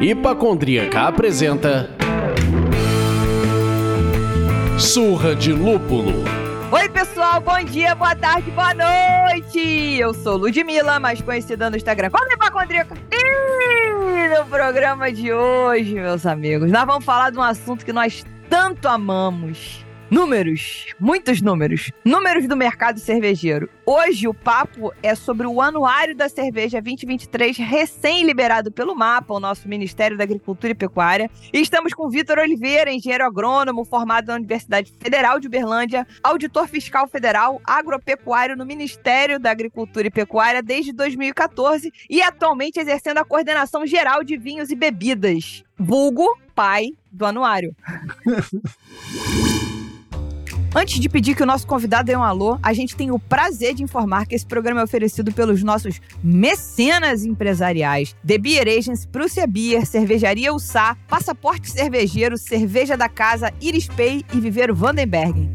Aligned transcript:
Hipacondríaca 0.00 1.02
apresenta 1.02 1.88
Surra 4.78 5.34
de 5.34 5.52
Lúpulo. 5.52 6.12
Oi, 6.72 6.88
pessoal, 6.88 7.40
bom 7.40 7.62
dia, 7.64 7.94
boa 7.94 8.14
tarde, 8.16 8.50
boa 8.50 8.74
noite! 8.74 9.96
Eu 9.98 10.12
sou 10.12 10.36
Ludmilla, 10.36 10.98
mais 10.98 11.22
conhecida 11.22 11.70
no 11.70 11.76
Instagram 11.76 12.10
como 12.10 12.32
Hipacondríaca. 12.32 12.96
E 13.10 14.38
no 14.38 14.44
programa 14.46 15.12
de 15.12 15.32
hoje, 15.32 15.94
meus 15.94 16.26
amigos, 16.26 16.70
nós 16.70 16.84
vamos 16.84 17.04
falar 17.04 17.30
de 17.30 17.38
um 17.38 17.42
assunto 17.42 17.84
que 17.84 17.92
nós 17.92 18.24
tanto 18.50 18.88
amamos 18.88 19.84
Números, 20.12 20.88
muitos 21.00 21.40
números. 21.40 21.90
Números 22.04 22.46
do 22.46 22.54
mercado 22.54 23.00
cervejeiro. 23.00 23.66
Hoje 23.86 24.28
o 24.28 24.34
papo 24.34 24.92
é 25.02 25.14
sobre 25.14 25.46
o 25.46 25.58
Anuário 25.58 26.14
da 26.14 26.28
Cerveja 26.28 26.82
2023, 26.82 27.56
recém-liberado 27.56 28.70
pelo 28.70 28.94
MAPA, 28.94 29.32
o 29.32 29.40
nosso 29.40 29.66
Ministério 29.66 30.18
da 30.18 30.24
Agricultura 30.24 30.72
e 30.72 30.74
Pecuária. 30.74 31.30
E 31.50 31.58
estamos 31.58 31.94
com 31.94 32.10
Vitor 32.10 32.38
Oliveira, 32.40 32.92
engenheiro 32.92 33.24
agrônomo, 33.24 33.86
formado 33.86 34.26
na 34.26 34.34
Universidade 34.34 34.92
Federal 35.00 35.40
de 35.40 35.46
Uberlândia, 35.46 36.06
auditor 36.22 36.68
fiscal 36.68 37.08
federal, 37.08 37.58
agropecuário 37.64 38.54
no 38.54 38.66
Ministério 38.66 39.40
da 39.40 39.50
Agricultura 39.50 40.08
e 40.08 40.10
Pecuária 40.10 40.62
desde 40.62 40.92
2014 40.92 41.90
e 42.10 42.20
atualmente 42.20 42.78
exercendo 42.78 43.16
a 43.16 43.24
coordenação 43.24 43.86
geral 43.86 44.22
de 44.22 44.36
vinhos 44.36 44.68
e 44.68 44.76
bebidas. 44.76 45.64
Vulgo 45.78 46.38
pai 46.54 46.90
do 47.10 47.24
anuário. 47.24 47.74
Antes 50.74 50.98
de 50.98 51.06
pedir 51.06 51.34
que 51.34 51.42
o 51.42 51.46
nosso 51.46 51.66
convidado 51.66 52.06
dê 52.06 52.16
um 52.16 52.22
alô, 52.22 52.58
a 52.62 52.72
gente 52.72 52.96
tem 52.96 53.10
o 53.10 53.18
prazer 53.18 53.74
de 53.74 53.82
informar 53.82 54.24
que 54.24 54.34
esse 54.34 54.46
programa 54.46 54.80
é 54.80 54.84
oferecido 54.84 55.30
pelos 55.30 55.62
nossos 55.62 56.00
mecenas 56.24 57.26
empresariais. 57.26 58.16
The 58.26 58.38
Beer 58.38 58.66
Agents, 58.66 59.04
Prússia 59.04 59.46
Beer, 59.46 59.84
Cervejaria 59.84 60.50
Ussá, 60.50 60.96
Passaporte 61.06 61.70
Cervejeiro, 61.70 62.38
Cerveja 62.38 62.96
da 62.96 63.06
Casa, 63.06 63.52
Iris 63.60 63.86
Pay 63.86 64.24
e 64.32 64.40
Viveiro 64.40 64.74
Vandenberg. 64.74 65.46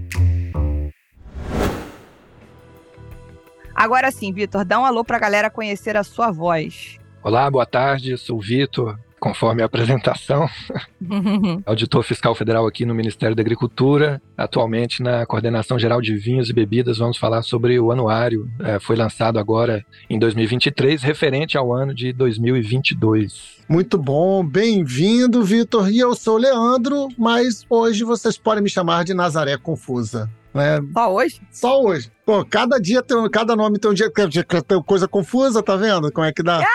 Agora 3.73 4.11
sim, 4.11 4.31
Vitor, 4.31 4.63
dá 4.63 4.80
um 4.80 4.86
alô 4.86 5.03
pra 5.03 5.17
galera 5.17 5.50
conhecer 5.50 5.97
a 5.97 6.03
sua 6.03 6.31
voz. 6.31 7.00
Olá, 7.23 7.50
boa 7.50 7.66
tarde, 7.66 8.16
sou 8.19 8.38
o 8.38 8.41
Vitor, 8.41 9.00
conforme 9.28 9.61
a 9.61 9.66
apresentação, 9.66 10.47
auditor 11.66 12.02
fiscal 12.02 12.33
federal 12.33 12.66
aqui 12.66 12.86
no 12.86 12.95
Ministério 12.95 13.36
da 13.36 13.42
Agricultura, 13.42 14.22
atualmente 14.38 15.03
na 15.03 15.25
Coordenação 15.25 15.78
Geral 15.78 16.02
de 16.02 16.16
Vinhos 16.16 16.50
e 16.50 16.53
Bebidas. 16.53 17.00
Vamos 17.00 17.17
falar 17.17 17.42
sobre 17.42 17.78
o 17.78 17.92
anuário, 17.92 18.50
é, 18.61 18.80
foi 18.80 18.95
lançado 18.95 19.38
agora 19.38 19.86
em 20.09 20.17
2023, 20.17 21.03
referente 21.03 21.58
ao 21.58 21.73
ano 21.73 21.94
de 21.94 22.14
2022. 22.14 23.58
Muito 23.67 23.97
bom, 23.97 24.45
bem-vindo, 24.45 25.44
Vitor. 25.44 25.91
E 25.91 26.00
eu 26.00 26.16
sou 26.16 26.36
o 26.36 26.39
Leandro, 26.39 27.09
mas 27.17 27.66
hoje 27.69 28.06
vocês 28.06 28.38
podem 28.38 28.64
me 28.64 28.69
chamar 28.69 29.03
de 29.03 29.14
Nazaré 29.14 29.58
Confusa. 29.58 30.30
Né? 30.53 30.80
Só 30.94 31.14
hoje? 31.14 31.41
Só 31.52 31.81
hoje. 31.84 32.09
Pô, 32.25 32.45
cada 32.45 32.80
dia 32.80 33.03
tem, 33.03 33.30
cada 33.30 33.58
nome 33.58 33.78
tem 33.78 33.91
um 33.91 33.94
dia 33.94 34.09
que 34.09 34.62
tem 34.64 34.81
coisa 34.84 35.06
confusa, 35.06 35.62
tá 35.62 35.75
vendo? 35.75 36.12
Como 36.14 36.25
é 36.25 36.31
que 36.31 36.41
dá? 36.41 36.66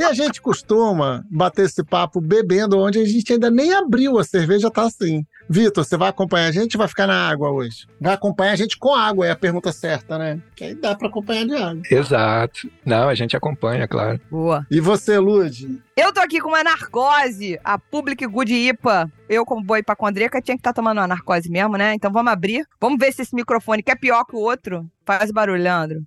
E 0.00 0.02
a 0.02 0.14
gente 0.14 0.40
costuma 0.40 1.26
bater 1.30 1.66
esse 1.66 1.84
papo 1.84 2.22
bebendo, 2.22 2.78
onde 2.78 2.98
a 2.98 3.04
gente 3.04 3.34
ainda 3.34 3.50
nem 3.50 3.74
abriu 3.74 4.18
a 4.18 4.24
cerveja, 4.24 4.70
tá 4.70 4.84
assim. 4.84 5.26
Vitor, 5.46 5.84
você 5.84 5.94
vai 5.94 6.08
acompanhar 6.08 6.46
a 6.46 6.52
gente 6.52 6.78
vai 6.78 6.88
ficar 6.88 7.06
na 7.06 7.28
água 7.28 7.50
hoje? 7.50 7.86
Vai 8.00 8.14
acompanhar 8.14 8.52
a 8.52 8.56
gente 8.56 8.78
com 8.78 8.94
água, 8.94 9.26
é 9.26 9.30
a 9.30 9.36
pergunta 9.36 9.70
certa, 9.72 10.16
né? 10.16 10.40
Que 10.56 10.64
aí 10.64 10.74
dá 10.74 10.94
pra 10.94 11.08
acompanhar 11.08 11.44
de 11.44 11.54
água. 11.54 11.82
Exato. 11.90 12.70
Não, 12.82 13.10
a 13.10 13.14
gente 13.14 13.36
acompanha, 13.36 13.86
claro. 13.86 14.18
Boa. 14.30 14.66
E 14.70 14.80
você, 14.80 15.18
Lud? 15.18 15.78
Eu 15.94 16.14
tô 16.14 16.20
aqui 16.20 16.40
com 16.40 16.48
uma 16.48 16.64
narcose, 16.64 17.60
a 17.62 17.78
Public 17.78 18.26
Good 18.26 18.54
IPA. 18.54 19.12
Eu, 19.28 19.44
como 19.44 19.62
boi 19.62 19.80
hipacondríaca, 19.80 20.40
tinha 20.40 20.56
que 20.56 20.60
estar 20.60 20.72
tá 20.72 20.80
tomando 20.80 20.96
uma 20.96 21.08
narcose 21.08 21.50
mesmo, 21.50 21.76
né? 21.76 21.92
Então 21.92 22.10
vamos 22.10 22.32
abrir. 22.32 22.64
Vamos 22.80 22.98
ver 22.98 23.12
se 23.12 23.20
esse 23.20 23.34
microfone, 23.34 23.82
que 23.82 23.90
é 23.90 23.94
pior 23.94 24.24
que 24.24 24.34
o 24.34 24.38
outro, 24.38 24.90
faz 25.04 25.30
barulho, 25.30 25.62
Leandro. 25.62 26.02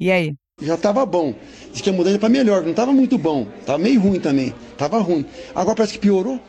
E 0.00 0.10
aí? 0.10 0.34
Já 0.60 0.74
estava 0.74 1.04
bom. 1.04 1.34
Diz 1.72 1.80
que 1.80 1.90
a 1.90 1.92
mudança 1.92 2.18
para 2.18 2.28
melhor, 2.28 2.62
não 2.62 2.70
estava 2.70 2.92
muito 2.92 3.18
bom. 3.18 3.46
Tava 3.66 3.78
meio 3.78 4.00
ruim 4.00 4.20
também. 4.20 4.54
Tava 4.78 4.98
ruim. 4.98 5.26
Agora 5.54 5.76
parece 5.76 5.94
que 5.94 5.98
piorou. 5.98 6.40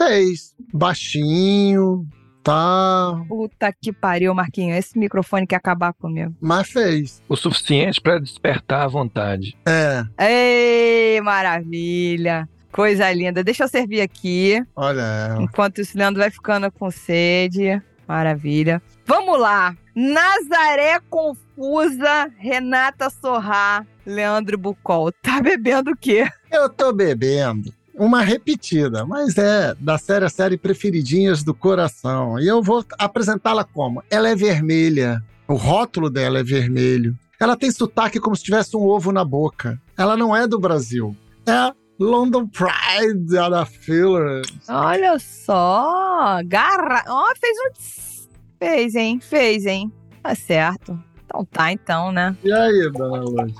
Fez. 0.00 0.54
Baixinho, 0.74 2.06
tá. 2.42 3.14
Puta 3.28 3.72
que 3.72 3.92
pariu, 3.92 4.34
Marquinho. 4.34 4.74
Esse 4.74 4.98
microfone 4.98 5.46
quer 5.46 5.56
acabar 5.56 5.94
comigo. 5.94 6.34
Mas 6.38 6.68
fez. 6.68 7.22
O 7.28 7.34
suficiente 7.34 8.00
para 8.00 8.18
despertar 8.18 8.82
a 8.82 8.88
vontade. 8.88 9.56
É. 9.66 10.04
Ei, 10.20 11.20
maravilha. 11.22 12.46
Coisa 12.70 13.10
linda. 13.10 13.42
Deixa 13.42 13.64
eu 13.64 13.68
servir 13.68 14.02
aqui. 14.02 14.62
Olha. 14.76 15.38
Enquanto 15.40 15.78
o 15.78 15.84
Leandro 15.94 16.20
vai 16.20 16.30
ficando 16.30 16.70
com 16.70 16.90
sede. 16.90 17.80
Maravilha. 18.06 18.82
Vamos 19.06 19.40
lá. 19.40 19.74
Nazaré 19.96 21.00
Confusa, 21.08 22.30
Renata 22.36 23.08
Sorrá, 23.08 23.86
Leandro 24.04 24.58
Bucol. 24.58 25.10
Tá 25.10 25.40
bebendo 25.42 25.92
o 25.92 25.96
quê? 25.96 26.28
Eu 26.52 26.68
tô 26.68 26.92
bebendo 26.92 27.72
uma 27.94 28.20
repetida, 28.20 29.06
mas 29.06 29.38
é 29.38 29.74
da 29.80 29.96
série 29.96 30.26
a 30.26 30.28
série 30.28 30.58
preferidinhas 30.58 31.42
do 31.42 31.54
coração. 31.54 32.38
E 32.38 32.46
eu 32.46 32.62
vou 32.62 32.84
apresentá-la 32.98 33.64
como? 33.64 34.02
Ela 34.10 34.28
é 34.28 34.36
vermelha. 34.36 35.24
O 35.48 35.54
rótulo 35.54 36.10
dela 36.10 36.40
é 36.40 36.44
vermelho. 36.44 37.16
Ela 37.40 37.56
tem 37.56 37.70
sotaque 37.70 38.20
como 38.20 38.36
se 38.36 38.44
tivesse 38.44 38.76
um 38.76 38.82
ovo 38.82 39.12
na 39.12 39.24
boca. 39.24 39.80
Ela 39.96 40.14
não 40.14 40.36
é 40.36 40.46
do 40.46 40.58
Brasil. 40.58 41.16
É 41.46 41.72
London 41.98 42.46
Pride 42.48 43.24
da 43.24 43.64
Filler. 43.64 44.42
Olha 44.68 45.18
só, 45.18 46.40
garra. 46.44 47.02
Ó, 47.08 47.30
oh, 47.30 47.36
fez 47.40 47.56
um 47.56 48.15
Fez, 48.58 48.94
hein? 48.94 49.20
Fez, 49.20 49.66
hein? 49.66 49.92
Tá 50.22 50.34
certo. 50.34 50.98
Então 51.24 51.44
tá, 51.44 51.72
então, 51.72 52.10
né? 52.12 52.36
E 52.42 52.52
aí, 52.52 52.90
dona 52.92 53.20
Luz? 53.20 53.54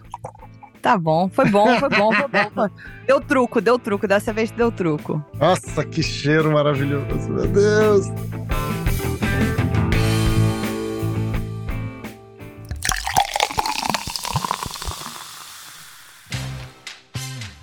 Tá 0.80 0.96
bom, 0.96 1.28
foi 1.28 1.50
bom, 1.50 1.66
foi 1.80 1.88
bom, 1.88 2.12
foi 2.12 2.28
bom. 2.28 2.68
Deu 3.06 3.20
truco, 3.20 3.60
deu 3.60 3.78
truco. 3.78 4.06
Dessa 4.06 4.32
vez 4.32 4.50
deu 4.52 4.70
truco. 4.70 5.22
Nossa, 5.34 5.84
que 5.84 6.02
cheiro 6.02 6.52
maravilhoso, 6.52 7.28
meu 7.28 7.46
Deus. 7.48 8.06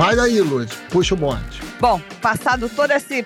Vai 0.03 0.17
daí, 0.17 0.41
Lud. 0.41 0.69
Puxa 0.89 1.13
o 1.13 1.17
bonde. 1.17 1.61
Bom, 1.79 1.97
passado 2.21 2.67
todo 2.67 2.91
esse 2.91 3.25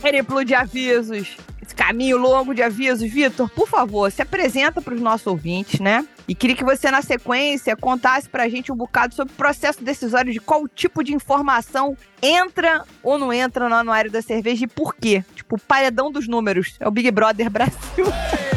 périplo 0.00 0.44
de 0.44 0.52
avisos, 0.52 1.36
esse 1.62 1.74
caminho 1.76 2.16
longo 2.16 2.52
de 2.52 2.60
avisos, 2.60 3.08
Vitor, 3.08 3.48
por 3.48 3.68
favor, 3.68 4.10
se 4.10 4.20
apresenta 4.20 4.82
para 4.82 4.94
os 4.94 5.00
nossos 5.00 5.28
ouvintes, 5.28 5.78
né? 5.78 6.04
E 6.26 6.34
queria 6.34 6.56
que 6.56 6.64
você, 6.64 6.90
na 6.90 7.02
sequência, 7.02 7.76
contasse 7.76 8.28
pra 8.28 8.48
gente 8.48 8.72
um 8.72 8.76
bocado 8.76 9.14
sobre 9.14 9.32
o 9.32 9.36
processo 9.36 9.84
decisório 9.84 10.32
de 10.32 10.40
qual 10.40 10.66
tipo 10.66 11.04
de 11.04 11.14
informação 11.14 11.96
entra 12.20 12.84
ou 13.00 13.16
não 13.16 13.32
entra 13.32 13.68
no 13.68 13.76
anuário 13.76 14.10
da 14.10 14.20
cerveja 14.20 14.64
e 14.64 14.68
por 14.68 14.96
quê. 14.96 15.24
Tipo, 15.36 15.54
o 15.54 15.60
paredão 15.60 16.10
dos 16.10 16.26
números. 16.26 16.74
É 16.80 16.88
o 16.88 16.90
Big 16.90 17.08
Brother 17.12 17.48
Brasil. 17.48 18.06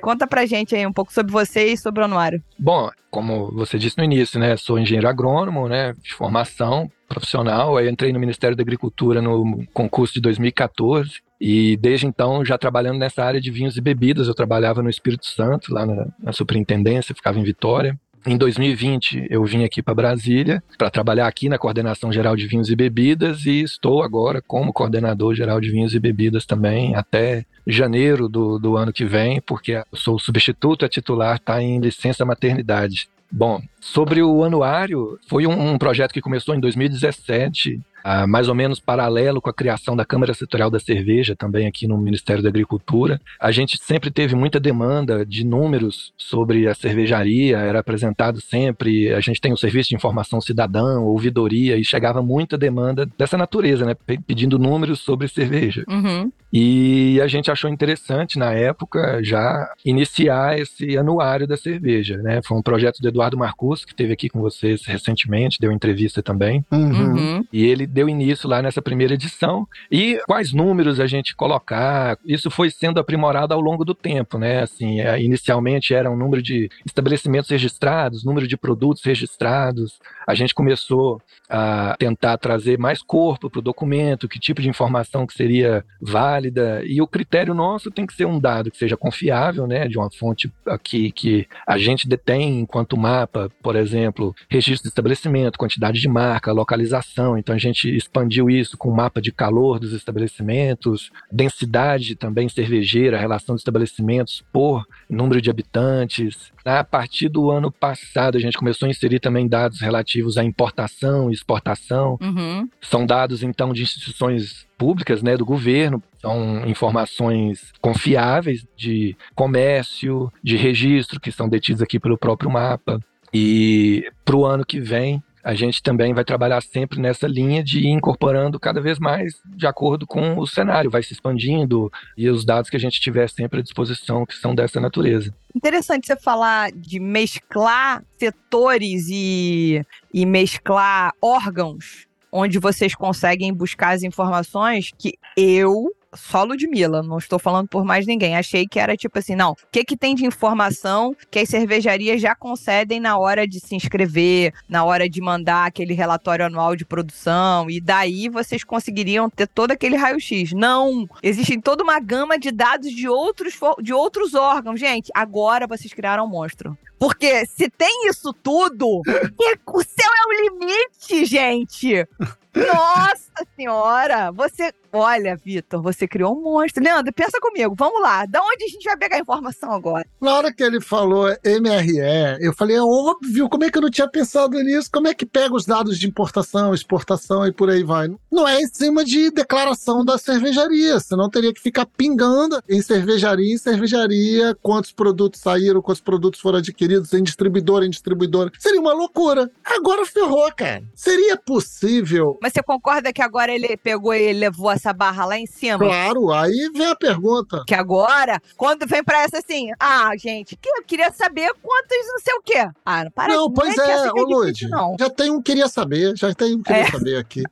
Conta 0.00 0.26
pra 0.26 0.46
gente 0.46 0.74
aí 0.74 0.86
um 0.86 0.92
pouco 0.92 1.12
sobre 1.12 1.32
você 1.32 1.72
e 1.72 1.76
sobre 1.76 2.00
o 2.00 2.04
anuário. 2.04 2.42
Bom, 2.58 2.90
como 3.10 3.50
você 3.52 3.78
disse 3.78 3.98
no 3.98 4.04
início, 4.04 4.38
né, 4.38 4.56
sou 4.56 4.78
engenheiro 4.78 5.08
agrônomo, 5.08 5.68
né, 5.68 5.92
de 6.02 6.14
formação 6.14 6.90
profissional. 7.08 7.76
Aí 7.76 7.88
entrei 7.88 8.12
no 8.12 8.20
Ministério 8.20 8.56
da 8.56 8.62
Agricultura 8.62 9.20
no 9.20 9.66
concurso 9.72 10.14
de 10.14 10.20
2014 10.20 11.20
e 11.40 11.76
desde 11.76 12.06
então 12.06 12.44
já 12.44 12.56
trabalhando 12.58 12.98
nessa 12.98 13.24
área 13.24 13.40
de 13.40 13.50
vinhos 13.50 13.76
e 13.76 13.80
bebidas. 13.80 14.28
Eu 14.28 14.34
trabalhava 14.34 14.82
no 14.82 14.90
Espírito 14.90 15.26
Santo, 15.26 15.72
lá 15.74 15.86
na, 15.86 16.06
na 16.18 16.32
superintendência, 16.32 17.14
ficava 17.14 17.38
em 17.38 17.42
Vitória. 17.42 17.98
Em 18.26 18.36
2020, 18.36 19.28
eu 19.30 19.42
vim 19.44 19.64
aqui 19.64 19.82
para 19.82 19.94
Brasília 19.94 20.62
para 20.76 20.90
trabalhar 20.90 21.26
aqui 21.26 21.48
na 21.48 21.58
Coordenação 21.58 22.12
Geral 22.12 22.36
de 22.36 22.46
Vinhos 22.46 22.68
e 22.70 22.76
Bebidas 22.76 23.46
e 23.46 23.62
estou 23.62 24.02
agora 24.02 24.42
como 24.46 24.74
coordenador 24.74 25.34
geral 25.34 25.58
de 25.58 25.70
vinhos 25.70 25.94
e 25.94 25.98
bebidas 25.98 26.44
também 26.44 26.94
até 26.94 27.46
janeiro 27.66 28.28
do, 28.28 28.58
do 28.58 28.76
ano 28.76 28.92
que 28.92 29.06
vem, 29.06 29.40
porque 29.40 29.82
sou 29.94 30.18
substituto, 30.18 30.84
a 30.84 30.88
titular 30.88 31.36
está 31.36 31.62
em 31.62 31.80
licença 31.80 32.24
maternidade. 32.24 33.08
Bom, 33.32 33.62
sobre 33.80 34.22
o 34.22 34.44
anuário, 34.44 35.18
foi 35.28 35.46
um, 35.46 35.72
um 35.72 35.78
projeto 35.78 36.12
que 36.12 36.20
começou 36.20 36.54
em 36.54 36.60
2017 36.60 37.80
ah, 38.02 38.26
mais 38.26 38.48
ou 38.48 38.54
menos 38.54 38.80
paralelo 38.80 39.40
com 39.40 39.50
a 39.50 39.54
criação 39.54 39.94
da 39.94 40.04
Câmara 40.04 40.34
Setorial 40.34 40.70
da 40.70 40.80
Cerveja, 40.80 41.36
também 41.36 41.66
aqui 41.66 41.86
no 41.86 41.98
Ministério 41.98 42.42
da 42.42 42.48
Agricultura. 42.48 43.20
A 43.38 43.50
gente 43.50 43.78
sempre 43.82 44.10
teve 44.10 44.34
muita 44.34 44.58
demanda 44.58 45.24
de 45.24 45.44
números 45.44 46.12
sobre 46.16 46.66
a 46.66 46.74
cervejaria, 46.74 47.58
era 47.58 47.80
apresentado 47.80 48.40
sempre, 48.40 49.12
a 49.12 49.20
gente 49.20 49.40
tem 49.40 49.52
o 49.52 49.56
Serviço 49.56 49.90
de 49.90 49.96
Informação 49.96 50.40
Cidadã, 50.40 50.98
ouvidoria, 51.00 51.76
e 51.76 51.84
chegava 51.84 52.22
muita 52.22 52.56
demanda 52.56 53.06
dessa 53.18 53.36
natureza, 53.36 53.84
né? 53.84 53.94
Pedindo 54.26 54.58
números 54.58 55.00
sobre 55.00 55.28
cerveja. 55.28 55.84
Uhum. 55.88 56.32
E 56.52 57.20
a 57.22 57.28
gente 57.28 57.50
achou 57.50 57.70
interessante, 57.70 58.38
na 58.38 58.52
época, 58.52 59.20
já 59.22 59.72
iniciar 59.84 60.58
esse 60.58 60.98
anuário 60.98 61.46
da 61.46 61.56
cerveja, 61.56 62.16
né? 62.16 62.40
Foi 62.44 62.58
um 62.58 62.62
projeto 62.62 63.00
do 63.00 63.08
Eduardo 63.08 63.38
Marcus, 63.38 63.69
que 63.84 63.92
esteve 63.92 64.12
aqui 64.12 64.28
com 64.28 64.40
vocês 64.40 64.84
recentemente, 64.84 65.58
deu 65.60 65.72
entrevista 65.72 66.22
também. 66.22 66.64
Uhum. 66.70 67.16
Uhum. 67.16 67.44
E 67.52 67.64
ele 67.64 67.86
deu 67.86 68.08
início 68.08 68.48
lá 68.48 68.60
nessa 68.62 68.82
primeira 68.82 69.14
edição. 69.14 69.66
E 69.90 70.20
quais 70.26 70.52
números 70.52 71.00
a 71.00 71.06
gente 71.06 71.34
colocar, 71.34 72.18
isso 72.24 72.50
foi 72.50 72.70
sendo 72.70 73.00
aprimorado 73.00 73.54
ao 73.54 73.60
longo 73.60 73.84
do 73.84 73.94
tempo, 73.94 74.38
né? 74.38 74.62
Assim, 74.62 75.00
é, 75.00 75.22
inicialmente 75.22 75.94
era 75.94 76.10
um 76.10 76.16
número 76.16 76.42
de 76.42 76.70
estabelecimentos 76.84 77.50
registrados, 77.50 78.24
número 78.24 78.46
de 78.46 78.56
produtos 78.56 79.04
registrados. 79.04 79.98
A 80.26 80.34
gente 80.34 80.54
começou 80.54 81.20
a 81.48 81.96
tentar 81.98 82.36
trazer 82.38 82.78
mais 82.78 83.02
corpo 83.02 83.50
para 83.50 83.58
o 83.58 83.62
documento, 83.62 84.28
que 84.28 84.38
tipo 84.38 84.60
de 84.60 84.68
informação 84.68 85.26
que 85.26 85.34
seria 85.34 85.84
válida 86.00 86.30
válida 86.40 86.82
e 86.84 87.00
o 87.00 87.06
critério 87.06 87.54
nosso 87.54 87.90
tem 87.90 88.06
que 88.06 88.14
ser 88.14 88.24
um 88.24 88.38
dado 88.38 88.70
que 88.70 88.76
seja 88.76 88.96
confiável, 88.96 89.66
né, 89.66 89.88
de 89.88 89.98
uma 89.98 90.10
fonte 90.10 90.52
aqui 90.66 91.10
que 91.12 91.46
a 91.66 91.78
gente 91.78 92.08
detém 92.08 92.60
enquanto 92.60 92.96
mapa, 92.96 93.50
por 93.62 93.76
exemplo, 93.76 94.34
registro 94.48 94.84
de 94.84 94.88
estabelecimento, 94.88 95.58
quantidade 95.58 96.00
de 96.00 96.08
marca, 96.08 96.52
localização. 96.52 97.36
Então 97.36 97.54
a 97.54 97.58
gente 97.58 97.94
expandiu 97.94 98.48
isso 98.48 98.76
com 98.76 98.88
o 98.88 98.94
mapa 98.96 99.20
de 99.20 99.32
calor 99.32 99.78
dos 99.78 99.92
estabelecimentos, 99.92 101.10
densidade 101.30 102.14
também 102.16 102.48
cervejeira, 102.48 103.18
relação 103.18 103.54
de 103.54 103.60
estabelecimentos 103.60 104.42
por 104.52 104.86
número 105.08 105.40
de 105.40 105.50
habitantes. 105.50 106.52
A 106.64 106.84
partir 106.84 107.28
do 107.28 107.50
ano 107.50 107.70
passado 107.70 108.36
a 108.36 108.40
gente 108.40 108.58
começou 108.58 108.86
a 108.86 108.90
inserir 108.90 109.20
também 109.20 109.48
dados 109.48 109.80
relativos 109.80 110.36
à 110.36 110.44
importação 110.44 111.30
e 111.30 111.34
exportação. 111.34 112.18
Uhum. 112.20 112.68
São 112.80 113.06
dados 113.06 113.42
então 113.42 113.72
de 113.72 113.82
instituições 113.82 114.68
públicas, 114.78 115.22
né, 115.22 115.36
do 115.36 115.44
governo, 115.44 116.02
são 116.20 116.66
informações 116.66 117.70
confiáveis 117.82 118.66
de 118.76 119.14
comércio, 119.34 120.32
de 120.42 120.56
registro, 120.56 121.20
que 121.20 121.30
são 121.30 121.48
detidos 121.48 121.82
aqui 121.82 122.00
pelo 122.00 122.16
próprio 122.16 122.50
mapa. 122.50 122.98
E 123.32 124.10
para 124.24 124.36
o 124.36 124.44
ano 124.44 124.64
que 124.64 124.80
vem, 124.80 125.22
a 125.42 125.54
gente 125.54 125.82
também 125.82 126.12
vai 126.12 126.24
trabalhar 126.24 126.60
sempre 126.62 127.00
nessa 127.00 127.26
linha 127.26 127.62
de 127.62 127.80
ir 127.80 127.88
incorporando 127.88 128.60
cada 128.60 128.80
vez 128.80 128.98
mais 128.98 129.34
de 129.46 129.66
acordo 129.66 130.06
com 130.06 130.38
o 130.38 130.46
cenário, 130.46 130.90
vai 130.90 131.02
se 131.02 131.12
expandindo 131.12 131.90
e 132.16 132.28
os 132.28 132.44
dados 132.44 132.68
que 132.68 132.76
a 132.76 132.80
gente 132.80 133.00
tiver 133.00 133.28
sempre 133.28 133.60
à 133.60 133.62
disposição, 133.62 134.26
que 134.26 134.34
são 134.34 134.54
dessa 134.54 134.80
natureza. 134.80 135.34
Interessante 135.54 136.06
você 136.06 136.16
falar 136.16 136.70
de 136.72 137.00
mesclar 137.00 138.04
setores 138.18 139.08
e, 139.10 139.84
e 140.12 140.26
mesclar 140.26 141.12
órgãos 141.22 142.06
onde 142.32 142.58
vocês 142.58 142.94
conseguem 142.94 143.52
buscar 143.52 143.94
as 143.94 144.02
informações 144.02 144.92
que 144.96 145.14
eu 145.36 145.90
só 146.14 146.44
Ludmilla, 146.44 147.02
não 147.02 147.18
estou 147.18 147.38
falando 147.38 147.68
por 147.68 147.84
mais 147.84 148.06
ninguém. 148.06 148.36
Achei 148.36 148.66
que 148.66 148.78
era 148.78 148.96
tipo 148.96 149.18
assim, 149.18 149.34
não, 149.34 149.52
o 149.52 149.56
que, 149.70 149.84
que 149.84 149.96
tem 149.96 150.14
de 150.14 150.24
informação 150.24 151.14
que 151.30 151.38
as 151.38 151.48
cervejarias 151.48 152.20
já 152.20 152.34
concedem 152.34 153.00
na 153.00 153.18
hora 153.18 153.46
de 153.46 153.60
se 153.60 153.74
inscrever, 153.74 154.52
na 154.68 154.84
hora 154.84 155.08
de 155.08 155.20
mandar 155.20 155.66
aquele 155.66 155.94
relatório 155.94 156.46
anual 156.46 156.74
de 156.74 156.84
produção, 156.84 157.70
e 157.70 157.80
daí 157.80 158.28
vocês 158.28 158.64
conseguiriam 158.64 159.30
ter 159.30 159.46
todo 159.46 159.70
aquele 159.70 159.96
raio-x. 159.96 160.52
Não! 160.52 161.08
Existe 161.22 161.60
toda 161.60 161.82
uma 161.82 162.00
gama 162.00 162.38
de 162.38 162.50
dados 162.50 162.90
de 162.90 163.08
outros, 163.08 163.54
de 163.80 163.92
outros 163.92 164.34
órgãos. 164.34 164.80
Gente, 164.80 165.10
agora 165.14 165.66
vocês 165.66 165.92
criaram 165.92 166.24
um 166.24 166.28
monstro. 166.28 166.76
Porque 166.98 167.46
se 167.46 167.70
tem 167.70 168.08
isso 168.08 168.32
tudo, 168.42 169.00
o 169.66 169.82
céu 169.82 170.10
é 170.10 170.26
o 170.26 170.42
limite, 170.42 171.24
gente! 171.24 172.06
Nossa 172.54 173.46
senhora! 173.56 174.30
Você. 174.32 174.72
Olha, 174.92 175.36
Vitor, 175.36 175.82
você 175.82 176.06
criou 176.06 176.36
um 176.36 176.42
monstro. 176.42 176.82
Leandro, 176.82 177.12
pensa 177.12 177.38
comigo. 177.40 177.74
Vamos 177.78 178.02
lá. 178.02 178.26
Da 178.26 178.42
onde 178.42 178.64
a 178.64 178.68
gente 178.68 178.84
vai 178.84 178.96
pegar 178.96 179.16
a 179.16 179.20
informação 179.20 179.72
agora? 179.72 180.06
Na 180.20 180.34
hora 180.34 180.52
que 180.52 180.62
ele 180.62 180.80
falou 180.80 181.26
MRE, 181.44 182.38
eu 182.40 182.52
falei, 182.52 182.76
é 182.76 182.82
óbvio, 182.82 183.48
como 183.48 183.64
é 183.64 183.70
que 183.70 183.78
eu 183.78 183.82
não 183.82 183.90
tinha 183.90 184.08
pensado 184.08 184.58
nisso? 184.60 184.90
Como 184.92 185.08
é 185.08 185.14
que 185.14 185.24
pega 185.24 185.54
os 185.54 185.64
dados 185.64 185.98
de 185.98 186.06
importação, 186.06 186.74
exportação 186.74 187.46
e 187.46 187.52
por 187.52 187.70
aí 187.70 187.84
vai? 187.84 188.08
Não 188.30 188.46
é 188.46 188.60
em 188.60 188.66
cima 188.66 189.04
de 189.04 189.30
declaração 189.30 190.04
da 190.04 190.18
cervejaria, 190.18 190.98
senão 191.00 191.30
teria 191.30 191.52
que 191.52 191.60
ficar 191.60 191.86
pingando 191.86 192.62
em 192.68 192.82
cervejaria 192.82 193.54
em 193.54 193.58
cervejaria 193.58 194.56
quantos 194.62 194.92
produtos 194.92 195.40
saíram, 195.40 195.82
quantos 195.82 196.02
produtos 196.02 196.40
foram 196.40 196.58
adquiridos 196.58 197.12
em 197.12 197.22
distribuidor 197.22 197.82
em 197.82 197.90
distribuidor. 197.90 198.50
Seria 198.58 198.80
uma 198.80 198.92
loucura. 198.92 199.50
Agora 199.64 200.04
ferrou, 200.04 200.50
cara. 200.54 200.82
Seria 200.94 201.36
possível 201.36 202.38
Mas 202.42 202.52
você 202.52 202.62
concorda 202.62 203.12
que 203.12 203.22
agora 203.22 203.52
ele 203.52 203.76
pegou 203.76 204.14
e 204.14 204.32
levou 204.32 204.68
a 204.68 204.78
essa 204.80 204.92
barra 204.92 205.24
lá 205.24 205.38
em 205.38 205.46
cima? 205.46 205.78
Claro, 205.78 206.32
aí 206.32 206.70
vem 206.74 206.86
a 206.86 206.96
pergunta. 206.96 207.62
Que 207.66 207.74
agora, 207.74 208.40
quando 208.56 208.86
vem 208.86 209.04
pra 209.04 209.22
essa 209.22 209.38
assim, 209.38 209.70
ah, 209.78 210.10
gente, 210.16 210.56
que 210.56 210.68
eu 210.68 210.82
queria 210.84 211.12
saber 211.12 211.52
quantos 211.62 211.96
não 212.08 212.18
sei 212.20 212.34
o 212.34 212.42
quê. 212.42 212.68
Ah, 212.84 213.04
não 213.04 213.10
para 213.10 213.34
não, 213.34 213.52
pois 213.52 213.76
é, 213.76 214.10
ô 214.12 214.18
é 214.18 214.22
Lud, 214.22 214.68
não. 214.68 214.96
já 214.98 215.10
tem 215.10 215.30
um 215.30 215.42
queria 215.42 215.68
saber, 215.68 216.16
já 216.16 216.34
tem 216.34 216.54
um 216.56 216.62
queria 216.62 216.82
É. 216.82 216.90
saber 216.90 217.16
aqui. 217.16 217.42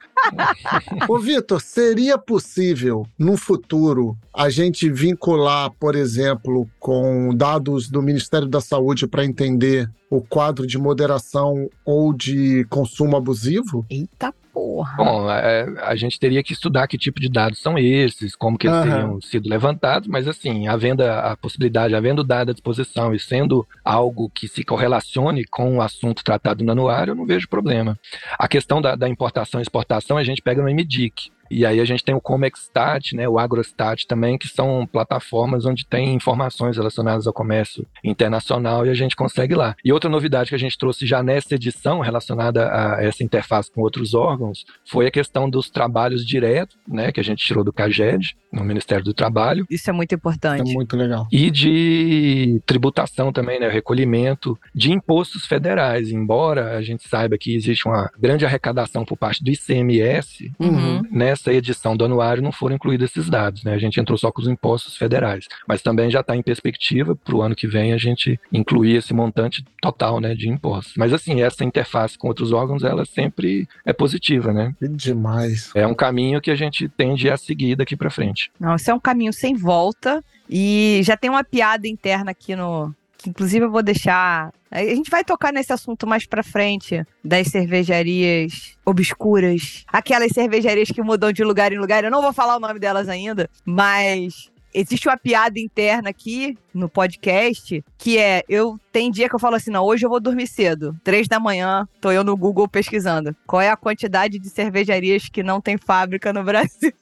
ô 1.09 1.19
Vitor, 1.19 1.61
seria 1.61 2.19
possível 2.19 3.07
no 3.19 3.37
futuro 3.37 4.17
a 4.33 4.49
gente 4.51 4.91
vincular, 4.91 5.71
por 5.79 5.95
exemplo, 5.95 6.69
com 6.79 7.35
dados 7.35 7.89
do 7.89 8.03
Ministério 8.03 8.49
da 8.49 8.61
Saúde 8.61 9.07
para 9.07 9.25
entender 9.25 9.91
o 10.11 10.21
quadro 10.23 10.67
de 10.67 10.79
moderação 10.79 11.69
ou 11.85 12.13
de 12.15 12.65
consumo 12.71 13.17
abusivo? 13.17 13.85
Eita 13.91 14.35
porra. 14.59 14.97
Bom, 14.97 15.31
é, 15.31 15.67
a 15.83 15.95
gente 15.95 16.19
teria 16.19 16.43
que 16.43 16.53
estudar 16.53 16.89
que 16.89 16.99
tipo 16.99 17.21
de 17.21 17.29
dados 17.29 17.61
são 17.61 17.79
esses, 17.79 18.35
como 18.35 18.59
que 18.59 18.67
eles 18.67 18.79
Aham. 18.79 18.91
teriam 18.91 19.21
sido 19.21 19.49
levantados, 19.49 20.09
mas 20.09 20.27
assim, 20.27 20.67
havendo 20.67 21.03
a 21.03 21.29
a 21.29 21.37
possibilidade, 21.37 21.95
havendo 21.95 22.25
dado 22.25 22.51
à 22.51 22.53
disposição 22.53 23.15
e 23.15 23.19
sendo 23.19 23.67
algo 23.85 24.31
que 24.31 24.49
se 24.49 24.65
correlacione 24.65 25.45
com 25.45 25.77
o 25.77 25.83
assunto 25.83 26.25
tratado 26.25 26.65
no 26.65 26.73
anuário, 26.73 27.11
eu 27.13 27.15
não 27.15 27.27
vejo 27.27 27.49
problema. 27.49 27.99
A 28.39 28.49
questão 28.49 28.81
da, 28.81 28.95
da 28.95 29.09
importação 29.09 29.61
e 29.61 29.63
exportação 29.63 30.17
a 30.17 30.25
gente 30.25 30.43
pega 30.43 30.63
no 30.63 30.71
MDIC. 30.71 31.31
E 31.51 31.65
aí 31.67 31.81
a 31.81 31.85
gente 31.85 32.05
tem 32.05 32.15
o 32.15 32.21
Comexstat, 32.21 33.15
né, 33.15 33.29
o 33.29 33.39
Agrostat 33.39 34.07
também, 34.07 34.37
que 34.39 34.49
são 34.49 34.87
plataformas 34.91 35.65
onde 35.65 35.87
tem 35.87 36.15
informações 36.15 36.77
relacionadas 36.77 37.27
ao 37.27 37.33
comércio 37.33 37.87
internacional 38.05 38.85
e 38.87 38.91
a 38.91 38.95
gente 38.95 39.15
consegue 39.17 39.55
lá. 39.55 39.75
E 39.85 39.93
outra 39.93 40.11
novidade 40.11 40.49
que 40.51 40.55
a 40.55 40.59
gente 40.59 40.77
trouxe 40.79 41.07
já 41.07 41.23
nessa 41.23 41.55
edição 41.55 42.01
relacionada 42.01 42.69
a 42.73 43.03
essa 43.03 43.23
interface 43.23 43.71
com 43.73 43.81
outros 43.83 44.15
órgãos 44.15 44.65
foi 44.87 45.07
a 45.07 45.11
questão 45.11 45.49
dos 45.49 45.71
trabalhos 45.71 46.27
diretos, 46.27 46.77
né, 46.87 47.13
que 47.13 47.21
a 47.21 47.25
gente 47.25 47.45
tirou 47.45 47.63
do 47.65 47.73
CAGED, 47.73 48.37
no 48.53 48.65
Ministério 48.65 49.05
do 49.05 49.13
Trabalho, 49.13 49.67
Isso 49.71 49.91
é 49.91 49.93
muito 49.93 50.13
É 50.13 50.17
importante. 50.17 50.73
muito 50.73 50.97
legal. 50.97 51.27
e 51.31 51.51
de 51.51 52.61
tributação 52.67 53.33
também, 53.33 53.61
né, 53.61 53.69
recolhimento 53.69 54.59
de 54.75 54.91
impostos 54.93 55.45
federais. 55.47 56.11
Embora 56.11 56.77
a 56.77 56.83
gente 56.83 57.07
saiba 57.09 57.37
que 57.39 57.55
existe 57.55 57.87
uma 57.87 58.11
grande 58.19 58.45
arrecadação 58.47 59.05
por 59.05 59.17
parte 59.17 59.43
do 59.45 59.51
ICMS, 59.51 60.51
Uhum. 60.59 61.03
Nessa 61.39 61.53
edição 61.53 61.97
do 61.97 62.05
anuário 62.05 62.43
não 62.43 62.53
foram 62.53 62.75
incluídos 62.75 63.11
esses 63.11 63.31
dados, 63.31 63.63
né? 63.63 63.75
A 63.75 63.79
gente 63.79 64.01
entrou 64.01 64.19
só 64.19 64.31
com 64.31 64.43
os 64.43 64.49
impostos 64.49 64.97
federais, 64.97 65.47
mas 65.67 65.81
também 65.81 66.11
já 66.11 66.21
está 66.21 66.37
em 66.37 66.43
perspectiva 66.43 67.15
para 67.15 67.35
o 67.35 67.43
ano 67.43 67.55
que 67.55 67.67
vem 67.67 67.93
a 67.93 67.99
gente 67.99 68.39
incluir 68.53 68.97
esse 68.97 69.15
montante 69.15 69.65
total, 69.81 70.21
né, 70.21 70.35
de 70.35 70.49
impostos. 70.49 70.95
Mas 70.97 71.13
assim, 71.13 71.41
essa 71.41 71.65
interface 71.65 72.19
com 72.19 72.29
outros 72.29 72.53
órgãos, 72.53 72.83
ela 72.83 73.05
sempre 73.05 73.69
é 73.85 73.93
positiva, 73.93 74.53
né? 74.53 74.75
Que 74.79 74.89
demais. 74.89 75.71
É 75.75 75.87
um 75.87 75.95
caminho 75.95 76.41
que 76.41 76.51
a 76.51 76.57
gente 76.57 76.89
tende 76.89 77.31
a 77.31 77.37
seguir 77.37 77.77
daqui 77.77 77.97
para 77.97 78.11
frente. 78.11 78.51
Não, 78.59 78.75
isso 78.75 78.91
é 78.91 78.95
um 78.95 79.01
caminho 79.01 79.33
sem 79.33 79.55
volta. 79.55 80.23
E 80.51 81.01
já 81.05 81.15
tem 81.15 81.29
uma 81.29 81.45
piada 81.45 81.87
interna 81.87 82.31
aqui 82.31 82.57
no. 82.57 82.95
Que 83.19 83.31
inclusive 83.31 83.67
eu 83.67 83.71
vou 83.71 83.83
deixar. 83.83 84.53
A 84.71 84.85
gente 84.85 85.11
vai 85.11 85.25
tocar 85.25 85.53
nesse 85.53 85.73
assunto 85.73 86.07
mais 86.07 86.25
pra 86.25 86.43
frente 86.43 87.05
das 87.25 87.49
cervejarias 87.49 88.77
obscuras. 88.87 89.85
Aquelas 89.89 90.31
cervejarias 90.33 90.91
que 90.91 91.03
mudam 91.03 91.33
de 91.33 91.43
lugar 91.43 91.73
em 91.73 91.79
lugar. 91.79 92.05
Eu 92.05 92.11
não 92.11 92.23
vou 92.23 92.33
falar 92.33 92.57
o 92.57 92.61
nome 92.61 92.79
delas 92.79 93.09
ainda, 93.09 93.51
mas. 93.65 94.51
Existe 94.75 95.09
uma 95.09 95.17
piada 95.17 95.59
interna 95.59 96.11
aqui 96.11 96.57
no 96.75 96.91
podcast 96.91 97.83
que 97.97 98.19
é: 98.19 98.43
eu 98.47 98.79
tem 98.93 99.11
dia 99.11 99.27
que 99.27 99.35
eu 99.35 99.39
falo 99.41 99.57
assim, 99.57 99.71
não, 99.71 99.83
hoje 99.83 100.05
eu 100.05 100.11
vou 100.11 100.21
dormir 100.21 100.47
cedo. 100.47 100.95
Três 101.03 101.27
da 101.27 101.41
manhã, 101.41 101.89
tô 102.03 102.13
eu 102.13 102.23
no 102.23 102.37
Google 102.37 102.69
pesquisando. 102.69 103.35
Qual 103.47 103.63
é 103.63 103.71
a 103.71 103.77
quantidade 103.77 104.39
de 104.39 104.49
cervejarias 104.51 105.29
que 105.31 105.43
não 105.43 105.59
tem 105.59 105.79
fábrica 105.79 106.35
no 106.35 106.45
Brasil? 106.45 106.93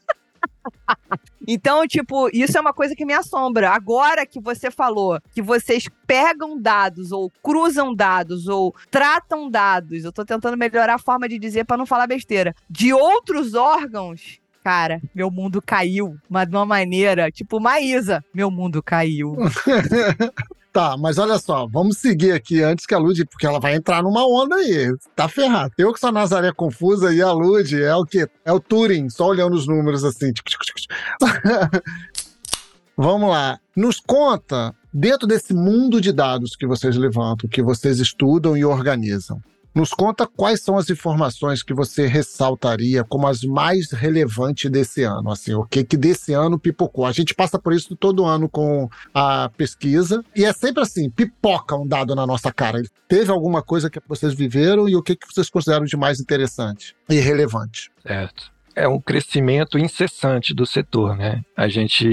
Então, 1.46 1.87
tipo, 1.87 2.28
isso 2.32 2.58
é 2.58 2.61
uma 2.61 2.73
coisa 2.73 2.94
que 2.94 3.04
me 3.04 3.12
assombra. 3.12 3.70
Agora 3.70 4.26
que 4.26 4.40
você 4.40 4.70
falou 4.70 5.20
que 5.32 5.40
vocês 5.40 5.88
pegam 6.06 6.61
dados 6.61 7.12
ou 7.12 7.30
cruzam 7.42 7.94
dados 7.94 8.49
ou 8.49 8.75
tratam 8.90 9.49
dados, 9.49 10.04
eu 10.04 10.12
tô 10.12 10.25
tentando 10.25 10.56
melhorar 10.56 10.94
a 10.94 10.99
forma 10.99 11.28
de 11.28 11.38
dizer 11.38 11.64
pra 11.64 11.76
não 11.76 11.87
falar 11.87 12.06
besteira, 12.06 12.54
de 12.68 12.92
outros 12.92 13.54
órgãos. 13.54 14.40
Cara, 14.64 15.00
meu 15.14 15.30
mundo 15.30 15.62
caiu, 15.62 16.16
mas 16.28 16.49
de 16.49 16.56
uma 16.56 16.66
maneira, 16.66 17.30
tipo, 17.30 17.61
Maísa, 17.61 18.25
meu 18.35 18.50
mundo 18.50 18.82
caiu. 18.82 19.37
Tá, 20.76 20.95
mas 20.95 21.16
olha 21.16 21.38
só, 21.38 21.66
vamos 21.66 21.97
seguir 21.97 22.33
aqui 22.33 22.62
antes 22.62 22.85
que 22.85 22.95
a 22.95 22.99
Lud, 22.99 23.25
porque 23.25 23.47
ela 23.47 23.59
vai 23.59 23.75
entrar 23.75 24.02
numa 24.02 24.28
onda 24.28 24.56
aí. 24.56 24.95
Tá 25.14 25.26
ferrado. 25.26 25.73
Eu 25.78 25.90
que 25.90 25.99
sou 25.99 26.11
a 26.11 26.12
Nazaré 26.12 26.52
confusa 26.52 27.14
e 27.14 27.23
a 27.23 27.33
Lud 27.33 27.83
é 27.83 27.95
o 27.95 28.04
quê? 28.04 28.28
É 28.45 28.52
o 28.52 28.61
Turing, 28.61 29.09
só 29.09 29.28
olhando 29.28 29.54
os 29.54 29.66
números 29.66 30.04
assim. 30.04 30.35
vamos 32.95 33.30
lá. 33.30 33.59
Nos 33.75 34.00
conta, 34.00 34.75
dentro 34.92 35.26
desse 35.26 35.54
mundo 35.54 35.99
de 35.99 36.12
dados 36.12 36.54
que 36.54 36.66
vocês 36.66 36.95
levantam, 36.95 37.49
que 37.49 37.62
vocês 37.62 37.99
estudam 37.99 38.54
e 38.54 38.62
organizam, 38.62 39.40
nos 39.76 39.90
conta 39.90 40.26
quais 40.26 40.62
são 40.62 40.78
as 40.78 40.88
informações 40.88 41.62
que 41.62 41.75
você 41.75 42.06
ressaltaria 42.06 43.04
como 43.04 43.26
as 43.26 43.42
mais 43.42 43.92
relevantes 43.92 44.71
desse 44.71 45.02
ano, 45.02 45.30
assim, 45.30 45.52
o 45.52 45.66
que 45.66 45.85
que 45.85 45.99
desse 45.99 46.33
ano 46.33 46.59
pipocou. 46.59 47.04
A 47.04 47.12
gente 47.12 47.35
passa 47.35 47.59
por 47.59 47.75
isso 47.75 47.95
todo 47.95 48.25
ano 48.25 48.49
com 48.49 48.88
a 49.12 49.50
pesquisa 49.50 50.25
e 50.35 50.47
é 50.47 50.52
sempre 50.54 50.83
assim, 50.83 51.11
pipoca 51.11 51.76
um 51.76 51.87
dado 51.87 52.14
na 52.14 52.26
nossa 52.26 52.50
cara. 52.50 52.83
Teve 53.06 53.30
alguma 53.30 53.62
coisa 53.62 53.90
que 53.90 54.00
vocês 54.09 54.33
viveram 54.33 54.88
e 54.88 54.97
o 54.97 55.02
que 55.02 55.14
que 55.14 55.26
vocês 55.30 55.50
consideram 55.50 55.85
de 55.85 55.97
mais 55.97 56.21
interessante 56.21 56.97
e 57.11 57.16
relevante? 57.16 57.90
Certo. 58.02 58.55
É 58.76 58.87
um 58.87 59.00
crescimento 59.00 59.78
incessante 59.78 60.52
do 60.52 60.66
setor, 60.66 61.16
né? 61.16 61.42
A 61.56 61.66
gente 61.66 62.06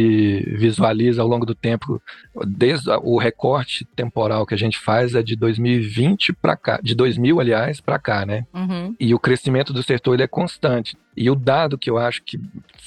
visualiza 0.58 1.22
ao 1.22 1.28
longo 1.28 1.46
do 1.46 1.54
tempo, 1.54 2.02
desde 2.48 2.90
o 3.04 3.18
recorte 3.18 3.84
temporal 3.96 4.46
que 4.46 4.54
a 4.54 4.58
gente 4.58 4.80
faz 4.80 5.14
é 5.14 5.22
de 5.22 5.36
2020 5.36 6.32
para 6.32 6.56
cá, 6.56 6.80
de 6.82 6.96
2000, 6.96 7.40
aliás, 7.42 7.82
para 7.82 8.00
cá, 8.00 8.26
né? 8.26 8.46
Uhum. 8.54 8.96
E 8.98 9.14
o 9.14 9.20
crescimento 9.20 9.74
do 9.74 9.84
setor 9.84 10.14
ele 10.14 10.24
é 10.24 10.28
constante. 10.28 10.96
E 11.16 11.30
o 11.30 11.36
dado 11.36 11.78
que 11.78 11.90
eu 11.90 11.98
acho 11.98 12.24
que 12.24 12.40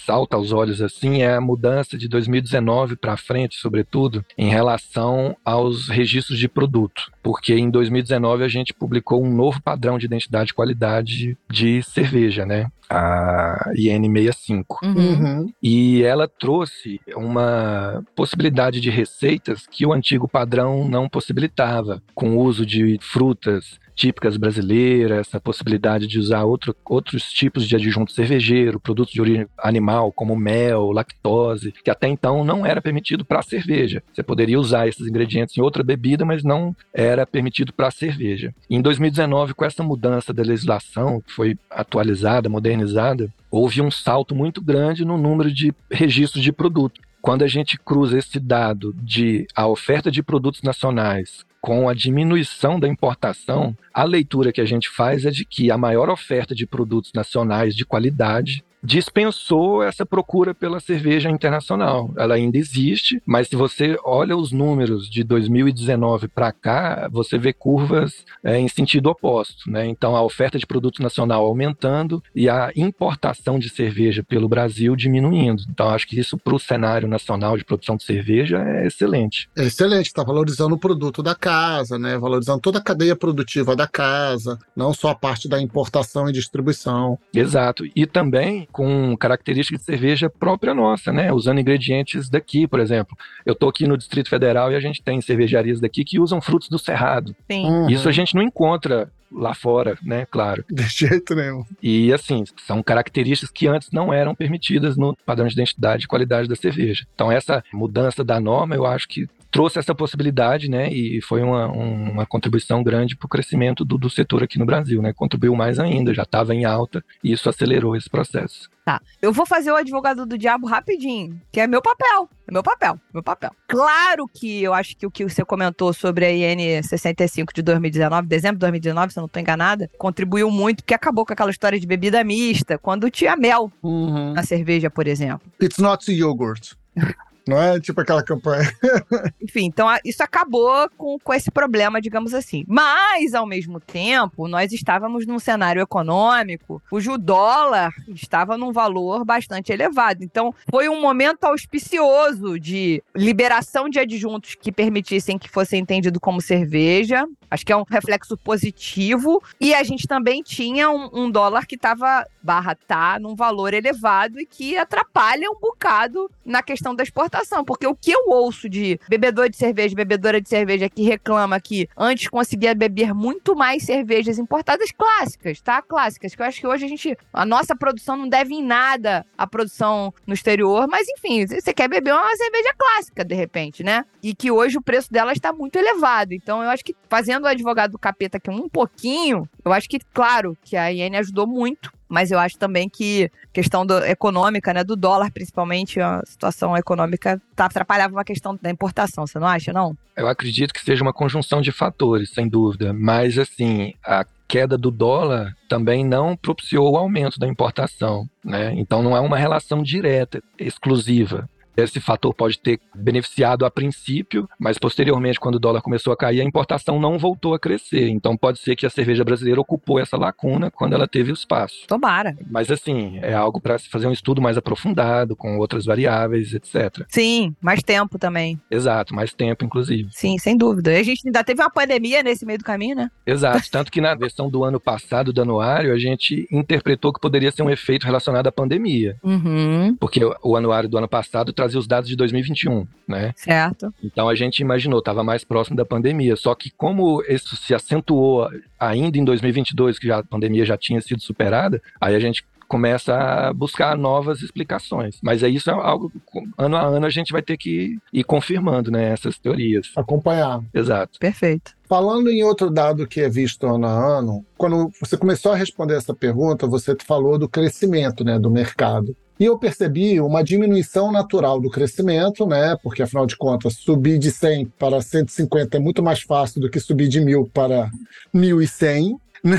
salta 0.05 0.37
aos 0.37 0.53
olhos 0.53 0.81
assim 0.81 1.23
é 1.23 1.35
a 1.35 1.41
mudança 1.41 1.99
de 1.99 2.09
2019 2.09 2.97
para 2.97 3.17
frente, 3.17 3.57
sobretudo, 3.57 4.25
em 4.39 4.49
relação 4.49 5.37
aos 5.45 5.89
registros 5.89 6.39
de 6.39 6.49
produto. 6.49 7.11
Porque 7.23 7.55
em 7.55 7.71
2019 7.71 8.45
a 8.45 8.49
gente 8.49 8.73
publicou 8.73 9.23
um 9.23 9.35
novo 9.35 9.61
padrão 9.61 9.99
de 9.99 10.07
identidade 10.07 10.51
e 10.51 10.55
qualidade 10.55 11.37
de 11.51 11.83
cerveja, 11.83 12.47
né? 12.47 12.71
A 12.89 13.73
IN65. 13.77 14.65
Uhum. 14.85 15.53
E 15.61 16.05
ela 16.05 16.29
trouxe 16.29 17.01
uma 17.17 18.05
possibilidade 18.15 18.81
de 18.81 18.91
receitas 18.91 19.67
que 19.67 19.85
o 19.85 19.93
antigo 19.93 20.29
padrão 20.29 20.89
não 20.89 21.09
possibilitava, 21.09 22.01
com 22.15 22.37
o 22.37 22.41
uso 22.41 22.65
de 22.65 22.97
frutas 23.01 23.81
típicas 23.97 24.37
brasileiras, 24.37 25.21
essa 25.21 25.41
possibilidade 25.41 26.07
de 26.07 26.19
usar 26.19 26.45
outro, 26.45 26.77
outros 26.85 27.33
tipos 27.33 27.67
de 27.67 27.75
adjunto 27.75 28.13
cervejeiro, 28.13 28.79
produtos 28.79 29.13
de 29.13 29.21
origem 29.21 29.49
animal, 29.59 30.13
como 30.13 30.37
mel, 30.37 30.93
lactose, 30.93 31.73
que 31.83 31.91
até 31.91 32.07
então 32.07 32.45
não 32.45 32.65
era 32.65 32.83
permitido 32.83 33.25
para 33.25 33.43
cerveja. 33.43 34.03
Você 34.13 34.23
poderia 34.23 34.61
usar 34.61 34.87
esses 34.87 35.07
ingredientes 35.07 35.57
em 35.57 35.63
outra 35.63 35.83
bebida, 35.83 36.25
mas 36.25 36.45
não 36.45 36.77
era 36.93 37.27
permitido 37.27 37.73
para 37.73 37.91
cerveja. 37.91 38.55
Em 38.69 38.83
2019, 38.83 39.55
com 39.55 39.65
essa 39.65 39.83
mudança 39.83 40.33
da 40.33 40.43
legislação, 40.43 41.21
que 41.23 41.33
foi 41.33 41.59
atualizada, 41.71 42.51
modernizada, 42.51 43.33
houve 43.51 43.81
um 43.81 43.91
salto 43.91 44.35
muito 44.35 44.61
grande 44.61 45.05
no 45.05 45.17
número 45.17 45.51
de 45.51 45.73
registros 45.91 46.45
de 46.45 46.53
produto. 46.53 47.01
Quando 47.23 47.43
a 47.43 47.49
gente 47.49 47.79
cruza 47.79 48.19
esse 48.19 48.39
dado 48.39 48.95
de 49.03 49.47
a 49.57 49.67
oferta 49.67 50.11
de 50.11 50.23
produtos 50.23 50.63
nacionais 50.63 51.45
com 51.67 51.89
a 51.89 51.95
diminuição 51.95 52.79
da 52.79 52.87
importação, 52.87 53.77
a 53.93 54.05
leitura 54.05 54.53
que 54.53 54.61
a 54.61 54.65
gente 54.65 54.89
faz 54.89 55.27
é 55.27 55.33
de 55.33 55.45
que 55.45 55.69
a 55.69 55.77
maior 55.77 56.09
oferta 56.09 56.55
de 56.55 56.65
produtos 56.65 57.11
nacionais 57.13 57.75
de 57.75 57.85
qualidade 57.85 58.65
dispensou 58.87 59.83
essa 59.83 60.07
procura 60.07 60.55
pela 60.55 60.79
cerveja 60.79 61.29
internacional. 61.29 62.11
Ela 62.17 62.37
ainda 62.37 62.57
existe, 62.57 63.21
mas 63.27 63.49
se 63.49 63.57
você 63.57 63.99
olha 64.05 64.37
os 64.37 64.53
números 64.53 65.11
de 65.11 65.25
2019 65.25 66.29
para 66.29 66.53
cá, 66.53 67.09
você 67.11 67.37
vê 67.37 67.53
curvas 67.53 68.25
é, 68.45 68.59
em 68.59 68.69
sentido 68.69 69.11
oposto. 69.11 69.69
Né? 69.69 69.87
Então, 69.87 70.15
a 70.15 70.23
oferta 70.23 70.57
de 70.57 70.67
produto 70.67 71.03
nacional 71.03 71.45
aumentando 71.45 72.23
e 72.35 72.49
a 72.49 72.71
importação 72.77 73.59
de 73.59 73.69
cerveja 73.69 74.23
pelo 74.23 74.49
Brasil 74.49 74.95
diminuindo. 74.95 75.65
Então, 75.69 75.89
acho 75.89 76.07
que 76.07 76.19
isso 76.19 76.39
para 76.39 76.55
o 76.55 76.61
cenário 76.61 77.09
nacional 77.09 77.57
de 77.59 77.65
produção 77.65 77.97
de 77.97 78.05
cerveja 78.05 78.63
é 78.63 78.87
excelente. 78.87 79.49
É 79.57 79.65
excelente, 79.65 80.07
está 80.07 80.23
valorizando 80.23 80.77
o 80.77 80.79
produto 80.79 81.25
da 81.25 81.35
casa, 81.35 81.99
né? 81.99 82.17
Valorizando 82.17 82.61
toda 82.61 82.79
a 82.79 82.83
cadeia 82.83 83.17
produtiva 83.17 83.75
da 83.75 83.89
casa, 83.89 84.59
não 84.77 84.95
só 84.95 85.09
a 85.09 85.15
parte 85.15 85.49
da 85.49 85.61
importação 85.61 86.29
e 86.29 86.33
distribuição. 86.33 87.19
Exato. 87.35 87.85
E 87.97 88.07
também 88.07 88.69
com 88.77 89.17
características 89.17 89.81
de 89.81 89.87
cerveja 89.87 90.29
própria 90.29 90.75
nossa, 90.75 91.11
né? 91.11 91.33
Usando 91.33 91.59
ingredientes 91.59 92.29
daqui, 92.29 92.69
por 92.69 92.79
exemplo. 92.79 93.17
Eu 93.47 93.55
tô 93.55 93.71
aqui 93.71 93.87
no 93.87 93.97
Distrito 93.97 94.29
Federal 94.29 94.71
e 94.71 94.75
a 94.75 94.81
gente 94.81 95.03
tem 95.03 95.19
cervejarias 95.23 95.81
daqui 95.81 96.05
que 96.05 96.21
usam 96.21 96.43
frutos 96.43 96.69
do 96.69 96.79
cerrado. 96.79 97.35
Sim. 97.51 97.65
Uhum. 97.65 97.89
Isso 97.89 98.07
a 98.07 98.13
gente 98.13 98.35
não 98.35 98.43
encontra 98.43 99.11
lá 99.33 99.55
fora, 99.55 99.97
né? 100.03 100.27
Claro. 100.27 100.63
De 100.71 100.83
jeito 100.83 101.35
nenhum. 101.35 101.65
E 101.83 102.13
assim, 102.13 102.45
são 102.67 102.83
características 102.83 103.51
que 103.51 103.67
antes 103.67 103.91
não 103.91 104.13
eram 104.13 104.35
permitidas 104.35 104.95
no 104.95 105.17
padrão 105.25 105.47
de 105.47 105.55
identidade 105.55 106.05
e 106.05 106.09
qualidade 106.09 106.47
da 106.47 106.55
cerveja. 106.55 107.07
Então, 107.15 107.33
essa 107.33 107.65
mudança 107.73 108.23
da 108.23 108.39
norma, 108.39 108.75
eu 108.75 108.85
acho 108.85 109.09
que 109.09 109.27
trouxe 109.57 109.79
essa 109.79 109.95
possibilidade, 109.95 110.69
né? 110.71 110.89
E 110.93 111.21
foi 111.23 111.43
uma, 111.43 111.67
uma 111.67 112.27
contribuição 112.27 112.83
grande 112.83 113.17
para 113.17 113.27
o 113.27 113.29
crescimento 113.29 113.85
do, 113.85 113.97
do 113.97 114.11
setor 114.11 114.43
aqui 114.43 114.59
no 114.59 114.67
Brasil, 114.67 115.01
né? 115.01 115.13
Contribuiu 115.13 115.55
mais 115.55 115.79
ainda, 115.79 116.13
já 116.13 116.23
estava 116.25 116.55
em 116.55 116.65
alta 116.65 117.03
e 117.25 117.33
isso 117.33 117.49
acelerou 117.49 117.97
esse 117.97 118.11
processo. 118.11 118.69
Tá. 118.85 119.01
Eu 119.21 119.33
vou 119.33 119.45
fazer 119.47 119.73
o 119.73 119.75
advogado 119.77 120.25
do 120.25 120.39
diabo 120.39 120.67
rapidinho, 120.67 121.41
que 121.51 121.59
é 121.59 121.67
meu 121.67 121.83
papel. 121.83 122.29
É 122.47 122.53
meu 122.53 122.63
papel, 122.63 123.01
meu 123.13 123.23
papel. 123.23 123.51
Claro 123.67 124.29
que 124.33 124.63
eu 124.63 124.73
acho 124.73 124.97
que 124.97 125.05
o 125.07 125.11
que 125.11 125.25
você 125.29 125.45
comentou 125.45 125.93
sobre 125.93 126.25
a 126.25 126.31
IN 126.31 126.83
65 126.83 127.53
de 127.53 127.63
2019, 127.63 128.29
dezembro 128.29 128.57
de 128.57 128.61
2019, 128.61 129.13
se 129.13 129.19
eu 129.19 129.23
não 129.23 129.27
estou 129.27 129.41
enganada, 129.43 129.91
contribuiu 129.99 130.51
muito, 130.51 130.85
porque 130.85 130.95
acabou 130.95 131.27
com 131.27 131.33
aquela 131.33 131.51
história 131.51 131.81
de 131.81 131.87
bebida 131.87 132.23
mista, 132.23 132.79
quando 132.79 133.11
tinha 133.11 133.37
mel 133.37 133.73
Uhum. 133.83 134.35
na 134.35 134.45
cerveja, 134.45 134.89
por 134.89 135.09
exemplo. 135.09 135.51
It's 135.61 135.79
not 135.79 136.09
yogurt. 136.13 136.75
Não 137.47 137.61
é 137.63 137.79
tipo 137.79 138.01
aquela 138.01 138.23
campanha. 138.25 138.69
Enfim, 139.41 139.67
então 139.67 139.89
isso 140.05 140.23
acabou 140.23 140.91
com, 140.97 141.17
com 141.19 141.33
esse 141.33 141.51
problema, 141.51 142.01
digamos 142.01 142.35
assim. 142.35 142.65
Mas, 142.67 143.35
ao 143.35 143.47
mesmo 143.47 143.79
tempo, 143.79 144.49
nós 144.49 144.73
estávamos 144.73 145.27
num 145.27 145.39
cenário 145.39 145.81
econômico 145.81 146.83
cujo 146.91 147.17
dólar 147.17 147.93
estava 148.09 148.59
num 148.59 148.73
valor 148.73 149.25
bastante 149.25 149.73
elevado. 149.73 150.25
Então, 150.25 150.53
foi 150.69 150.89
um 150.89 151.01
momento 151.01 151.45
auspicioso 151.45 152.59
de 152.59 153.03
liberação 153.15 153.89
de 153.89 154.01
adjuntos 154.01 154.57
que 154.57 154.73
permitissem 154.73 155.39
que 155.39 155.49
fosse 155.49 155.77
entendido 155.77 156.19
como 156.19 156.41
cerveja. 156.41 157.25
Acho 157.49 157.65
que 157.65 157.73
é 157.73 157.77
um 157.77 157.85
reflexo 157.89 158.37
positivo. 158.37 159.41
E 159.61 159.73
a 159.73 159.85
gente 159.85 160.09
também 160.09 160.43
tinha 160.43 160.91
um, 160.91 161.09
um 161.13 161.31
dólar 161.31 161.65
que 161.65 161.77
estava, 161.77 162.27
barra 162.43 162.75
tá, 162.75 163.19
num 163.21 163.37
valor 163.37 163.73
elevado 163.73 164.41
e 164.41 164.47
que 164.47 164.77
atrapalha 164.77 165.49
um 165.49 165.61
bocado 165.61 166.29
na 166.45 166.61
questão 166.61 166.95
da 166.95 167.05
exportação. 167.05 167.36
Porque 167.65 167.87
o 167.87 167.95
que 167.95 168.11
eu 168.11 168.29
ouço 168.29 168.69
de 168.69 168.99
bebedor 169.09 169.49
de 169.49 169.57
cerveja, 169.57 169.95
bebedora 169.95 170.41
de 170.41 170.49
cerveja 170.49 170.89
que 170.89 171.03
reclama 171.03 171.61
que 171.61 171.89
antes 171.97 172.29
conseguia 172.29 172.75
beber 172.75 173.15
muito 173.15 173.55
mais 173.55 173.83
cervejas 173.83 174.39
importadas 174.39 174.91
clássicas, 174.93 175.61
tá? 175.61 175.83
Clássicas, 175.83 176.35
que 176.35 176.43
eu 176.43 176.47
acho 176.47 176.61
que 176.61 176.67
hoje 176.67 176.85
a 176.85 176.89
gente, 176.89 177.17
a 177.33 177.45
nossa 177.45 177.75
produção 177.75 178.17
não 178.17 178.29
deve 178.29 178.55
em 178.55 178.63
nada 178.63 179.25
à 179.37 179.47
produção 179.47 180.13
no 180.27 180.35
exterior, 180.35 180.87
mas 180.89 181.07
enfim, 181.09 181.47
você 181.47 181.73
quer 181.73 181.89
beber 181.89 182.15
uma 182.15 182.37
cerveja 182.37 182.75
clássica 182.77 183.25
de 183.25 183.35
repente, 183.35 183.83
né? 183.83 184.05
E 184.23 184.35
que 184.35 184.51
hoje 184.51 184.79
o 184.79 184.83
preço 184.83 185.13
dela 185.13 185.33
está 185.33 185.53
muito 185.53 185.77
elevado. 185.77 186.33
Então 186.33 186.63
eu 186.63 186.71
acho 186.71 186.85
que 186.85 186.95
fazendo 187.09 187.45
o 187.45 187.49
advogado 187.49 187.93
do 187.93 187.99
capeta 187.99 188.39
aqui 188.39 188.51
um 188.51 188.69
pouquinho, 188.69 189.49
eu 189.65 189.73
acho 189.73 189.89
que, 189.89 189.99
claro, 190.13 190.57
que 190.63 190.77
a 190.77 190.93
IN 190.93 191.17
ajudou 191.17 191.47
muito, 191.47 191.93
mas 192.09 192.31
eu 192.31 192.39
acho 192.39 192.59
também 192.59 192.89
que 192.89 193.31
questão 193.53 193.85
do- 193.85 194.05
econômica, 194.05 194.73
né, 194.73 194.85
do 194.85 194.95
dólar 194.97 195.31
principalmente, 195.31 196.01
a 196.01 196.23
situação 196.27 196.77
econômica 196.77 197.41
tá, 197.55 197.67
atrapalhava 197.67 198.15
uma 198.15 198.25
questão 198.25 198.59
da 198.61 198.71
importação, 198.71 199.27
você 199.27 199.39
não 199.39 199.47
acha, 199.47 199.73
não? 199.73 199.97
Eu 200.17 200.29
acredito 200.29 200.73
que 200.73 200.81
seja 200.83 201.03
uma 201.03 201.13
conjunção 201.13 201.61
de 201.61 201.73
fatores, 201.73 202.31
sem 202.31 202.49
dúvida. 202.49 202.93
Mas, 202.93 203.37
assim, 203.39 203.93
a 204.05 204.25
queda 204.49 204.79
do 204.79 204.91
dólar 204.91 205.55
também 205.69 206.05
não 206.05 206.37
propiciou 206.37 206.93
o 206.93 206.97
aumento 206.97 207.39
da 207.39 207.47
importação, 207.49 208.27
né? 208.45 208.73
Então, 208.77 209.03
não 209.03 209.17
é 209.17 209.21
uma 209.21 209.37
relação 209.37 209.83
direta, 209.83 210.41
exclusiva. 210.59 211.49
Esse 211.77 212.01
fator 212.01 212.33
pode 212.35 212.59
ter 212.59 212.81
beneficiado 212.95 213.65
a 213.65 213.71
princípio, 213.71 214.49
mas 214.59 214.79
posteriormente, 214.79 215.39
quando 215.41 215.57
o 215.57 215.61
dólar 215.61 215.81
começou 215.83 216.13
a 216.13 216.17
cair, 216.17 216.41
a 216.41 216.45
importação 216.45 216.99
não 217.01 217.19
voltou 217.19 217.55
a 217.55 217.59
crescer. 217.59 218.09
Então, 218.09 218.37
pode 218.37 218.59
ser 218.61 218.77
que 218.77 218.87
a 218.87 218.91
cerveja 218.91 219.25
brasileira 219.25 219.61
ocupou 219.61 219.99
essa 219.99 220.17
lacuna 220.17 220.71
quando 220.71 220.95
ela 220.95 221.07
teve 221.07 221.31
o 221.31 221.35
espaço. 221.35 221.87
Tomara. 221.87 222.37
Mas, 222.51 222.71
assim, 222.71 223.19
é 223.23 223.35
algo 223.35 223.61
para 223.61 223.79
se 223.79 223.89
fazer 223.89 224.07
um 224.07 224.13
estudo 224.13 224.41
mais 224.41 224.57
aprofundado, 224.57 225.37
com 225.37 225.59
outras 225.59 225.85
variáveis, 225.85 226.55
etc. 226.55 227.05
Sim, 227.09 227.55
mais 227.61 227.83
tempo 227.83 228.19
também. 228.19 228.61
Exato, 228.71 229.15
mais 229.15 229.33
tempo, 229.33 229.65
inclusive. 229.65 230.09
Sim, 230.13 230.39
sem 230.39 230.57
dúvida. 230.57 230.93
E 230.93 231.01
a 231.01 231.03
gente 231.03 231.23
ainda 231.27 231.45
teve 231.45 231.61
uma 231.63 231.71
pandemia 231.71 232.23
nesse 232.23 232.45
meio 232.47 232.59
do 232.59 232.65
caminho, 232.65 232.97
né? 232.97 233.11
Exato, 233.27 233.71
tanto 233.71 233.91
que 233.93 234.01
na 234.01 234.15
versão 234.15 234.49
do 234.49 234.65
ano 234.65 234.81
passado 234.81 235.33
do 235.33 235.43
anuário, 235.43 235.93
a 235.93 235.99
gente 235.99 236.47
interpretou 236.51 237.13
que 237.13 237.21
poderia 237.21 237.51
ser 237.51 237.63
um 237.63 237.71
efeito 237.71 238.05
relacionado 238.07 238.47
à 238.47 238.53
pandemia, 238.53 239.17
Uhum, 239.23 239.97
porque 239.99 240.25
o- 240.25 240.35
o 240.43 240.57
anuário 240.57 240.89
do 240.89 240.97
ano 240.99 241.09
passado 241.09 241.53
trazia 241.67 241.81
os 241.81 241.87
dados 241.87 242.09
de 242.09 242.17
2021, 242.17 242.87
né? 243.07 243.33
certo. 243.37 243.93
Então 244.03 244.29
a 244.29 244.35
gente 244.35 244.61
imaginou, 244.61 245.01
estava 245.01 245.23
mais 245.25 245.45
próximo 245.45 245.77
da 245.77 245.85
pandemia, 245.85 246.37
só 246.37 246.55
que 246.55 246.71
como 246.71 247.23
isso 247.29 247.57
se 247.57 247.75
acentuou 247.75 248.49
ainda 248.79 249.19
em 249.19 249.25
2022, 249.25 249.99
que 249.99 250.07
já, 250.07 250.19
a 250.19 250.25
pandemia 250.25 250.65
já 250.65 250.77
tinha 250.77 251.01
sido 251.01 251.21
superada, 251.23 251.83
aí 252.01 252.15
a 252.15 252.21
gente 252.21 252.45
começa 252.69 253.15
a 253.15 253.53
buscar 253.53 253.97
novas 253.97 254.43
explicações. 254.43 255.19
Mas 255.23 255.43
é 255.43 255.49
isso 255.49 255.71
é 255.71 255.73
algo, 255.73 256.13
ano 256.59 256.77
a 256.77 256.83
ano 256.83 257.07
a 257.07 257.11
gente 257.11 257.33
vai 257.33 257.43
ter 257.43 257.57
que 257.57 257.99
ir 258.13 258.25
confirmando, 258.25 258.91
né, 258.91 259.13
essas 259.13 259.39
teorias. 259.39 259.91
Acompanhar. 259.97 260.63
Exato. 260.75 261.19
Perfeito. 261.19 261.76
Falando 261.89 262.29
em 262.29 262.43
outro 262.43 262.69
dado 262.69 263.07
que 263.07 263.21
é 263.21 263.29
visto 263.29 263.67
ano 263.67 263.87
a 263.87 264.19
ano, 264.19 264.45
quando 264.59 264.91
você 265.01 265.17
começou 265.17 265.53
a 265.53 265.57
responder 265.57 265.95
essa 265.95 266.13
pergunta, 266.13 266.67
você 266.67 266.97
falou 267.07 267.39
do 267.39 267.49
crescimento 267.49 268.25
né, 268.25 268.39
do 268.39 268.51
mercado. 268.51 269.17
E 269.39 269.45
eu 269.45 269.59
percebi 269.59 270.19
uma 270.21 270.43
diminuição 270.43 271.13
natural 271.13 271.61
do 271.61 271.71
crescimento, 271.71 272.47
né? 272.47 272.77
Porque, 272.83 273.03
afinal 273.03 273.27
de 273.27 273.37
contas, 273.37 273.75
subir 273.75 274.19
de 274.19 274.31
100 274.31 274.67
para 274.79 275.03
150 275.03 275.77
é 275.77 275.81
muito 275.81 276.03
mais 276.03 276.23
fácil 276.23 276.61
do 276.61 276.71
que 276.71 276.81
subir 276.81 277.07
de 277.07 277.21
1.000 277.21 277.51
para 277.53 277.91
1.100, 278.35 279.13
né? 279.45 279.59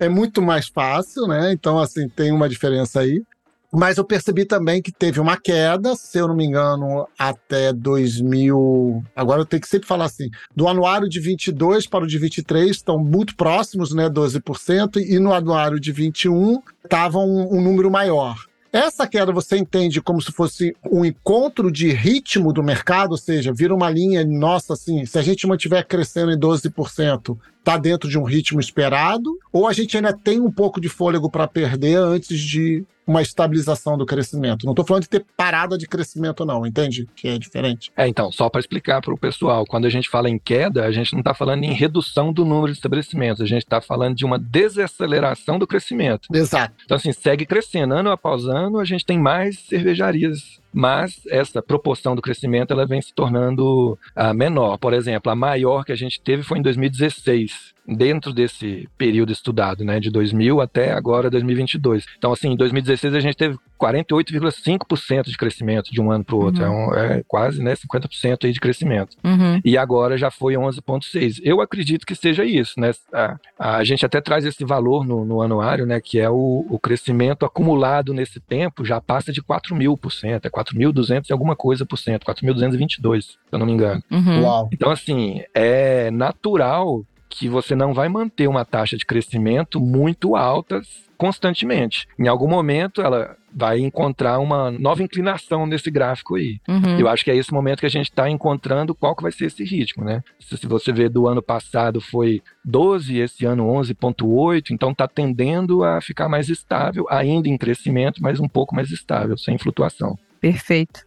É 0.00 0.08
muito 0.08 0.42
mais 0.42 0.66
fácil, 0.66 1.28
né? 1.28 1.52
Então, 1.52 1.78
assim, 1.78 2.08
tem 2.08 2.32
uma 2.32 2.48
diferença 2.48 3.00
aí. 3.00 3.22
Mas 3.72 3.98
eu 3.98 4.04
percebi 4.04 4.44
também 4.44 4.80
que 4.80 4.92
teve 4.92 5.20
uma 5.20 5.36
queda, 5.36 5.94
se 5.96 6.18
eu 6.18 6.28
não 6.28 6.36
me 6.36 6.44
engano, 6.44 7.06
até 7.18 7.72
2000. 7.72 9.02
Agora 9.14 9.40
eu 9.40 9.46
tenho 9.46 9.60
que 9.60 9.68
sempre 9.68 9.88
falar 9.88 10.04
assim: 10.06 10.30
do 10.54 10.68
anuário 10.68 11.08
de 11.08 11.20
22 11.20 11.86
para 11.86 12.04
o 12.04 12.06
de 12.06 12.18
23 12.18 12.70
estão 12.70 12.98
muito 12.98 13.36
próximos, 13.36 13.92
né, 13.94 14.08
12%, 14.08 14.96
e 14.96 15.18
no 15.18 15.32
anuário 15.32 15.80
de 15.80 15.92
21 15.92 16.62
estava 16.84 17.18
um, 17.18 17.56
um 17.56 17.60
número 17.60 17.90
maior. 17.90 18.36
Essa 18.72 19.06
queda 19.06 19.32
você 19.32 19.56
entende 19.56 20.02
como 20.02 20.20
se 20.20 20.30
fosse 20.30 20.76
um 20.90 21.02
encontro 21.02 21.72
de 21.72 21.88
ritmo 21.92 22.52
do 22.52 22.62
mercado, 22.62 23.12
ou 23.12 23.16
seja, 23.16 23.52
vira 23.52 23.74
uma 23.74 23.88
linha, 23.88 24.22
nossa, 24.24 24.74
assim, 24.74 25.06
se 25.06 25.18
a 25.18 25.22
gente 25.22 25.46
mantiver 25.46 25.86
crescendo 25.86 26.30
em 26.30 26.38
12%, 26.38 27.38
está 27.66 27.76
dentro 27.76 28.08
de 28.08 28.16
um 28.16 28.22
ritmo 28.22 28.60
esperado, 28.60 29.36
ou 29.52 29.66
a 29.66 29.72
gente 29.72 29.96
ainda 29.96 30.12
tem 30.12 30.40
um 30.40 30.52
pouco 30.52 30.80
de 30.80 30.88
fôlego 30.88 31.28
para 31.28 31.48
perder 31.48 31.96
antes 31.96 32.38
de 32.38 32.86
uma 33.04 33.22
estabilização 33.22 33.96
do 33.96 34.04
crescimento. 34.04 34.64
Não 34.64 34.72
estou 34.72 34.84
falando 34.84 35.04
de 35.04 35.08
ter 35.08 35.24
parada 35.36 35.78
de 35.78 35.86
crescimento, 35.86 36.44
não, 36.44 36.66
entende? 36.66 37.08
Que 37.14 37.28
é 37.28 37.38
diferente. 37.38 37.92
É, 37.96 38.08
então, 38.08 38.32
só 38.32 38.48
para 38.48 38.60
explicar 38.60 39.00
para 39.00 39.14
o 39.14 39.18
pessoal, 39.18 39.64
quando 39.64 39.84
a 39.86 39.90
gente 39.90 40.08
fala 40.08 40.28
em 40.28 40.38
queda, 40.38 40.84
a 40.84 40.90
gente 40.90 41.12
não 41.12 41.20
está 41.20 41.32
falando 41.32 41.62
em 41.62 41.72
redução 41.72 42.32
do 42.32 42.44
número 42.44 42.72
de 42.72 42.78
estabelecimentos, 42.78 43.40
a 43.40 43.46
gente 43.46 43.62
está 43.62 43.80
falando 43.80 44.16
de 44.16 44.24
uma 44.24 44.38
desaceleração 44.38 45.58
do 45.58 45.66
crescimento. 45.66 46.28
Exato. 46.32 46.74
Então, 46.84 46.96
assim, 46.96 47.12
segue 47.12 47.46
crescendo. 47.46 47.94
Ano 47.94 48.10
após 48.10 48.44
ano, 48.46 48.78
a 48.78 48.84
gente 48.84 49.04
tem 49.04 49.18
mais 49.18 49.58
cervejarias, 49.60 50.60
mas 50.76 51.22
essa 51.30 51.62
proporção 51.62 52.14
do 52.14 52.20
crescimento 52.20 52.70
ela 52.70 52.84
vem 52.84 53.00
se 53.00 53.14
tornando 53.14 53.98
ah, 54.14 54.34
menor. 54.34 54.76
Por 54.76 54.92
exemplo, 54.92 55.32
a 55.32 55.34
maior 55.34 55.86
que 55.86 55.92
a 55.92 55.96
gente 55.96 56.20
teve 56.20 56.42
foi 56.42 56.58
em 56.58 56.62
2016. 56.62 57.74
Dentro 57.88 58.32
desse 58.32 58.88
período 58.98 59.32
estudado, 59.32 59.84
né, 59.84 60.00
de 60.00 60.10
2000 60.10 60.60
até 60.60 60.92
agora 60.92 61.30
2022. 61.30 62.04
Então, 62.18 62.32
assim, 62.32 62.48
em 62.50 62.56
2016 62.56 63.14
a 63.14 63.20
gente 63.20 63.36
teve 63.36 63.56
48,5% 63.78 65.24
de 65.28 65.36
crescimento 65.36 65.90
de 65.92 66.00
um 66.00 66.10
ano 66.10 66.24
para 66.24 66.34
o 66.34 66.42
outro. 66.44 66.64
Uhum. 66.64 66.94
É, 66.94 67.10
um- 67.10 67.14
é 67.18 67.22
quase, 67.26 67.62
né, 67.62 67.74
50% 67.74 68.46
aí 68.46 68.52
de 68.52 68.60
crescimento 68.60 69.16
Uhum. 69.24 69.60
e 69.64 69.76
agora 69.78 70.16
já 70.16 70.30
foi 70.30 70.56
11,6. 70.56 71.40
Eu 71.42 71.60
acredito 71.60 72.06
que 72.06 72.14
seja 72.14 72.44
isso, 72.44 72.78
né? 72.80 72.92
A, 73.12 73.36
a 73.58 73.84
gente 73.84 74.04
até 74.04 74.20
traz 74.20 74.44
esse 74.44 74.64
valor 74.64 75.04
no, 75.06 75.24
no 75.24 75.40
anuário, 75.42 75.86
né? 75.86 76.00
Que 76.00 76.18
é 76.18 76.28
o, 76.30 76.66
o 76.68 76.78
crescimento 76.78 77.44
acumulado 77.44 78.12
nesse 78.14 78.40
tempo 78.40 78.84
já 78.84 79.00
passa 79.00 79.32
de 79.32 79.42
4 79.42 79.74
mil 79.74 79.96
por 79.96 80.10
cento, 80.12 80.46
é 80.46 80.50
4.200 80.50 81.28
e 81.28 81.32
alguma 81.32 81.54
coisa 81.56 81.84
por 81.84 81.96
cento, 81.98 82.24
4.222, 82.24 83.22
se 83.24 83.36
eu 83.52 83.58
não 83.58 83.66
me 83.66 83.72
engano. 83.72 84.02
Uhum. 84.10 84.42
Uau. 84.42 84.68
Então, 84.72 84.90
assim, 84.90 85.42
é 85.54 86.10
natural 86.10 87.04
que 87.38 87.48
você 87.48 87.74
não 87.74 87.92
vai 87.92 88.08
manter 88.08 88.48
uma 88.48 88.64
taxa 88.64 88.96
de 88.96 89.04
crescimento 89.04 89.80
muito 89.80 90.34
alta 90.36 90.80
constantemente. 91.16 92.06
Em 92.18 92.28
algum 92.28 92.48
momento, 92.48 93.00
ela 93.00 93.36
vai 93.54 93.78
encontrar 93.78 94.38
uma 94.38 94.70
nova 94.70 95.02
inclinação 95.02 95.66
nesse 95.66 95.90
gráfico 95.90 96.36
aí. 96.36 96.60
Uhum. 96.68 96.98
Eu 96.98 97.08
acho 97.08 97.24
que 97.24 97.30
é 97.30 97.36
esse 97.36 97.52
momento 97.52 97.80
que 97.80 97.86
a 97.86 97.90
gente 97.90 98.10
está 98.10 98.28
encontrando 98.28 98.94
qual 98.94 99.16
que 99.16 99.22
vai 99.22 99.32
ser 99.32 99.46
esse 99.46 99.64
ritmo, 99.64 100.04
né? 100.04 100.22
Se, 100.38 100.58
se 100.58 100.66
você 100.66 100.92
vê 100.92 101.08
do 101.08 101.26
ano 101.26 101.42
passado 101.42 102.00
foi 102.00 102.42
12, 102.62 103.18
esse 103.18 103.46
ano 103.46 103.66
11.8, 103.66 104.70
então 104.70 104.90
está 104.90 105.08
tendendo 105.08 105.82
a 105.82 106.02
ficar 106.02 106.28
mais 106.28 106.50
estável, 106.50 107.06
ainda 107.08 107.48
em 107.48 107.56
crescimento, 107.56 108.22
mas 108.22 108.40
um 108.40 108.48
pouco 108.48 108.74
mais 108.74 108.90
estável, 108.90 109.38
sem 109.38 109.56
flutuação. 109.56 110.18
Perfeito. 110.38 111.05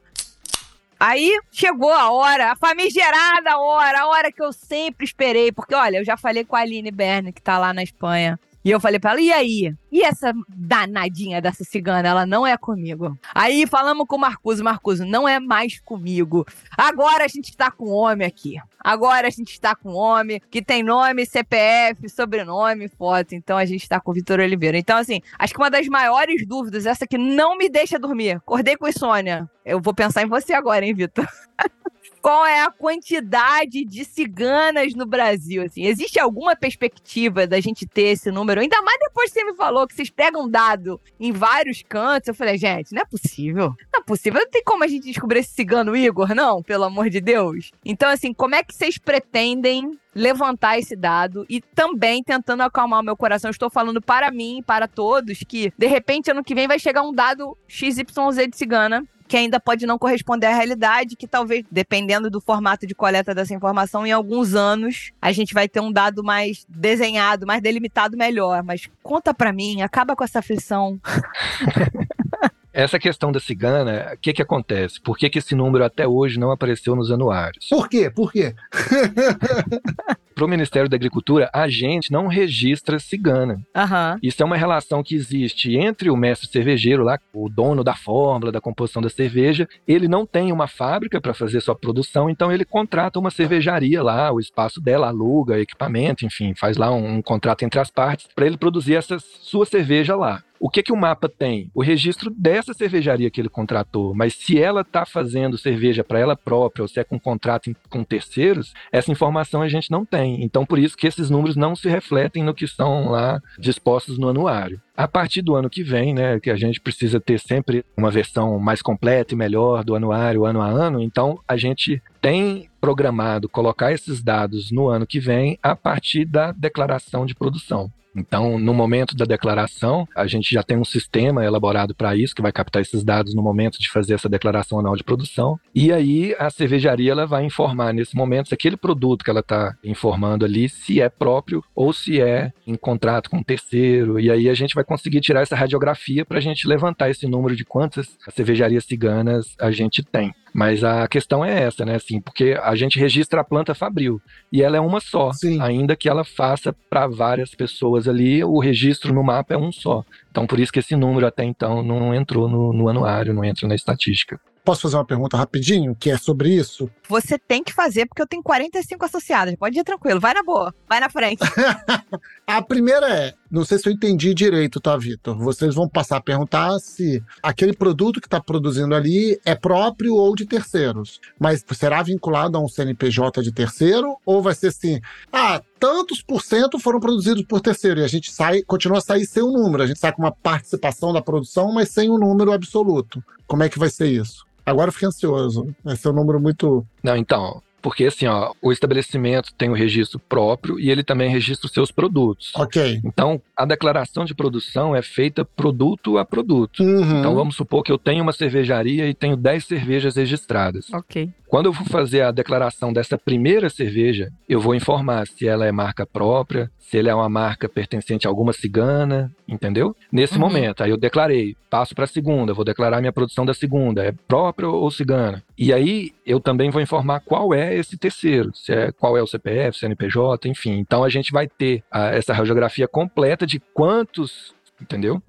Aí 0.99 1.39
chegou 1.51 1.93
a 1.93 2.11
hora, 2.11 2.51
a 2.51 2.55
famigerada 2.55 3.57
hora, 3.57 4.01
a 4.01 4.07
hora 4.07 4.31
que 4.31 4.43
eu 4.43 4.51
sempre 4.51 5.05
esperei. 5.05 5.51
Porque, 5.51 5.73
olha, 5.73 5.97
eu 5.97 6.05
já 6.05 6.17
falei 6.17 6.43
com 6.43 6.55
a 6.55 6.59
Aline 6.59 6.91
Berne, 6.91 7.31
que 7.31 7.41
tá 7.41 7.57
lá 7.57 7.73
na 7.73 7.81
Espanha. 7.81 8.37
E 8.63 8.71
eu 8.71 8.79
falei 8.79 8.99
pra 8.99 9.11
ela, 9.11 9.21
e 9.21 9.31
aí? 9.31 9.73
E 9.91 10.01
essa 10.03 10.33
danadinha 10.49 11.41
dessa 11.41 11.63
cigana? 11.63 12.07
Ela 12.07 12.25
não 12.25 12.45
é 12.45 12.57
comigo. 12.57 13.17
Aí 13.33 13.65
falamos 13.65 14.05
com 14.05 14.17
o 14.17 14.19
Marcuso, 14.19 14.63
Marcuso, 14.63 15.05
não 15.05 15.27
é 15.27 15.39
mais 15.39 15.79
comigo. 15.79 16.45
Agora 16.77 17.23
a 17.23 17.27
gente 17.27 17.55
tá 17.55 17.71
com 17.71 17.89
homem 17.89 18.27
aqui. 18.27 18.57
Agora 18.81 19.27
a 19.27 19.29
gente 19.29 19.53
está 19.53 19.75
com 19.75 19.93
homem 19.93 20.41
que 20.51 20.61
tem 20.61 20.83
nome, 20.83 21.25
CPF, 21.25 22.09
sobrenome, 22.09 22.89
foto. 22.89 23.33
Então 23.33 23.57
a 23.57 23.65
gente 23.65 23.83
está 23.83 23.99
com 23.99 24.11
o 24.11 24.13
Vitor 24.13 24.39
Oliveira. 24.39 24.77
Então, 24.77 24.97
assim, 24.97 25.21
acho 25.37 25.53
que 25.53 25.59
uma 25.59 25.69
das 25.69 25.87
maiores 25.87 26.45
dúvidas, 26.45 26.85
essa 26.85 27.07
que 27.07 27.17
não 27.17 27.57
me 27.57 27.69
deixa 27.69 27.97
dormir. 27.97 28.37
Acordei 28.37 28.75
com 28.75 28.87
insônia. 28.87 29.49
Eu 29.65 29.81
vou 29.81 29.93
pensar 29.93 30.23
em 30.23 30.27
você 30.27 30.53
agora, 30.53 30.85
hein, 30.85 30.93
Vitor? 30.93 31.27
qual 32.21 32.45
é 32.45 32.61
a 32.61 32.71
quantidade 32.71 33.83
de 33.85 34.05
ciganas 34.05 34.93
no 34.93 35.05
Brasil? 35.05 35.63
Assim, 35.63 35.85
existe 35.85 36.19
alguma 36.19 36.55
perspectiva 36.55 37.47
da 37.47 37.59
gente 37.59 37.85
ter 37.85 38.09
esse 38.09 38.31
número? 38.31 38.61
Ainda 38.61 38.81
mais 38.81 38.99
depois 38.99 39.31
que 39.31 39.39
você 39.39 39.45
me 39.45 39.55
falou 39.55 39.87
que 39.87 39.95
vocês 39.95 40.09
pegam 40.09 40.49
dado 40.49 40.99
em 41.19 41.31
vários 41.31 41.81
cantos. 41.81 42.27
Eu 42.27 42.33
falei, 42.33 42.57
gente, 42.57 42.93
não 42.93 43.01
é 43.01 43.05
possível. 43.05 43.73
Não 43.93 44.01
é 44.01 44.03
possível. 44.03 44.39
Não 44.39 44.49
tem 44.49 44.63
como 44.63 44.83
a 44.83 44.87
gente 44.87 45.05
descobrir 45.05 45.39
esse 45.39 45.53
cigano 45.53 45.95
Igor, 45.95 46.33
não, 46.35 46.61
pelo 46.61 46.83
amor 46.83 47.09
de 47.09 47.21
Deus. 47.21 47.71
Então, 47.83 48.09
assim, 48.09 48.33
como 48.33 48.55
é 48.55 48.63
que 48.63 48.73
vocês 48.73 48.97
pretendem 48.97 49.97
levantar 50.19 50.77
esse 50.77 50.95
dado 50.95 51.45
e 51.49 51.61
também 51.61 52.21
tentando 52.21 52.61
acalmar 52.61 52.99
o 52.99 53.03
meu 53.03 53.15
coração. 53.15 53.49
Estou 53.49 53.69
falando 53.69 54.01
para 54.01 54.29
mim, 54.29 54.61
para 54.65 54.87
todos, 54.87 55.39
que 55.47 55.71
de 55.77 55.87
repente 55.87 56.29
ano 56.29 56.43
que 56.43 56.53
vem 56.53 56.67
vai 56.67 56.77
chegar 56.77 57.01
um 57.01 57.13
dado 57.13 57.57
XYZ 57.67 58.03
de 58.49 58.57
cigana 58.57 59.03
que 59.29 59.37
ainda 59.37 59.59
pode 59.59 59.85
não 59.85 59.99
corresponder 59.99 60.47
à 60.47 60.55
realidade, 60.55 61.15
que 61.15 61.27
talvez, 61.27 61.63
dependendo 61.69 62.31
do 62.31 62.41
formato 62.41 62.87
de 62.87 62.95
coleta 62.95 63.35
dessa 63.35 63.53
informação, 63.53 64.03
em 64.03 64.11
alguns 64.11 64.55
anos 64.55 65.11
a 65.21 65.31
gente 65.31 65.53
vai 65.53 65.69
ter 65.69 65.79
um 65.79 65.91
dado 65.91 66.23
mais 66.23 66.65
desenhado, 66.67 67.45
mais 67.45 67.61
delimitado 67.61 68.17
melhor. 68.17 68.63
Mas 68.63 68.89
conta 69.03 69.31
para 69.31 69.53
mim, 69.53 69.83
acaba 69.83 70.15
com 70.15 70.23
essa 70.23 70.39
aflição. 70.39 70.99
Essa 72.71 72.99
questão 72.99 73.31
da 73.31 73.39
cigana, 73.39 74.11
o 74.13 74.17
que 74.17 74.33
que 74.33 74.41
acontece? 74.41 75.01
Por 75.01 75.17
que, 75.17 75.29
que 75.29 75.39
esse 75.39 75.55
número 75.55 75.83
até 75.83 76.07
hoje 76.07 76.39
não 76.39 76.51
apareceu 76.51 76.95
nos 76.95 77.11
anuários? 77.11 77.67
Por 77.67 77.89
quê? 77.89 78.09
Por 78.09 78.31
quê? 78.31 78.53
Para 80.39 80.45
o 80.45 80.49
Ministério 80.49 80.87
da 80.87 80.95
Agricultura, 80.95 81.49
a 81.53 81.67
gente 81.67 82.13
não 82.13 82.27
registra 82.27 82.97
cigana. 82.97 83.55
Uhum. 83.75 84.19
Isso 84.23 84.41
é 84.41 84.45
uma 84.45 84.55
relação 84.55 85.03
que 85.03 85.13
existe 85.13 85.75
entre 85.75 86.09
o 86.09 86.15
mestre 86.15 86.47
cervejeiro, 86.47 87.03
lá, 87.03 87.19
o 87.33 87.49
dono 87.49 87.83
da 87.83 87.93
fórmula, 87.93 88.49
da 88.49 88.61
composição 88.61 89.01
da 89.01 89.09
cerveja. 89.09 89.67
Ele 89.85 90.07
não 90.07 90.25
tem 90.25 90.53
uma 90.53 90.65
fábrica 90.65 91.19
para 91.19 91.33
fazer 91.33 91.59
sua 91.59 91.75
produção, 91.75 92.29
então 92.29 92.53
ele 92.53 92.63
contrata 92.63 93.19
uma 93.19 93.31
cervejaria 93.31 94.01
lá, 94.01 94.31
o 94.31 94.39
espaço 94.39 94.79
dela 94.79 95.07
aluga 95.07 95.59
equipamento, 95.59 96.25
enfim, 96.25 96.53
faz 96.55 96.77
lá 96.77 96.89
um, 96.89 97.15
um 97.15 97.21
contrato 97.21 97.65
entre 97.65 97.79
as 97.79 97.89
partes 97.89 98.29
para 98.33 98.45
ele 98.45 98.57
produzir 98.57 98.95
essa 98.95 99.17
sua 99.19 99.65
cerveja 99.65 100.15
lá. 100.15 100.41
O 100.59 100.69
que 100.69 100.83
que 100.83 100.91
o 100.91 100.97
mapa 100.97 101.29
tem? 101.29 101.71
O 101.73 101.81
registro 101.81 102.29
dessa 102.29 102.73
cervejaria 102.73 103.29
que 103.29 103.39
ele 103.39 103.47
contratou, 103.47 104.13
mas 104.13 104.33
se 104.33 104.59
ela 104.59 104.81
está 104.81 105.05
fazendo 105.05 105.57
cerveja 105.57 106.03
para 106.03 106.19
ela 106.19 106.35
própria 106.35 106.81
ou 106.83 106.87
se 106.87 106.99
é 106.99 107.03
com 107.03 107.17
contrato 107.17 107.73
com 107.89 108.03
terceiros, 108.03 108.73
essa 108.91 109.09
informação 109.09 109.61
a 109.61 109.69
gente 109.69 109.89
não 109.89 110.03
tem. 110.03 110.43
Então 110.43 110.65
por 110.65 110.77
isso 110.77 110.97
que 110.97 111.07
esses 111.07 111.29
números 111.29 111.55
não 111.55 111.77
se 111.77 111.87
refletem 111.87 112.43
no 112.43 112.53
que 112.53 112.65
estão 112.65 113.09
lá 113.09 113.41
dispostos 113.57 114.17
no 114.17 114.27
anuário. 114.27 114.81
A 114.97 115.07
partir 115.07 115.41
do 115.41 115.55
ano 115.55 115.69
que 115.69 115.81
vem, 115.81 116.13
né, 116.13 116.41
que 116.41 116.49
a 116.49 116.57
gente 116.57 116.81
precisa 116.81 117.21
ter 117.21 117.39
sempre 117.39 117.85
uma 117.95 118.11
versão 118.11 118.59
mais 118.59 118.81
completa 118.81 119.33
e 119.33 119.37
melhor 119.37 119.85
do 119.85 119.95
anuário 119.95 120.45
ano 120.45 120.61
a 120.61 120.67
ano, 120.67 121.01
então 121.01 121.39
a 121.47 121.55
gente 121.55 122.03
tem 122.21 122.69
programado 122.81 123.47
colocar 123.47 123.93
esses 123.93 124.21
dados 124.21 124.71
no 124.71 124.89
ano 124.89 125.07
que 125.07 125.21
vem 125.21 125.57
a 125.63 125.73
partir 125.73 126.25
da 126.25 126.51
declaração 126.51 127.25
de 127.25 127.33
produção. 127.33 127.89
Então, 128.15 128.57
no 128.57 128.73
momento 128.73 129.15
da 129.15 129.25
declaração, 129.25 130.07
a 130.15 130.25
gente 130.25 130.53
já 130.53 130.63
tem 130.63 130.77
um 130.77 130.85
sistema 130.85 131.45
elaborado 131.45 131.93
para 131.93 132.15
isso, 132.15 132.35
que 132.35 132.41
vai 132.41 132.51
captar 132.51 132.81
esses 132.81 133.03
dados 133.03 133.33
no 133.33 133.41
momento 133.41 133.79
de 133.79 133.89
fazer 133.89 134.13
essa 134.13 134.29
declaração 134.29 134.79
anual 134.79 134.95
de 134.95 135.03
produção. 135.03 135.59
E 135.73 135.91
aí, 135.91 136.35
a 136.39 136.49
cervejaria 136.49 137.11
ela 137.11 137.25
vai 137.25 137.45
informar 137.45 137.93
nesse 137.93 138.15
momento 138.15 138.49
se 138.49 138.53
aquele 138.53 138.77
produto 138.77 139.23
que 139.23 139.29
ela 139.29 139.41
está 139.41 139.75
informando 139.83 140.45
ali, 140.45 140.67
se 140.69 141.01
é 141.01 141.09
próprio 141.09 141.63
ou 141.75 141.93
se 141.93 142.21
é 142.21 142.51
em 142.65 142.75
contrato 142.75 143.29
com 143.29 143.37
um 143.37 143.43
terceiro. 143.43 144.19
E 144.19 144.31
aí, 144.31 144.49
a 144.49 144.53
gente 144.53 144.75
vai 144.75 144.83
conseguir 144.83 145.21
tirar 145.21 145.41
essa 145.41 145.55
radiografia 145.55 146.25
para 146.25 146.37
a 146.37 146.41
gente 146.41 146.67
levantar 146.67 147.09
esse 147.09 147.27
número 147.27 147.55
de 147.55 147.65
quantas 147.65 148.17
cervejarias 148.35 148.85
ciganas 148.85 149.55
a 149.59 149.71
gente 149.71 150.03
tem. 150.03 150.33
Mas 150.53 150.83
a 150.83 151.07
questão 151.07 151.43
é 151.43 151.63
essa, 151.63 151.85
né? 151.85 151.95
Assim, 151.95 152.19
porque 152.19 152.57
a 152.61 152.75
gente 152.75 152.99
registra 152.99 153.41
a 153.41 153.43
planta 153.43 153.75
fabril 153.75 154.21
e 154.51 154.61
ela 154.61 154.77
é 154.77 154.79
uma 154.79 154.99
só, 154.99 155.31
Sim. 155.31 155.61
ainda 155.61 155.95
que 155.95 156.09
ela 156.09 156.23
faça 156.23 156.73
para 156.89 157.07
várias 157.07 157.53
pessoas 157.53 158.07
ali, 158.07 158.43
o 158.43 158.59
registro 158.59 159.13
no 159.13 159.23
mapa 159.23 159.53
é 159.53 159.57
um 159.57 159.71
só. 159.71 160.03
Então, 160.31 160.45
por 160.47 160.59
isso 160.59 160.71
que 160.71 160.79
esse 160.79 160.95
número 160.95 161.25
até 161.25 161.43
então 161.43 161.83
não 161.83 162.13
entrou 162.13 162.47
no, 162.47 162.73
no 162.73 162.89
anuário, 162.89 163.33
não 163.33 163.43
entra 163.43 163.67
na 163.67 163.75
estatística. 163.75 164.39
Posso 164.63 164.81
fazer 164.83 164.97
uma 164.97 165.05
pergunta 165.05 165.37
rapidinho, 165.37 165.95
que 165.95 166.11
é 166.11 166.17
sobre 166.17 166.53
isso? 166.53 166.89
Você 167.07 167.39
tem 167.39 167.63
que 167.63 167.73
fazer, 167.73 168.05
porque 168.05 168.21
eu 168.21 168.27
tenho 168.27 168.43
45 168.43 169.03
associadas. 169.03 169.55
Pode 169.55 169.79
ir 169.79 169.83
tranquilo, 169.83 170.19
vai 170.19 170.33
na 170.33 170.43
boa, 170.43 170.73
vai 170.87 170.99
na 170.99 171.09
frente. 171.09 171.39
a 172.45 172.61
primeira 172.61 173.09
é, 173.09 173.33
não 173.49 173.65
sei 173.65 173.77
se 173.77 173.89
eu 173.89 173.93
entendi 173.93 174.33
direito, 174.33 174.79
tá, 174.79 174.95
Vitor? 174.95 175.37
Vocês 175.37 175.73
vão 175.73 175.87
passar 175.87 176.17
a 176.17 176.21
perguntar 176.21 176.79
se 176.79 177.23
aquele 177.41 177.73
produto 177.73 178.21
que 178.21 178.27
está 178.27 178.39
produzindo 178.39 178.93
ali 178.93 179.39
é 179.43 179.55
próprio 179.55 180.15
ou 180.15 180.35
de 180.35 180.45
terceiros. 180.45 181.19
Mas 181.39 181.65
será 181.71 182.03
vinculado 182.03 182.57
a 182.57 182.61
um 182.61 182.67
CNPJ 182.67 183.41
de 183.41 183.51
terceiro? 183.51 184.17
Ou 184.25 184.41
vai 184.41 184.53
ser 184.53 184.67
assim, 184.67 185.01
ah, 185.33 185.61
tantos 185.79 186.21
por 186.21 186.41
cento 186.43 186.79
foram 186.79 186.99
produzidos 186.99 187.43
por 187.43 187.61
terceiro 187.61 188.01
e 188.01 188.03
a 188.03 188.07
gente 188.07 188.31
sai, 188.31 188.61
continua 188.61 188.99
a 188.99 189.01
sair 189.01 189.25
sem 189.25 189.41
o 189.41 189.51
número. 189.51 189.83
A 189.83 189.87
gente 189.87 189.99
sai 189.99 190.11
com 190.11 190.21
uma 190.21 190.31
participação 190.31 191.11
da 191.11 191.21
produção, 191.21 191.71
mas 191.73 191.89
sem 191.89 192.09
o 192.09 192.15
um 192.15 192.19
número 192.19 192.51
absoluto. 192.51 193.23
Como 193.47 193.63
é 193.63 193.69
que 193.69 193.79
vai 193.79 193.89
ser 193.89 194.07
isso? 194.07 194.45
Agora 194.65 194.89
eu 194.89 194.93
fiquei 194.93 195.07
ansioso. 195.07 195.75
Vai 195.83 195.95
ser 195.95 196.09
um 196.09 196.13
número 196.13 196.39
muito. 196.39 196.85
Não, 197.01 197.17
então, 197.17 197.61
porque 197.81 198.05
assim, 198.05 198.27
ó, 198.27 198.51
o 198.61 198.71
estabelecimento 198.71 199.53
tem 199.57 199.69
o 199.69 199.73
registro 199.73 200.19
próprio 200.19 200.79
e 200.79 200.89
ele 200.89 201.03
também 201.03 201.29
registra 201.29 201.67
os 201.67 201.73
seus 201.73 201.91
produtos. 201.91 202.51
Ok. 202.55 203.01
Então, 203.03 203.41
a 203.55 203.65
declaração 203.65 204.25
de 204.25 204.33
produção 204.33 204.95
é 204.95 205.01
feita 205.01 205.43
produto 205.43 206.17
a 206.17 206.25
produto. 206.25 206.83
Uhum. 206.83 207.19
Então, 207.19 207.35
vamos 207.35 207.55
supor 207.55 207.83
que 207.83 207.91
eu 207.91 207.97
tenho 207.97 208.23
uma 208.23 208.33
cervejaria 208.33 209.07
e 209.07 209.13
tenho 209.13 209.35
10 209.35 209.65
cervejas 209.65 210.15
registradas. 210.15 210.91
ok. 210.93 211.29
Quando 211.49 211.65
eu 211.65 211.73
for 211.73 211.85
fazer 211.85 212.21
a 212.21 212.31
declaração 212.31 212.93
dessa 212.93 213.17
primeira 213.17 213.71
cerveja, 213.71 214.31
eu 214.47 214.61
vou 214.61 214.75
informar 214.75 215.25
se 215.25 215.47
ela 215.47 215.65
é 215.65 215.71
marca 215.71 216.05
própria, 216.05 216.69
se 216.77 216.99
ela 216.99 217.09
é 217.09 217.15
uma 217.15 217.27
marca 217.27 217.67
pertencente 217.67 218.27
a 218.27 218.29
alguma 218.29 218.53
cigana, 218.53 219.31
entendeu? 219.49 219.95
Nesse 220.11 220.35
Uhum. 220.35 220.39
momento, 220.41 220.83
aí 220.83 220.89
eu 220.91 220.97
declarei, 220.97 221.55
passo 221.69 221.93
para 221.95 222.03
a 222.05 222.07
segunda, 222.07 222.53
vou 222.53 222.63
declarar 222.65 222.99
minha 222.99 223.11
produção 223.13 223.45
da 223.45 223.53
segunda, 223.53 224.03
é 224.05 224.11
própria 224.27 224.67
ou 224.69 224.89
cigana. 224.91 225.43
E 225.57 225.73
aí 225.73 226.11
eu 226.25 226.39
também 226.39 226.69
vou 226.69 226.81
informar 226.81 227.19
qual 227.21 227.53
é 227.53 227.75
esse 227.75 227.97
terceiro, 227.97 228.51
se 228.53 228.71
é, 228.73 228.91
qual 228.91 229.17
é 229.17 229.21
o 229.21 229.27
CPF, 229.27 229.77
CNPJ, 229.77 230.47
enfim. 230.47 230.77
Então 230.79 231.03
a 231.03 231.09
gente 231.09 231.31
vai 231.31 231.47
ter 231.47 231.83
ah, 231.91 232.07
essa 232.09 232.33
radiografia 232.33 232.87
completa 232.87 233.45
de 233.45 233.59
quantos, 233.73 234.53
entendeu? 234.81 235.21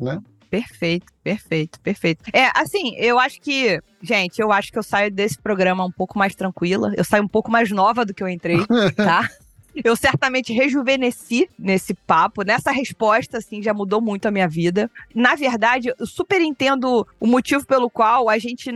Perfeito, 0.50 1.06
perfeito, 1.22 1.78
perfeito. 1.80 2.24
É, 2.32 2.50
assim, 2.56 2.96
eu 2.96 3.20
acho 3.20 3.40
que, 3.40 3.80
gente, 4.02 4.40
eu 4.40 4.50
acho 4.50 4.72
que 4.72 4.78
eu 4.78 4.82
saio 4.82 5.08
desse 5.08 5.40
programa 5.40 5.84
um 5.84 5.92
pouco 5.92 6.18
mais 6.18 6.34
tranquila. 6.34 6.92
Eu 6.96 7.04
saio 7.04 7.22
um 7.22 7.28
pouco 7.28 7.48
mais 7.52 7.70
nova 7.70 8.04
do 8.04 8.12
que 8.12 8.20
eu 8.20 8.28
entrei, 8.28 8.58
tá? 8.96 9.28
Eu 9.84 9.94
certamente 9.96 10.52
rejuvenesci 10.52 11.48
nesse 11.58 11.94
papo, 11.94 12.42
nessa 12.42 12.70
resposta, 12.70 13.38
assim, 13.38 13.62
já 13.62 13.72
mudou 13.72 14.00
muito 14.00 14.26
a 14.26 14.30
minha 14.30 14.48
vida. 14.48 14.90
Na 15.14 15.34
verdade, 15.34 15.92
eu 15.98 16.06
super 16.06 16.40
entendo 16.40 17.06
o 17.18 17.26
motivo 17.26 17.66
pelo 17.66 17.88
qual 17.88 18.28
a 18.28 18.38
gente 18.38 18.70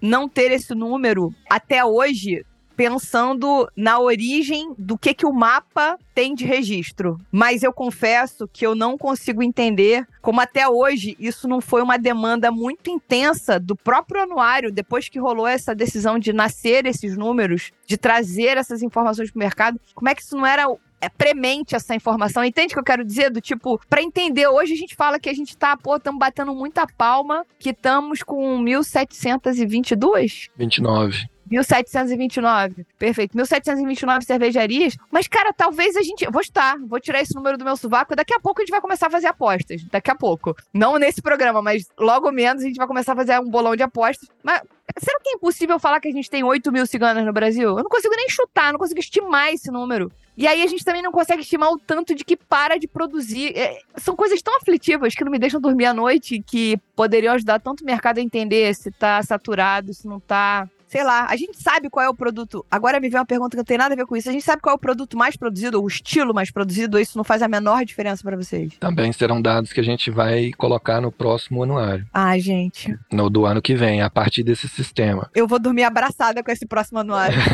não 0.00 0.28
ter 0.28 0.52
esse 0.52 0.74
número 0.74 1.34
até 1.50 1.84
hoje, 1.84 2.44
pensando 2.78 3.68
na 3.74 3.98
origem 3.98 4.72
do 4.78 4.96
que, 4.96 5.12
que 5.12 5.26
o 5.26 5.32
mapa 5.32 5.98
tem 6.14 6.32
de 6.32 6.44
registro. 6.44 7.18
Mas 7.28 7.64
eu 7.64 7.72
confesso 7.72 8.46
que 8.46 8.64
eu 8.64 8.72
não 8.72 8.96
consigo 8.96 9.42
entender 9.42 10.06
como 10.22 10.40
até 10.40 10.68
hoje 10.68 11.16
isso 11.18 11.48
não 11.48 11.60
foi 11.60 11.82
uma 11.82 11.98
demanda 11.98 12.52
muito 12.52 12.88
intensa 12.88 13.58
do 13.58 13.74
próprio 13.74 14.22
anuário, 14.22 14.70
depois 14.70 15.08
que 15.08 15.18
rolou 15.18 15.48
essa 15.48 15.74
decisão 15.74 16.20
de 16.20 16.32
nascer 16.32 16.86
esses 16.86 17.16
números, 17.16 17.72
de 17.84 17.96
trazer 17.96 18.56
essas 18.56 18.80
informações 18.80 19.32
para 19.32 19.38
o 19.38 19.40
mercado. 19.40 19.80
Como 19.92 20.08
é 20.08 20.14
que 20.14 20.22
isso 20.22 20.36
não 20.36 20.46
era 20.46 20.68
é 21.00 21.08
premente 21.08 21.74
essa 21.74 21.96
informação. 21.96 22.44
Entende 22.44 22.72
o 22.72 22.74
que 22.74 22.80
eu 22.80 22.84
quero 22.84 23.04
dizer? 23.04 23.30
Do 23.30 23.40
tipo, 23.40 23.80
para 23.88 24.02
entender, 24.02 24.46
hoje 24.46 24.74
a 24.74 24.76
gente 24.76 24.94
fala 24.94 25.18
que 25.18 25.28
a 25.28 25.34
gente 25.34 25.56
tá, 25.56 25.76
pô, 25.76 25.96
estamos 25.96 26.18
batendo 26.18 26.54
muita 26.54 26.86
palma, 26.86 27.44
que 27.58 27.70
estamos 27.70 28.22
com 28.22 28.58
1722. 28.58 30.48
29. 30.56 31.28
1729. 31.50 32.86
Perfeito. 32.98 33.36
1729 33.36 34.24
cervejarias. 34.24 34.96
Mas, 35.10 35.28
cara, 35.28 35.52
talvez 35.52 35.96
a 35.96 36.02
gente. 36.02 36.26
Vou 36.30 36.40
estar, 36.40 36.76
vou 36.78 37.00
tirar 37.00 37.20
esse 37.20 37.34
número 37.34 37.56
do 37.56 37.64
meu 37.64 37.76
sovaco. 37.76 38.16
Daqui 38.16 38.34
a 38.34 38.40
pouco 38.40 38.60
a 38.60 38.64
gente 38.64 38.70
vai 38.70 38.80
começar 38.80 39.06
a 39.06 39.10
fazer 39.10 39.26
apostas. 39.26 39.82
Daqui 39.84 40.10
a 40.10 40.14
pouco. 40.14 40.54
Não 40.72 40.98
nesse 40.98 41.22
programa, 41.22 41.62
mas 41.62 41.86
logo 41.98 42.30
menos 42.30 42.62
a 42.62 42.66
gente 42.66 42.76
vai 42.76 42.86
começar 42.86 43.12
a 43.12 43.16
fazer 43.16 43.38
um 43.40 43.48
bolão 43.48 43.76
de 43.76 43.82
apostas. 43.82 44.28
Mas 44.42 44.62
será 44.98 45.18
que 45.20 45.30
é 45.30 45.32
impossível 45.34 45.78
falar 45.78 46.00
que 46.00 46.08
a 46.08 46.12
gente 46.12 46.30
tem 46.30 46.42
8 46.42 46.72
mil 46.72 46.86
ciganas 46.86 47.24
no 47.24 47.32
Brasil? 47.32 47.70
Eu 47.70 47.82
não 47.82 47.90
consigo 47.90 48.14
nem 48.16 48.28
chutar, 48.28 48.72
não 48.72 48.78
consigo 48.78 49.00
estimar 49.00 49.52
esse 49.52 49.70
número. 49.70 50.10
E 50.36 50.46
aí 50.46 50.62
a 50.62 50.66
gente 50.68 50.84
também 50.84 51.02
não 51.02 51.10
consegue 51.10 51.42
estimar 51.42 51.68
o 51.72 51.78
tanto 51.78 52.14
de 52.14 52.24
que 52.24 52.36
para 52.36 52.78
de 52.78 52.86
produzir. 52.86 53.56
É, 53.56 53.80
são 53.96 54.14
coisas 54.14 54.40
tão 54.40 54.56
aflitivas 54.56 55.12
que 55.12 55.24
não 55.24 55.32
me 55.32 55.38
deixam 55.38 55.60
dormir 55.60 55.86
à 55.86 55.92
noite, 55.92 56.40
que 56.46 56.78
poderiam 56.94 57.34
ajudar 57.34 57.58
tanto 57.58 57.82
o 57.82 57.84
mercado 57.84 58.18
a 58.18 58.22
entender 58.22 58.72
se 58.72 58.90
tá 58.92 59.20
saturado, 59.20 59.92
se 59.92 60.06
não 60.06 60.20
tá 60.20 60.68
sei 60.88 61.04
lá, 61.04 61.26
a 61.28 61.36
gente 61.36 61.62
sabe 61.62 61.90
qual 61.90 62.04
é 62.04 62.08
o 62.08 62.14
produto. 62.14 62.64
Agora 62.70 62.98
me 62.98 63.08
vem 63.08 63.20
uma 63.20 63.26
pergunta 63.26 63.50
que 63.50 63.58
não 63.58 63.64
tem 63.64 63.78
nada 63.78 63.94
a 63.94 63.96
ver 63.96 64.06
com 64.06 64.16
isso. 64.16 64.28
A 64.28 64.32
gente 64.32 64.44
sabe 64.44 64.62
qual 64.62 64.72
é 64.72 64.76
o 64.76 64.80
produto 64.80 65.16
mais 65.16 65.36
produzido, 65.36 65.82
o 65.82 65.86
estilo 65.86 66.34
mais 66.34 66.50
produzido, 66.50 66.96
ou 66.96 67.00
isso 67.00 67.16
não 67.16 67.24
faz 67.24 67.42
a 67.42 67.48
menor 67.48 67.84
diferença 67.84 68.22
para 68.22 68.36
vocês? 68.36 68.72
Também 68.80 69.12
serão 69.12 69.40
dados 69.40 69.72
que 69.72 69.80
a 69.80 69.84
gente 69.84 70.10
vai 70.10 70.50
colocar 70.52 71.00
no 71.00 71.12
próximo 71.12 71.62
anuário. 71.62 72.06
Ah, 72.12 72.38
gente. 72.38 72.98
No 73.12 73.28
do 73.28 73.44
ano 73.44 73.60
que 73.60 73.74
vem, 73.74 74.00
a 74.00 74.08
partir 74.08 74.42
desse 74.42 74.68
sistema. 74.68 75.30
Eu 75.34 75.46
vou 75.46 75.58
dormir 75.58 75.84
abraçada 75.84 76.42
com 76.42 76.50
esse 76.50 76.66
próximo 76.66 77.00
anuário. 77.00 77.38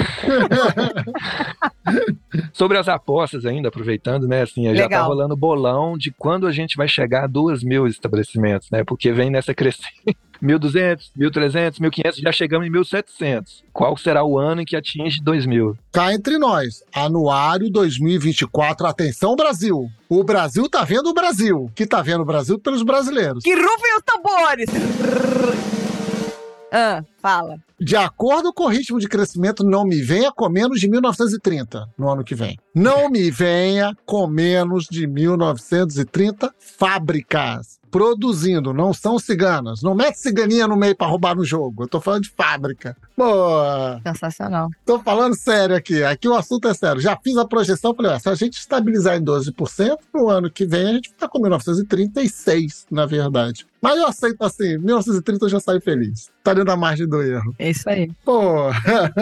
Sobre 2.53 2.79
as 2.79 2.89
apostas 2.89 3.45
ainda, 3.45 3.69
aproveitando, 3.69 4.29
né? 4.29 4.43
Assim, 4.43 4.75
já 4.75 4.89
tá 4.89 5.03
rolando 5.03 5.37
bolão 5.37 5.99
de 5.99 6.13
quando 6.13 6.47
a 6.47 6.53
gente 6.53 6.77
vai 6.77 6.87
chegar 6.87 7.25
a 7.25 7.27
duas 7.27 7.65
mil 7.65 7.87
estabelecimentos, 7.87 8.71
né? 8.71 8.85
Porque 8.85 9.13
vem 9.13 9.31
nessa 9.31 9.53
crescente. 9.53 10.17
1.200, 10.45 11.11
1.300, 11.19 11.81
1.500, 11.81 12.21
já 12.21 12.31
chegamos 12.31 12.67
em 12.67 12.71
1.700. 12.71 13.63
Qual 13.73 13.97
será 13.97 14.23
o 14.23 14.39
ano 14.39 14.61
em 14.61 14.65
que 14.65 14.77
atinge 14.77 15.23
2.000? 15.23 15.77
Cá 15.91 16.13
entre 16.13 16.37
nós, 16.37 16.85
anuário 16.95 17.71
2024, 17.71 18.87
atenção 18.87 19.35
Brasil. 19.35 19.91
O 20.09 20.23
Brasil 20.23 20.69
tá 20.69 20.85
vendo 20.85 21.09
o 21.09 21.15
Brasil, 21.15 21.71
que 21.75 21.87
tá 21.87 22.03
vendo 22.03 22.21
o 22.21 22.27
Brasil 22.27 22.59
pelos 22.59 22.83
brasileiros. 22.83 23.43
Que 23.43 23.55
rufem 23.55 23.97
os 23.97 24.03
tambores! 24.05 24.71
Ah, 26.71 27.05
fala. 27.25 27.59
De 27.81 27.97
acordo 27.97 28.53
com 28.53 28.65
o 28.65 28.69
ritmo 28.69 29.01
de 29.01 29.09
crescimento, 29.09 29.65
não 29.65 29.83
me 29.85 30.03
venha 30.03 30.31
com 30.31 30.47
menos 30.51 30.79
de 30.79 30.91
1930 30.91 31.89
no 31.97 32.11
ano 32.11 32.23
que 32.23 32.35
vem. 32.35 32.59
Não 32.75 33.09
me 33.09 33.31
venha 33.31 33.97
com 34.05 34.27
menos 34.27 34.85
de 34.85 35.07
1930 35.07 36.55
fábricas 36.59 37.81
produzindo, 37.95 38.75
não 38.75 38.93
são 38.93 39.21
ciganas. 39.21 39.81
Não 39.81 39.95
mete 39.95 40.17
ciganinha 40.17 40.67
no 40.67 40.77
meio 40.77 40.97
para 40.97 41.07
roubar 41.07 41.37
no 41.37 41.45
jogo. 41.45 41.85
Eu 41.85 41.89
tô 41.89 42.01
falando 42.01 42.25
de 42.25 42.31
fábrica. 42.31 42.97
Boa! 43.17 44.01
Sensacional. 44.05 44.69
Tô 44.85 44.99
falando 44.99 45.37
sério 45.37 45.77
aqui. 45.77 46.03
Aqui 46.03 46.27
o 46.27 46.35
assunto 46.35 46.67
é 46.67 46.75
sério. 46.75 47.01
Já 47.01 47.17
fiz 47.17 47.37
a 47.37 47.47
projeção, 47.47 47.95
falei, 47.95 48.11
ó, 48.11 48.19
se 48.19 48.29
a 48.29 48.35
gente 48.35 48.55
estabilizar 48.55 49.17
em 49.17 49.25
12%, 49.25 49.97
no 50.13 50.29
ano 50.29 50.51
que 50.51 50.67
vem 50.67 50.89
a 50.89 50.93
gente 50.95 51.11
fica 51.11 51.29
com 51.29 51.39
1936, 51.39 52.89
na 52.91 53.07
verdade. 53.07 53.65
Mas 53.81 53.97
eu 53.97 54.09
aceito 54.09 54.43
assim, 54.43 54.77
1930 54.79 55.45
eu 55.45 55.49
já 55.51 55.61
saio 55.61 55.81
feliz. 55.81 56.33
Tá 56.43 56.53
dentro 56.53 56.67
da 56.67 56.77
margem 56.77 57.07
do 57.15 57.23
erro. 57.23 57.55
É 57.59 57.71
isso 57.71 57.89
aí. 57.89 58.11
Pô. 58.25 58.71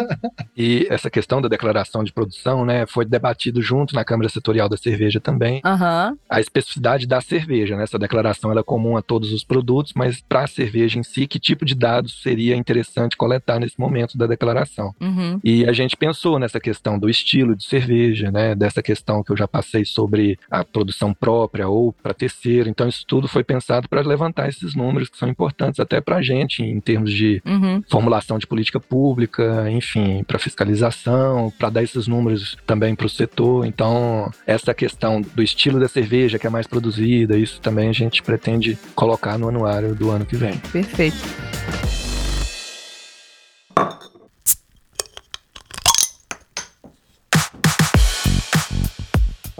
e 0.56 0.86
essa 0.88 1.10
questão 1.10 1.40
da 1.40 1.48
declaração 1.48 2.02
de 2.02 2.12
produção, 2.12 2.64
né, 2.64 2.86
foi 2.86 3.04
debatido 3.04 3.60
junto 3.60 3.94
na 3.94 4.04
Câmara 4.04 4.28
Setorial 4.28 4.68
da 4.68 4.76
Cerveja 4.76 5.20
também. 5.20 5.60
Uhum. 5.64 6.16
A 6.28 6.40
especificidade 6.40 7.06
da 7.06 7.20
cerveja, 7.20 7.76
né? 7.76 7.84
Essa 7.84 7.98
declaração 7.98 8.50
ela 8.50 8.60
é 8.60 8.64
comum 8.64 8.96
a 8.96 9.02
todos 9.02 9.32
os 9.32 9.44
produtos, 9.44 9.92
mas 9.94 10.20
para 10.20 10.44
a 10.44 10.46
cerveja 10.46 10.98
em 10.98 11.02
si, 11.02 11.26
que 11.26 11.38
tipo 11.38 11.64
de 11.64 11.74
dados 11.74 12.22
seria 12.22 12.56
interessante 12.56 13.16
coletar 13.16 13.58
nesse 13.58 13.78
momento 13.78 14.16
da 14.16 14.26
declaração? 14.26 14.94
Uhum. 15.00 15.40
E 15.42 15.66
a 15.66 15.72
gente 15.72 15.96
pensou 15.96 16.38
nessa 16.38 16.60
questão 16.60 16.98
do 16.98 17.08
estilo 17.08 17.54
de 17.54 17.64
cerveja, 17.64 18.30
né? 18.30 18.54
Dessa 18.54 18.82
questão 18.82 19.22
que 19.22 19.32
eu 19.32 19.36
já 19.36 19.46
passei 19.46 19.84
sobre 19.84 20.38
a 20.50 20.64
produção 20.64 21.12
própria 21.12 21.68
ou 21.68 21.92
para 21.92 22.14
terceiro. 22.14 22.68
Então 22.68 22.88
isso 22.88 23.04
tudo 23.06 23.28
foi 23.28 23.44
pensado 23.44 23.88
para 23.88 24.00
levantar 24.02 24.48
esses 24.48 24.74
números 24.74 25.08
que 25.08 25.18
são 25.18 25.28
importantes 25.28 25.80
até 25.80 26.00
para 26.00 26.16
a 26.16 26.22
gente 26.22 26.62
em 26.62 26.80
termos 26.80 27.12
de 27.12 27.42
uhum. 27.44 27.81
Formulação 27.88 28.38
de 28.38 28.46
política 28.46 28.80
pública, 28.80 29.70
enfim, 29.70 30.24
para 30.24 30.38
fiscalização, 30.38 31.52
para 31.58 31.70
dar 31.70 31.82
esses 31.82 32.06
números 32.06 32.56
também 32.66 32.94
para 32.94 33.06
o 33.06 33.10
setor. 33.10 33.66
Então, 33.66 34.30
essa 34.46 34.74
questão 34.74 35.20
do 35.20 35.42
estilo 35.42 35.80
da 35.80 35.88
cerveja 35.88 36.38
que 36.38 36.46
é 36.46 36.50
mais 36.50 36.66
produzida, 36.66 37.36
isso 37.36 37.60
também 37.60 37.88
a 37.88 37.92
gente 37.92 38.22
pretende 38.22 38.78
colocar 38.94 39.38
no 39.38 39.48
anuário 39.48 39.94
do 39.94 40.10
ano 40.10 40.24
que 40.24 40.36
vem. 40.36 40.56
Perfeito. 40.72 41.81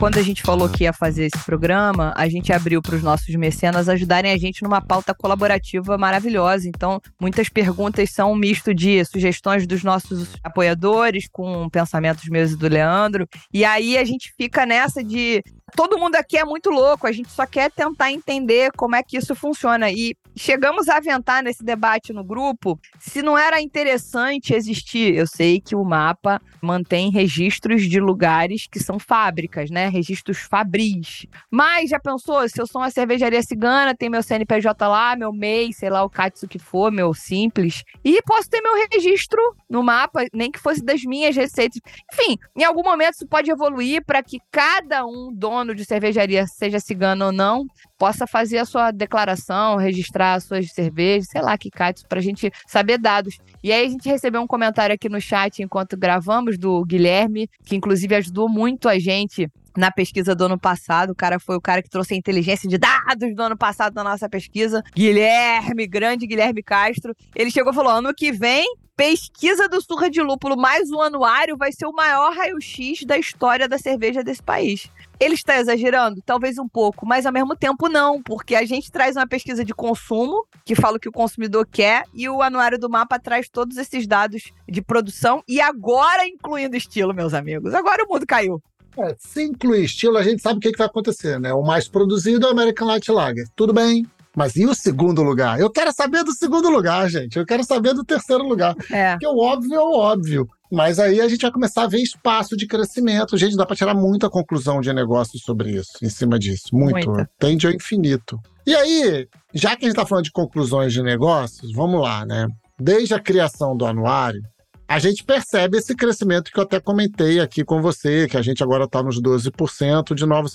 Quando 0.02 0.18
a 0.18 0.22
gente 0.22 0.42
falou 0.42 0.68
que 0.68 0.82
ia 0.82 0.92
fazer 0.92 1.26
esse 1.26 1.44
programa, 1.44 2.12
a 2.16 2.28
gente 2.28 2.52
abriu 2.52 2.82
para 2.82 2.96
os 2.96 3.04
nossos 3.04 3.32
mecenas 3.36 3.88
ajudarem 3.88 4.32
a 4.32 4.36
gente 4.36 4.60
numa 4.60 4.80
pauta 4.80 5.14
colaborativa 5.14 5.96
maravilhosa. 5.96 6.68
Então, 6.68 7.00
muitas 7.20 7.48
perguntas 7.48 8.10
são 8.10 8.32
um 8.32 8.34
misto 8.34 8.74
de 8.74 9.04
sugestões 9.04 9.64
dos 9.64 9.84
nossos 9.84 10.30
apoiadores 10.42 11.28
com 11.30 11.70
pensamentos 11.70 12.28
meus 12.28 12.50
e 12.50 12.56
do 12.56 12.66
Leandro. 12.66 13.28
E 13.54 13.64
aí 13.64 13.96
a 13.96 14.02
gente 14.04 14.34
fica 14.36 14.66
nessa 14.66 15.04
de 15.04 15.40
todo 15.76 15.98
mundo 15.98 16.16
aqui 16.16 16.36
é 16.36 16.44
muito 16.44 16.70
louco, 16.70 17.06
a 17.06 17.12
gente 17.12 17.30
só 17.30 17.46
quer 17.46 17.70
tentar 17.70 18.10
entender 18.10 18.72
como 18.72 18.96
é 18.96 19.02
que 19.02 19.16
isso 19.16 19.34
funciona. 19.34 19.90
E 19.90 20.16
chegamos 20.36 20.88
a 20.88 20.96
aventar 20.96 21.42
nesse 21.42 21.64
debate 21.64 22.12
no 22.12 22.24
grupo 22.24 22.78
se 22.98 23.22
não 23.22 23.36
era 23.36 23.60
interessante 23.60 24.54
existir. 24.54 25.14
Eu 25.14 25.26
sei 25.26 25.60
que 25.60 25.74
o 25.74 25.84
mapa 25.84 26.40
mantém 26.60 27.10
registros 27.10 27.82
de 27.82 28.00
lugares 28.00 28.66
que 28.66 28.80
são 28.80 28.98
fábricas, 28.98 29.70
né? 29.70 29.88
Registros 29.88 30.38
fabris. 30.38 31.26
Mas 31.50 31.90
já 31.90 31.98
pensou, 31.98 32.48
se 32.48 32.60
eu 32.60 32.66
sou 32.66 32.80
uma 32.80 32.90
cervejaria 32.90 33.42
cigana, 33.42 33.94
tem 33.94 34.08
meu 34.08 34.22
CNPJ 34.22 34.86
lá, 34.88 35.16
meu 35.16 35.32
MEI, 35.32 35.72
sei 35.72 35.90
lá 35.90 36.02
o 36.02 36.10
Katsu 36.10 36.48
que 36.48 36.58
for, 36.58 36.90
meu 36.90 37.12
simples, 37.14 37.84
e 38.04 38.20
posso 38.22 38.48
ter 38.48 38.60
meu 38.60 38.74
registro 38.90 39.40
no 39.68 39.82
mapa, 39.82 40.24
nem 40.32 40.50
que 40.50 40.58
fosse 40.58 40.82
das 40.84 41.02
minhas 41.02 41.34
receitas. 41.34 41.80
Enfim, 42.12 42.38
em 42.56 42.64
algum 42.64 42.82
momento 42.82 43.14
isso 43.14 43.26
pode 43.26 43.50
evoluir 43.50 44.04
para 44.04 44.22
que 44.22 44.38
cada 44.50 45.04
um 45.04 45.32
dono 45.32 45.61
dono 45.62 45.74
de 45.74 45.84
cervejaria, 45.84 46.46
seja 46.46 46.80
cigano 46.80 47.26
ou 47.26 47.32
não, 47.32 47.64
possa 47.96 48.26
fazer 48.26 48.58
a 48.58 48.64
sua 48.64 48.90
declaração, 48.90 49.76
registrar 49.76 50.34
as 50.34 50.44
suas 50.44 50.70
cervejas, 50.72 51.28
sei 51.30 51.40
lá 51.40 51.56
que 51.56 51.70
catos, 51.70 52.02
para 52.08 52.18
a 52.18 52.22
gente 52.22 52.50
saber 52.66 52.98
dados. 52.98 53.38
E 53.62 53.72
aí 53.72 53.86
a 53.86 53.88
gente 53.88 54.08
recebeu 54.08 54.42
um 54.42 54.46
comentário 54.46 54.94
aqui 54.94 55.08
no 55.08 55.20
chat 55.20 55.62
enquanto 55.62 55.96
gravamos 55.96 56.58
do 56.58 56.84
Guilherme, 56.84 57.48
que 57.64 57.76
inclusive 57.76 58.14
ajudou 58.16 58.48
muito 58.48 58.88
a 58.88 58.98
gente 58.98 59.48
na 59.76 59.90
pesquisa 59.90 60.34
do 60.34 60.44
ano 60.44 60.58
passado. 60.58 61.10
O 61.10 61.14
cara 61.14 61.38
foi 61.38 61.56
o 61.56 61.60
cara 61.60 61.82
que 61.82 61.88
trouxe 61.88 62.14
a 62.14 62.16
inteligência 62.16 62.68
de 62.68 62.76
dados 62.76 63.34
do 63.34 63.42
ano 63.42 63.56
passado 63.56 63.94
na 63.94 64.04
nossa 64.04 64.28
pesquisa. 64.28 64.82
Guilherme, 64.94 65.86
grande 65.86 66.26
Guilherme 66.26 66.62
Castro. 66.62 67.14
Ele 67.34 67.50
chegou 67.50 67.72
e 67.72 67.74
falou: 67.74 67.92
ano 67.92 68.12
que 68.14 68.32
vem 68.32 68.66
pesquisa 68.96 69.68
do 69.68 69.80
Surra 69.80 70.10
de 70.10 70.20
Lúpulo 70.20 70.56
mais 70.56 70.90
um 70.90 71.00
anuário 71.00 71.56
vai 71.56 71.72
ser 71.72 71.86
o 71.86 71.92
maior 71.92 72.34
raio-x 72.34 73.04
da 73.04 73.16
história 73.16 73.68
da 73.68 73.78
cerveja 73.78 74.22
desse 74.22 74.42
país. 74.42 74.88
Ele 75.18 75.34
está 75.34 75.58
exagerando? 75.58 76.20
Talvez 76.24 76.58
um 76.58 76.68
pouco, 76.68 77.06
mas 77.06 77.24
ao 77.24 77.32
mesmo 77.32 77.56
tempo 77.56 77.88
não, 77.88 78.22
porque 78.22 78.54
a 78.54 78.64
gente 78.64 78.90
traz 78.90 79.16
uma 79.16 79.26
pesquisa 79.26 79.64
de 79.64 79.72
consumo, 79.72 80.46
que 80.64 80.74
fala 80.74 80.96
o 80.96 81.00
que 81.00 81.08
o 81.08 81.12
consumidor 81.12 81.66
quer, 81.66 82.04
e 82.12 82.28
o 82.28 82.42
anuário 82.42 82.78
do 82.78 82.90
mapa 82.90 83.18
traz 83.18 83.48
todos 83.48 83.76
esses 83.76 84.06
dados 84.06 84.52
de 84.68 84.82
produção, 84.82 85.42
e 85.48 85.60
agora 85.60 86.26
incluindo 86.26 86.76
estilo, 86.76 87.14
meus 87.14 87.34
amigos. 87.34 87.74
Agora 87.74 88.04
o 88.04 88.12
mundo 88.12 88.26
caiu. 88.26 88.62
É, 88.98 89.14
se 89.18 89.42
incluir 89.44 89.84
estilo, 89.84 90.18
a 90.18 90.22
gente 90.22 90.42
sabe 90.42 90.58
o 90.58 90.60
que, 90.60 90.70
que 90.70 90.78
vai 90.78 90.86
acontecer, 90.86 91.40
né? 91.40 91.54
O 91.54 91.62
mais 91.62 91.88
produzido 91.88 92.46
é 92.46 92.48
o 92.50 92.52
American 92.52 92.88
Light 92.88 93.10
Lager. 93.10 93.46
Tudo 93.56 93.72
bem, 93.72 94.06
mas 94.36 94.56
e 94.56 94.64
o 94.64 94.74
segundo 94.74 95.22
lugar? 95.22 95.60
Eu 95.60 95.70
quero 95.70 95.92
saber 95.92 96.24
do 96.24 96.32
segundo 96.32 96.70
lugar, 96.70 97.08
gente. 97.08 97.38
Eu 97.38 97.46
quero 97.46 97.64
saber 97.64 97.94
do 97.94 98.04
terceiro 98.04 98.44
lugar. 98.44 98.74
É. 98.90 99.12
Porque 99.12 99.26
o 99.26 99.38
óbvio 99.38 99.74
é 99.74 99.80
o 99.80 99.92
óbvio. 99.92 100.48
Mas 100.70 100.98
aí 100.98 101.20
a 101.20 101.28
gente 101.28 101.42
vai 101.42 101.52
começar 101.52 101.82
a 101.82 101.86
ver 101.86 101.98
espaço 101.98 102.56
de 102.56 102.66
crescimento. 102.66 103.36
Gente, 103.36 103.56
dá 103.56 103.66
para 103.66 103.76
tirar 103.76 103.94
muita 103.94 104.30
conclusão 104.30 104.80
de 104.80 104.90
negócio 104.92 105.38
sobre 105.38 105.72
isso, 105.72 105.92
em 106.02 106.08
cima 106.08 106.38
disso. 106.38 106.68
Muito. 106.72 107.10
Muita. 107.10 107.30
Tende 107.38 107.66
ao 107.66 107.72
infinito. 107.72 108.38
E 108.66 108.74
aí, 108.74 109.28
já 109.52 109.76
que 109.76 109.84
a 109.84 109.88
gente 109.88 109.98
está 109.98 110.06
falando 110.06 110.24
de 110.24 110.32
conclusões 110.32 110.92
de 110.92 111.02
negócios, 111.02 111.72
vamos 111.74 112.00
lá, 112.00 112.24
né? 112.24 112.46
Desde 112.80 113.12
a 113.12 113.20
criação 113.20 113.76
do 113.76 113.84
anuário, 113.84 114.40
a 114.88 114.98
gente 114.98 115.24
percebe 115.24 115.76
esse 115.76 115.94
crescimento 115.94 116.50
que 116.50 116.58
eu 116.58 116.64
até 116.64 116.80
comentei 116.80 117.38
aqui 117.38 117.64
com 117.64 117.82
você, 117.82 118.26
que 118.26 118.36
a 118.36 118.42
gente 118.42 118.62
agora 118.62 118.84
está 118.84 119.02
nos 119.02 119.20
12% 119.20 120.14
de 120.14 120.24
novas 120.24 120.54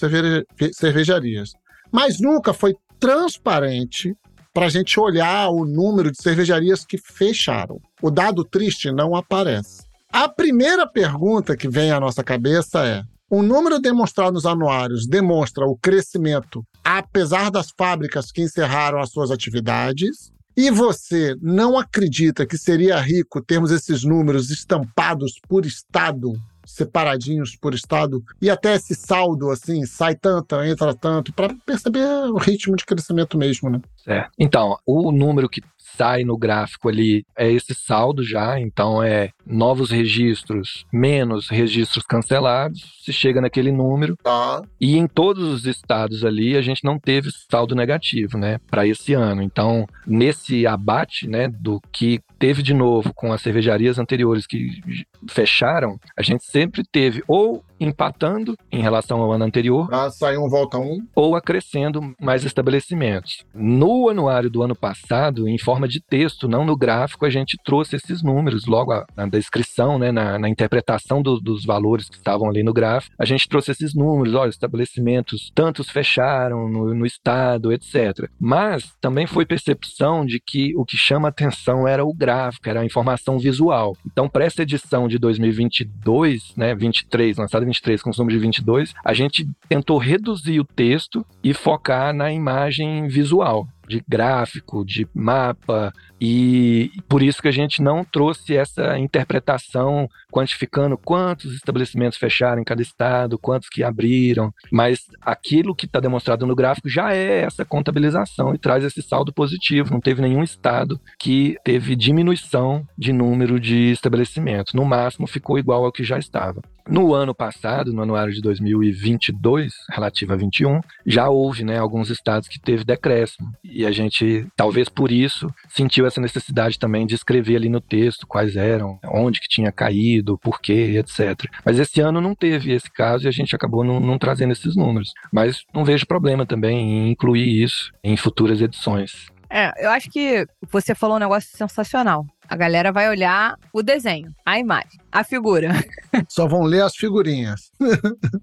cervejarias. 0.74 1.52
Mas 1.92 2.20
nunca 2.20 2.54
foi 2.54 2.76
transparente 3.00 4.16
para 4.54 4.66
a 4.66 4.70
gente 4.70 5.00
olhar 5.00 5.50
o 5.50 5.66
número 5.66 6.12
de 6.12 6.22
cervejarias 6.22 6.86
que 6.86 6.98
fecharam. 6.98 7.80
O 8.02 8.10
dado 8.10 8.44
triste 8.44 8.92
não 8.92 9.16
aparece. 9.16 9.84
A 10.12 10.28
primeira 10.28 10.88
pergunta 10.88 11.56
que 11.56 11.70
vem 11.70 11.92
à 11.92 12.00
nossa 12.00 12.24
cabeça 12.24 12.86
é: 12.86 13.04
o 13.30 13.44
número 13.44 13.80
demonstrado 13.80 14.34
nos 14.34 14.46
anuários 14.46 15.06
demonstra 15.08 15.66
o 15.66 15.78
crescimento 15.78 16.64
apesar 16.84 17.52
das 17.52 17.68
fábricas 17.78 18.32
que 18.32 18.42
encerraram 18.42 19.00
as 19.00 19.12
suas 19.12 19.30
atividades? 19.30 20.32
E 20.56 20.72
você 20.72 21.36
não 21.42 21.78
acredita 21.78 22.48
que 22.48 22.58
seria 22.58 23.00
rico 23.00 23.44
termos 23.44 23.70
esses 23.70 24.04
números 24.04 24.50
estampados 24.50 25.34
por 25.48 25.66
estado? 25.66 26.34
Separadinhos 26.68 27.56
por 27.56 27.74
estado 27.74 28.24
e 28.42 28.50
até 28.50 28.76
esse 28.76 28.94
saldo 28.94 29.50
assim 29.50 29.86
sai 29.86 30.16
tanto 30.16 30.62
entra 30.62 30.94
tanto 30.94 31.34
para 31.34 31.56
perceber 31.66 32.06
o 32.30 32.38
ritmo 32.38 32.76
de 32.76 32.86
crescimento 32.86 33.38
mesmo 33.38 33.70
né 33.70 33.82
é. 34.08 34.26
Então, 34.40 34.78
o 34.86 35.12
número 35.12 35.50
que 35.50 35.62
sai 35.98 36.24
no 36.24 36.38
gráfico 36.38 36.88
ali 36.88 37.26
é 37.36 37.52
esse 37.52 37.74
saldo 37.74 38.24
já, 38.24 38.60
então 38.60 39.02
é 39.02 39.32
novos 39.46 39.90
registros 39.90 40.86
menos 40.94 41.50
registros 41.50 42.06
cancelados, 42.06 43.02
se 43.04 43.12
chega 43.12 43.42
naquele 43.42 43.72
número. 43.72 44.16
Tá. 44.24 44.62
E 44.80 44.96
em 44.96 45.08
todos 45.08 45.52
os 45.52 45.66
estados 45.66 46.24
ali 46.24 46.56
a 46.56 46.62
gente 46.62 46.84
não 46.84 47.00
teve 47.00 47.30
saldo 47.50 47.76
negativo, 47.76 48.38
né, 48.38 48.60
para 48.70 48.88
esse 48.88 49.14
ano. 49.14 49.42
Então, 49.42 49.86
nesse 50.06 50.68
abate, 50.68 51.28
né, 51.28 51.48
do 51.48 51.82
que 51.92 52.22
teve 52.40 52.62
de 52.62 52.74
novo 52.74 53.14
com 53.14 53.32
as 53.32 53.42
cervejarias 53.42 54.00
anteriores 54.00 54.46
que 54.46 54.82
fecharam, 55.30 56.00
a 56.18 56.22
gente 56.22 56.44
sempre 56.46 56.84
teve 56.84 57.24
ou 57.28 57.64
empatando 57.80 58.56
em 58.72 58.82
relação 58.82 59.22
ao 59.22 59.32
ano 59.32 59.46
anterior. 59.46 59.88
Ah, 59.92 60.10
sai 60.10 60.38
um, 60.38 60.50
volta 60.50 60.78
um. 60.78 61.06
Ou 61.16 61.36
acrescendo 61.36 62.02
mais 62.20 62.44
estabelecimentos. 62.44 63.46
No 63.54 64.10
anuário 64.10 64.50
do 64.50 64.64
ano 64.64 64.76
passado, 64.76 65.48
em 65.48 65.58
forma 65.58 65.88
de 65.88 66.02
texto, 66.02 66.48
não 66.48 66.66
no 66.66 66.76
gráfico, 66.76 67.26
a 67.26 67.30
gente 67.30 67.58
trouxe 67.64 67.96
esses 67.96 68.24
números 68.24 68.66
logo 68.66 68.92
na 69.16 69.28
descrição, 69.28 70.00
né, 70.00 70.12
na, 70.12 70.40
na 70.40 70.50
interpretação 70.50 71.22
do, 71.22 71.40
dos 71.40 71.66
valores 71.66 72.10
que 72.10 72.18
estavam 72.18 72.50
ali 72.50 72.64
no 72.64 72.74
gráfico. 72.74 73.16
A 73.20 73.26
gente 73.26 73.48
trouxe 73.48 73.72
esses 73.72 73.94
números, 73.94 74.34
olha, 74.34 74.50
estabelecimentos, 74.50 75.52
tantos 75.54 75.90
fecharam 75.90 76.68
no, 76.70 76.94
no 76.94 77.06
estado, 77.06 77.72
etc. 77.72 78.30
Mas 78.40 78.92
também 79.00 79.28
foi 79.28 79.46
percepção 79.46 80.26
de 80.26 80.40
que 80.40 80.76
o 80.76 80.86
que 80.86 80.98
chama 80.98 81.28
atenção 81.28 81.88
era 81.88 82.04
o 82.04 82.14
gráfico, 82.14 82.27
era 82.66 82.82
a 82.82 82.86
informação 82.86 83.38
visual. 83.40 83.96
Então, 84.06 84.28
para 84.28 84.46
essa 84.46 84.64
edição 84.64 85.08
de 85.08 85.18
2022, 85.18 86.56
né, 86.56 86.76
23, 86.76 87.38
lançada 87.38 87.66
23 87.66 88.02
com 88.02 88.10
os 88.10 88.18
números 88.18 88.40
de 88.40 88.46
22, 88.46 88.94
a 89.04 89.14
gente 89.14 89.48
tentou 89.68 89.98
reduzir 89.98 90.60
o 90.60 90.66
texto 90.66 91.26
e 91.44 91.54
focar 91.54 92.14
na 92.14 92.32
imagem 92.32 93.08
visual 93.08 93.68
de 93.88 94.04
gráfico, 94.08 94.86
de 94.86 95.08
mapa, 95.14 95.94
e 96.20 96.92
por 97.08 97.22
isso 97.22 97.42
que 97.42 97.48
a 97.48 97.52
gente 97.52 97.82
não 97.82 98.04
trouxe 98.04 98.56
essa 98.56 98.98
interpretação 98.98 100.10
quantificando 100.32 100.98
quantos 100.98 101.54
estabelecimentos 101.54 102.18
fecharam 102.18 102.62
em 102.62 102.66
cada 102.66 102.82
estado, 102.82 103.38
quantos 103.38 103.70
que 103.70 103.84
abriram, 103.84 104.54
mas 104.72 105.06
aquilo 105.22 105.76
que 105.76 105.86
está 105.86 106.00
demonstrado 106.00 106.46
no 106.46 106.56
gráfico 106.56 106.90
já 106.90 107.14
é 107.14 107.42
essa 107.42 107.64
contabilização 107.64 108.54
e 108.54 108.58
traz 108.58 108.84
esse 108.84 109.02
saldo 109.02 109.32
positivo. 109.34 109.92
Não 109.92 110.00
teve 110.00 110.22
nenhum 110.22 110.44
estado 110.44 111.00
que 111.20 111.58
teve 111.64 111.96
diminuição 111.96 112.86
de 112.98 113.14
número 113.14 113.60
de 113.60 113.92
estabelecimentos. 113.92 114.74
No 114.74 114.86
máximo, 114.86 115.28
ficou 115.28 115.58
igual 115.60 115.86
ao 115.86 115.92
que 115.92 116.04
já 116.04 116.18
estava. 116.18 116.62
No 116.90 117.14
ano 117.14 117.36
passado, 117.36 117.92
no 117.92 118.02
anuário 118.02 118.34
de 118.34 118.42
2022, 118.42 119.74
relativo 119.92 120.32
a 120.32 120.38
21, 120.38 120.80
já 121.06 121.28
houve 121.28 121.66
né, 121.66 121.78
alguns 121.78 122.10
estados 122.10 122.48
que 122.48 122.62
teve 122.62 122.86
decréscimo. 122.86 123.52
E 123.62 123.86
a 123.86 123.92
gente, 123.92 124.48
talvez 124.56 124.88
por 124.88 125.12
isso, 125.12 125.54
sentiu 125.68 126.07
essa 126.08 126.22
necessidade 126.22 126.80
também 126.80 127.06
de 127.06 127.16
escrever 127.16 127.56
ali 127.56 127.70
no 127.70 127.82
texto 127.82 128.28
quais 128.28 128.56
eram, 128.56 129.00
onde 129.06 129.40
que 129.40 129.48
tinha 129.48 129.72
caído, 129.72 130.38
por 130.38 130.60
quê, 130.60 130.98
etc. 130.98 131.50
Mas 131.66 131.80
esse 131.80 132.02
ano 132.02 132.22
não 132.22 132.36
teve 132.36 132.72
esse 132.72 132.92
caso 132.92 133.26
e 133.26 133.28
a 133.28 133.32
gente 133.32 133.56
acabou 133.56 133.84
não, 133.84 134.00
não 134.00 134.18
trazendo 134.18 134.54
esses 134.54 134.76
números. 134.76 135.14
Mas 135.32 135.64
não 135.74 135.86
vejo 135.86 136.06
problema 136.06 136.46
também 136.46 136.78
em 136.80 137.12
incluir 137.12 137.64
isso 137.64 137.92
em 138.04 138.18
futuras 138.18 138.62
edições. 138.62 139.28
É, 139.50 139.86
eu 139.86 139.90
acho 139.92 140.10
que 140.10 140.46
você 140.72 140.94
falou 140.94 141.16
um 141.16 141.20
negócio 141.20 141.50
sensacional. 141.56 142.26
A 142.50 142.56
galera 142.56 142.92
vai 142.92 143.10
olhar 143.10 143.56
o 143.74 143.82
desenho, 143.82 144.32
a 144.46 144.58
imagem, 144.58 145.00
a 145.12 145.24
figura. 145.24 145.70
Só 146.30 146.48
vão 146.48 146.64
ler 146.64 146.82
as 146.82 146.96
figurinhas. 146.96 147.72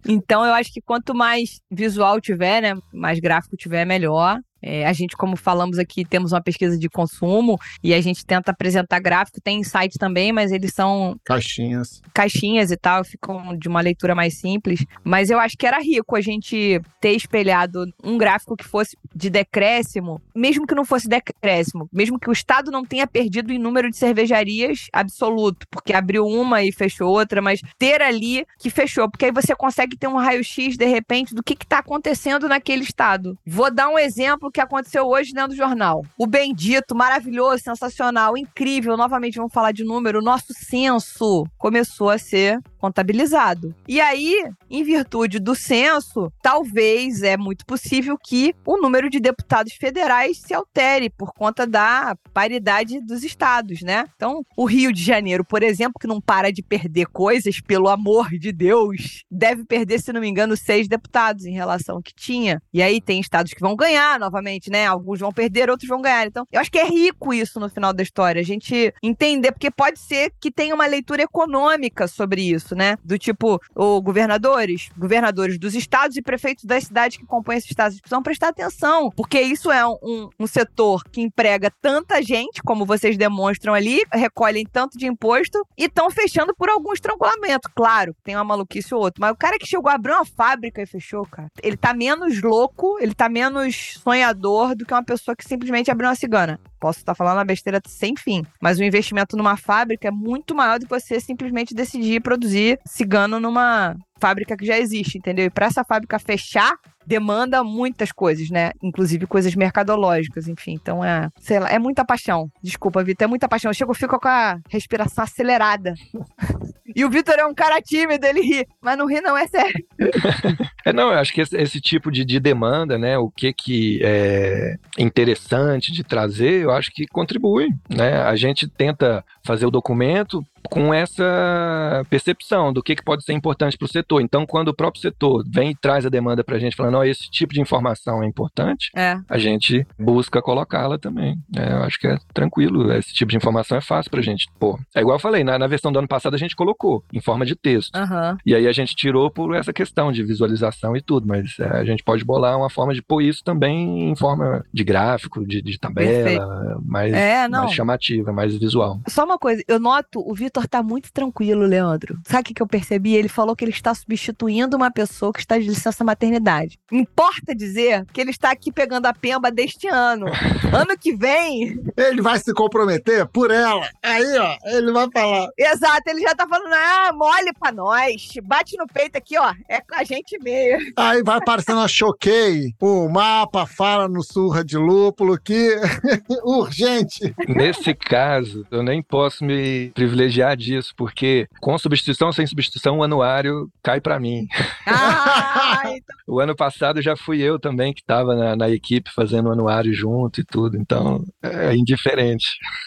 então 0.07 0.45
eu 0.45 0.53
acho 0.53 0.73
que 0.73 0.81
quanto 0.81 1.15
mais 1.15 1.61
visual 1.71 2.21
tiver, 2.21 2.61
né, 2.61 2.75
mais 2.93 3.19
gráfico 3.19 3.57
tiver, 3.57 3.85
melhor. 3.85 4.41
É, 4.67 4.87
a 4.87 4.93
gente, 4.95 5.15
como 5.15 5.37
falamos 5.37 5.79
aqui, 5.79 6.07
temos 6.07 6.33
uma 6.33 6.41
pesquisa 6.41 6.79
de 6.79 6.89
consumo 6.89 7.61
e 7.83 7.93
a 7.93 8.01
gente 8.01 8.25
tenta 8.25 8.51
apresentar 8.51 8.99
gráfico, 8.99 9.39
tem 9.39 9.63
site 9.63 9.99
também, 9.99 10.33
mas 10.33 10.51
eles 10.51 10.73
são. 10.73 11.21
Caixinhas. 11.23 12.01
Caixinhas 12.15 12.71
e 12.71 12.77
tal, 12.77 13.05
ficam 13.05 13.55
de 13.59 13.69
uma 13.69 13.83
leitura 13.83 14.15
mais 14.15 14.39
simples. 14.39 14.87
Mas 15.05 15.29
eu 15.29 15.39
acho 15.39 15.59
que 15.59 15.67
era 15.67 15.79
rico 15.81 16.17
a 16.17 16.21
gente 16.23 16.81
ter 16.99 17.11
espelhado 17.11 17.85
um 18.03 18.17
gráfico 18.17 18.57
que 18.57 18.65
fosse 18.65 18.97
de 19.15 19.29
decréscimo, 19.29 20.19
mesmo 20.35 20.67
que 20.67 20.75
não 20.75 20.85
fosse 20.85 21.07
decréscimo, 21.07 21.87
mesmo 21.93 22.19
que 22.19 22.31
o 22.31 22.33
Estado 22.33 22.71
não 22.71 22.87
tenha 22.87 23.07
perdido 23.07 23.53
em 23.53 23.59
número 23.59 23.91
de 23.91 23.99
cervejarias 23.99 24.87
absoluto, 24.93 25.67
porque 25.71 25.93
abriu 25.93 26.27
uma 26.27 26.63
e 26.63 26.73
fechou 26.73 27.11
outra, 27.11 27.43
mas 27.43 27.61
ter 27.79 28.01
ali 28.01 28.47
que 28.59 28.71
fechou, 28.71 29.11
porque 29.11 29.27
aí 29.27 29.33
você 29.33 29.55
consegue 29.55 29.97
ter 29.97 30.07
um 30.07 30.17
raio-x, 30.17 30.77
de 30.77 30.87
repente, 30.87 31.35
do 31.35 31.43
que 31.43 31.53
está 31.53 31.81
acontecendo 31.81 32.49
naquele 32.49 32.83
Estado. 32.83 33.39
Vou 33.47 33.71
dar 33.71 33.89
um 33.89 33.99
exemplo 33.99 34.51
que 34.55 34.61
aconteceu 34.61 35.05
hoje 35.07 35.33
dentro 35.33 35.51
do 35.51 35.57
jornal. 35.57 36.07
O 36.17 36.27
bendito, 36.27 36.95
maravilhoso, 36.95 37.65
sensacional, 37.65 38.39
incrível, 38.39 38.97
novamente 38.97 39.37
vamos 39.37 39.53
falar 39.53 39.73
de 39.73 39.83
número, 39.83 40.21
o 40.21 40.23
nosso 40.23 40.55
censo 40.55 41.45
começou 41.59 42.09
a 42.09 42.19
ser 42.19 42.61
contabilizado. 42.85 43.75
E 43.89 43.99
aí, 43.99 44.45
em 44.71 44.85
virtude 44.85 45.39
do 45.39 45.55
censo, 45.55 46.31
talvez 46.43 47.23
é 47.23 47.35
muito 47.35 47.65
possível 47.65 48.19
que 48.23 48.55
o 48.67 48.77
número 48.77 49.09
de 49.09 49.19
deputados 49.19 49.73
federais 49.73 50.39
se 50.39 50.53
altere 50.53 51.09
por 51.09 51.33
conta 51.33 51.67
da 51.67 52.15
paridade 52.35 53.01
dos 53.01 53.25
estados, 53.25 53.81
né? 53.81 54.05
Então, 54.17 54.43
o 54.55 54.67
Rio 54.67 54.93
de 54.93 55.03
Janeiro, 55.03 55.45
por 55.45 55.63
exemplo, 55.63 55.99
que 55.99 56.07
não 56.07 56.21
para 56.21 56.53
de 56.53 56.63
perder 56.63 57.07
coisas, 57.07 57.59
pelo 57.59 57.89
amor 57.89 58.29
de 58.31 58.53
Deus, 58.53 59.25
deve 59.31 59.65
perder, 59.65 60.01
se 60.01 60.13
não 60.13 60.21
me 60.21 60.29
engano, 60.29 60.55
seis 60.55 60.87
deputados 60.87 61.47
em 61.47 61.53
relação 61.53 61.97
ao 61.97 62.03
que 62.03 62.15
tinha. 62.15 62.61
E 62.73 62.83
aí 62.83 63.01
tem 63.01 63.19
estados 63.19 63.55
que 63.55 63.61
vão 63.61 63.75
ganhar 63.75 64.19
novamente 64.21 64.65
né? 64.69 64.87
Alguns 64.87 65.21
vão 65.21 65.33
perder, 65.33 65.71
outros 65.71 65.89
vão 65.89 66.01
ganhar. 66.03 66.27
Então, 66.27 66.47
eu 66.53 66.61
acho 66.61 66.71
que 66.71 66.79
é 66.79 66.85
rico 66.85 67.33
isso 67.33 67.59
no 67.61 67.69
final 67.69 67.93
da 67.93 68.03
história, 68.03 68.41
a 68.41 68.45
gente 68.45 68.93
entender, 69.03 69.53
porque 69.53 69.71
pode 69.71 69.99
ser 69.99 70.33
que 70.41 70.51
tenha 70.51 70.75
uma 70.75 70.87
leitura 70.87 71.23
econômica 71.23 72.07
sobre 72.09 72.43
isso, 72.43 72.74
né? 72.75 72.97
Do 73.05 73.19
tipo, 73.19 73.61
o 73.75 74.01
governadores, 74.01 74.89
governadores 74.97 75.59
dos 75.59 75.75
estados 75.75 76.17
e 76.17 76.23
prefeitos 76.23 76.65
das 76.65 76.85
cidades 76.85 77.17
que 77.17 77.27
compõem 77.27 77.59
esses 77.59 77.71
estados 77.71 78.01
precisam 78.01 78.23
prestar 78.23 78.49
atenção, 78.49 79.11
porque 79.17 79.41
isso 79.41 79.71
é 79.71 79.87
um, 79.87 80.29
um 80.39 80.47
setor 80.47 81.03
que 81.05 81.21
emprega 81.21 81.71
tanta 81.81 82.23
gente, 82.23 82.63
como 82.63 82.85
vocês 82.85 83.17
demonstram 83.17 83.75
ali, 83.75 84.03
recolhem 84.13 84.65
tanto 84.65 84.99
de 84.99 85.07
imposto 85.07 85.65
e 85.77 85.85
estão 85.85 86.11
fechando 86.11 86.55
por 86.55 86.69
algum 86.69 86.93
estrangulamento. 86.93 87.71
Claro, 87.75 88.15
tem 88.23 88.37
uma 88.37 88.45
maluquice 88.45 88.95
ou 88.95 89.01
outra, 89.01 89.21
mas 89.21 89.33
o 89.33 89.37
cara 89.37 89.59
que 89.59 89.67
chegou 89.67 89.91
a 89.91 89.95
abrir 89.95 90.13
uma 90.13 90.25
fábrica 90.25 90.83
e 90.83 90.87
fechou, 90.87 91.27
cara, 91.27 91.49
ele 91.63 91.77
tá 91.77 91.95
menos 91.95 92.41
louco, 92.43 92.99
ele 93.01 93.15
tá 93.15 93.29
menos 93.29 94.01
sonhador 94.03 94.75
do 94.75 94.85
que 94.85 94.95
uma 94.95 95.05
pessoa 95.05 95.37
que 95.37 95.45
simplesmente 95.45 95.91
abriu 95.91 96.09
uma 96.09 96.15
cigana. 96.15 96.61
Posso 96.85 96.99
estar 96.99 97.15
falando 97.15 97.39
uma 97.39 97.47
besteira 97.47 97.81
sem 97.87 98.15
fim, 98.15 98.45
mas 98.61 98.79
o 98.79 98.85
investimento 98.85 99.39
numa 99.39 99.57
fábrica 99.57 100.09
é 100.09 100.11
muito 100.11 100.55
maior 100.55 100.79
do 100.79 100.85
que 100.85 100.91
você 100.91 101.19
simplesmente 101.19 101.75
decidir 101.75 102.21
produzir 102.21 102.79
cigano 102.85 103.41
numa 103.41 103.97
fábrica 104.21 104.55
que 104.55 104.67
já 104.67 104.79
existe, 104.79 105.17
entendeu? 105.17 105.47
E 105.47 105.51
para 105.51 105.65
essa 105.65 105.83
fábrica 105.83 106.19
fechar, 106.19 106.75
demanda 107.07 107.63
muitas 107.63 108.13
coisas, 108.13 108.51
né? 108.51 108.73
Inclusive 108.83 109.27
coisas 109.27 109.55
mercadológicas, 109.55 110.49
enfim. 110.49 110.73
Então 110.73 111.05
é, 111.05 111.29
sei 111.39 111.61
lá, 111.61 111.71
é 111.71 111.79
muita 111.79 112.05
paixão. 112.05 112.51
Desculpa, 112.63 113.03
Vitor, 113.03 113.25
é 113.25 113.29
muita 113.29 113.49
paixão. 113.49 113.71
Eu 113.71 113.75
chego, 113.75 113.95
fico 113.95 114.19
com 114.19 114.29
a 114.29 114.59
respiração 114.69 115.25
acelerada. 115.25 115.95
e 116.95 117.05
o 117.05 117.11
Vitor 117.11 117.35
é 117.35 117.47
um 117.47 117.55
cara 117.55 117.81
tímido, 117.81 118.27
ele 118.27 118.41
ri. 118.41 118.67
Mas 118.81 118.99
não 118.99 119.07
ri 119.07 119.21
não, 119.21 119.37
é 119.37 119.47
sério. 119.47 119.85
é, 120.85 120.93
não, 120.93 121.13
eu 121.13 121.19
acho 121.19 121.33
que 121.33 121.41
esse, 121.41 121.57
esse, 121.57 121.81
tipo 121.81 122.11
de, 122.11 122.25
de 122.25 122.41
demanda, 122.41 122.99
né? 122.99 123.19
O 123.19 123.31
que 123.31 123.53
que 123.53 124.01
é 124.03 124.77
interessante 124.99 125.93
de 125.93 126.03
trazer, 126.03 126.63
eu 126.63 126.71
acho 126.71 126.91
que 126.91 127.07
contribui, 127.07 127.69
né? 127.89 128.23
A 128.23 128.37
gente 128.37 128.69
tenta 128.69 129.25
fazer 129.45 129.67
o 129.67 129.71
documento 129.71 130.45
com 130.71 130.93
essa 130.93 132.05
percepção 132.09 132.73
do 132.73 132.83
que, 132.83 132.97
que 132.97 133.05
pode 133.05 133.25
ser 133.25 133.33
importante 133.33 133.77
para 133.77 133.85
o 133.85 133.89
setor. 133.89 134.21
Então, 134.21 134.47
quando 134.47 134.69
o 134.69 134.75
próprio 134.75 135.01
setor 135.01 135.45
vem 135.47 135.71
e 135.71 135.75
traz 135.75 136.07
a 136.07 136.09
demanda 136.09 136.43
para 136.43 136.57
a 136.57 136.59
gente, 136.59 136.77
falando, 136.77 136.99
oh, 136.99 137.05
esse 137.05 137.31
tipo 137.31 137.53
de 137.53 137.61
informação 137.61 138.23
é 138.23 138.27
importante, 138.27 138.91
é. 138.97 139.19
a 139.29 139.39
gente 139.39 139.87
busca 139.99 140.41
colocá-la 140.41 140.99
também. 140.99 141.37
É, 141.55 141.73
eu 141.73 141.83
acho 141.83 141.99
que 141.99 142.07
é 142.07 142.17
tranquilo, 142.33 142.93
esse 142.93 143.13
tipo 143.13 143.31
de 143.31 143.37
informação 143.37 143.77
é 143.77 143.81
fácil 143.81 144.11
para 144.11 144.21
a 144.21 144.23
gente 144.23 144.49
pôr. 144.59 144.79
É 144.95 145.01
igual 145.01 145.17
eu 145.17 145.21
falei, 145.21 145.45
na, 145.45 145.59
na, 145.59 145.67
versão 145.67 145.93
do 145.93 145.99
ano 145.99 146.09
passado 146.09 146.35
a 146.35 146.39
gente 146.39 146.57
colocou 146.57 147.05
em 147.13 147.21
forma 147.21 147.45
de 147.45 147.55
texto. 147.55 147.95
Uhum. 147.97 148.37
E 148.47 148.55
aí 148.55 148.67
a 148.67 148.73
gente 148.73 148.95
tirou 148.95 149.31
por 149.31 149.55
essa 149.55 149.73
questão 149.73 150.11
de 150.11 150.23
visualização 150.23 150.97
e 150.97 151.03
tudo, 151.03 151.27
mas 151.27 151.59
é, 151.59 151.69
a 151.69 151.85
gente 151.85 152.03
pode 152.03 152.25
bolar 152.25 152.57
uma 152.57 152.71
forma 152.71 152.95
de 152.95 153.03
pôr 153.03 153.23
isso 153.23 153.43
também 153.45 154.11
em 154.11 154.17
forma 154.17 154.65
de 154.73 154.83
gráfico, 154.83 155.47
de, 155.47 155.61
de 155.61 155.79
tabela, 155.79 156.81
mais, 156.85 157.13
é, 157.13 157.49
mais 157.49 157.73
chamativa, 157.73 158.33
mais 158.33 158.57
visual. 158.57 159.01
Só 159.09 159.25
uma 159.25 159.34
uma 159.35 159.39
coisa, 159.39 159.63
eu 159.67 159.81
noto, 159.81 160.21
o 160.21 160.35
Vitor 160.35 160.67
tá 160.69 160.83
muito 160.83 161.13
tranquilo, 161.13 161.67
Leandro. 161.67 162.19
Sabe 162.27 162.41
o 162.41 162.45
que, 162.45 162.55
que 162.55 162.63
eu 162.63 162.67
percebi? 162.67 163.15
Ele 163.15 163.29
falou 163.29 163.57
que 163.57 163.65
ele 163.65 163.73
está 163.73 163.93
substituindo 163.95 164.77
uma 164.77 164.91
pessoa 164.91 165.33
que 165.33 165.41
está 165.41 165.59
de 165.59 165.69
licença 165.69 166.05
maternidade. 166.05 166.79
Importa 166.91 167.55
dizer 167.55 168.07
que 168.13 168.21
ele 168.21 168.31
está 168.31 168.51
aqui 168.51 168.73
pegando 168.73 169.07
a 169.07 169.13
pemba 169.13 169.51
deste 169.51 169.89
ano. 169.89 170.27
ano 170.73 170.97
que 170.99 171.15
vem. 171.15 171.79
Ele 171.97 172.23
vai 172.23 172.39
se 172.39 172.53
comprometer 172.55 173.27
por 173.27 173.51
ela. 173.51 173.89
Aí, 174.03 174.39
ó, 174.39 174.57
ele 174.67 174.93
vai 174.93 175.09
falar. 175.13 175.49
Exato, 175.59 176.03
ele 176.07 176.21
já 176.21 176.35
tá 176.35 176.47
falando, 176.49 176.73
ah, 176.73 177.11
mole 177.13 177.53
pra 177.59 177.73
nós. 177.73 178.29
Bate 178.43 178.77
no 178.77 178.87
peito 178.87 179.17
aqui, 179.17 179.37
ó. 179.37 179.53
É 179.69 179.81
com 179.81 179.95
a 179.97 180.05
gente 180.05 180.39
mesmo. 180.43 180.93
Aí 180.97 181.23
vai 181.23 181.39
aparecendo 181.39 181.81
a 181.81 181.89
choquei. 181.89 182.73
O 182.81 183.09
mapa 183.09 183.67
fala 183.67 184.09
no 184.09 184.23
surra 184.23 184.65
de 184.65 184.77
lúpulo 184.77 185.39
que 185.39 185.77
urgente. 186.45 187.35
Nesse 187.49 187.95
caso, 187.95 188.67
eu 188.71 188.83
nem 188.83 189.03
posso 189.03 189.24
me 189.41 189.91
privilegiar 189.91 190.57
disso, 190.57 190.93
porque 190.97 191.47
com 191.61 191.77
substituição 191.79 192.29
ou 192.29 192.33
sem 192.33 192.47
substituição, 192.47 192.99
o 192.99 193.03
anuário 193.03 193.71
cai 193.83 194.01
para 194.01 194.19
mim. 194.19 194.47
Ah, 194.87 195.83
então... 195.87 196.17
O 196.27 196.41
ano 196.41 196.57
passado 196.57 197.03
já 197.03 197.17
fui 197.17 197.41
eu 197.41 197.59
também 197.59 197.93
que 197.93 198.01
estava 198.01 198.35
na, 198.35 198.57
na, 198.57 198.71
equipe 198.71 199.11
fazendo 199.15 199.49
o 199.49 199.53
anuário 199.53 199.93
junto 199.93 200.41
e 200.41 200.45
tudo, 200.45 200.77
então 200.77 201.23
é 201.43 201.75
indiferente. 201.75 202.47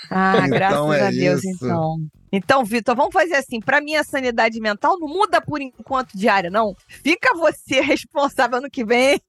Ah, 0.10 0.38
então 0.46 0.50
graças 0.50 0.96
é 0.96 1.08
a 1.08 1.12
Deus, 1.12 1.44
isso. 1.44 1.66
então. 1.66 1.98
Então, 2.32 2.66
Vitor, 2.66 2.96
vamos 2.96 3.14
fazer 3.14 3.36
assim. 3.36 3.60
Para 3.60 3.82
minha 3.82 4.04
sanidade 4.04 4.60
mental, 4.60 5.00
não 5.00 5.08
muda 5.08 5.42
por 5.42 5.62
enquanto 5.62 6.18
diária, 6.18 6.50
não. 6.50 6.76
Fica 6.88 7.34
você 7.36 7.80
responsável 7.82 8.58
ano 8.58 8.70
que 8.70 8.84
vem. 8.84 9.20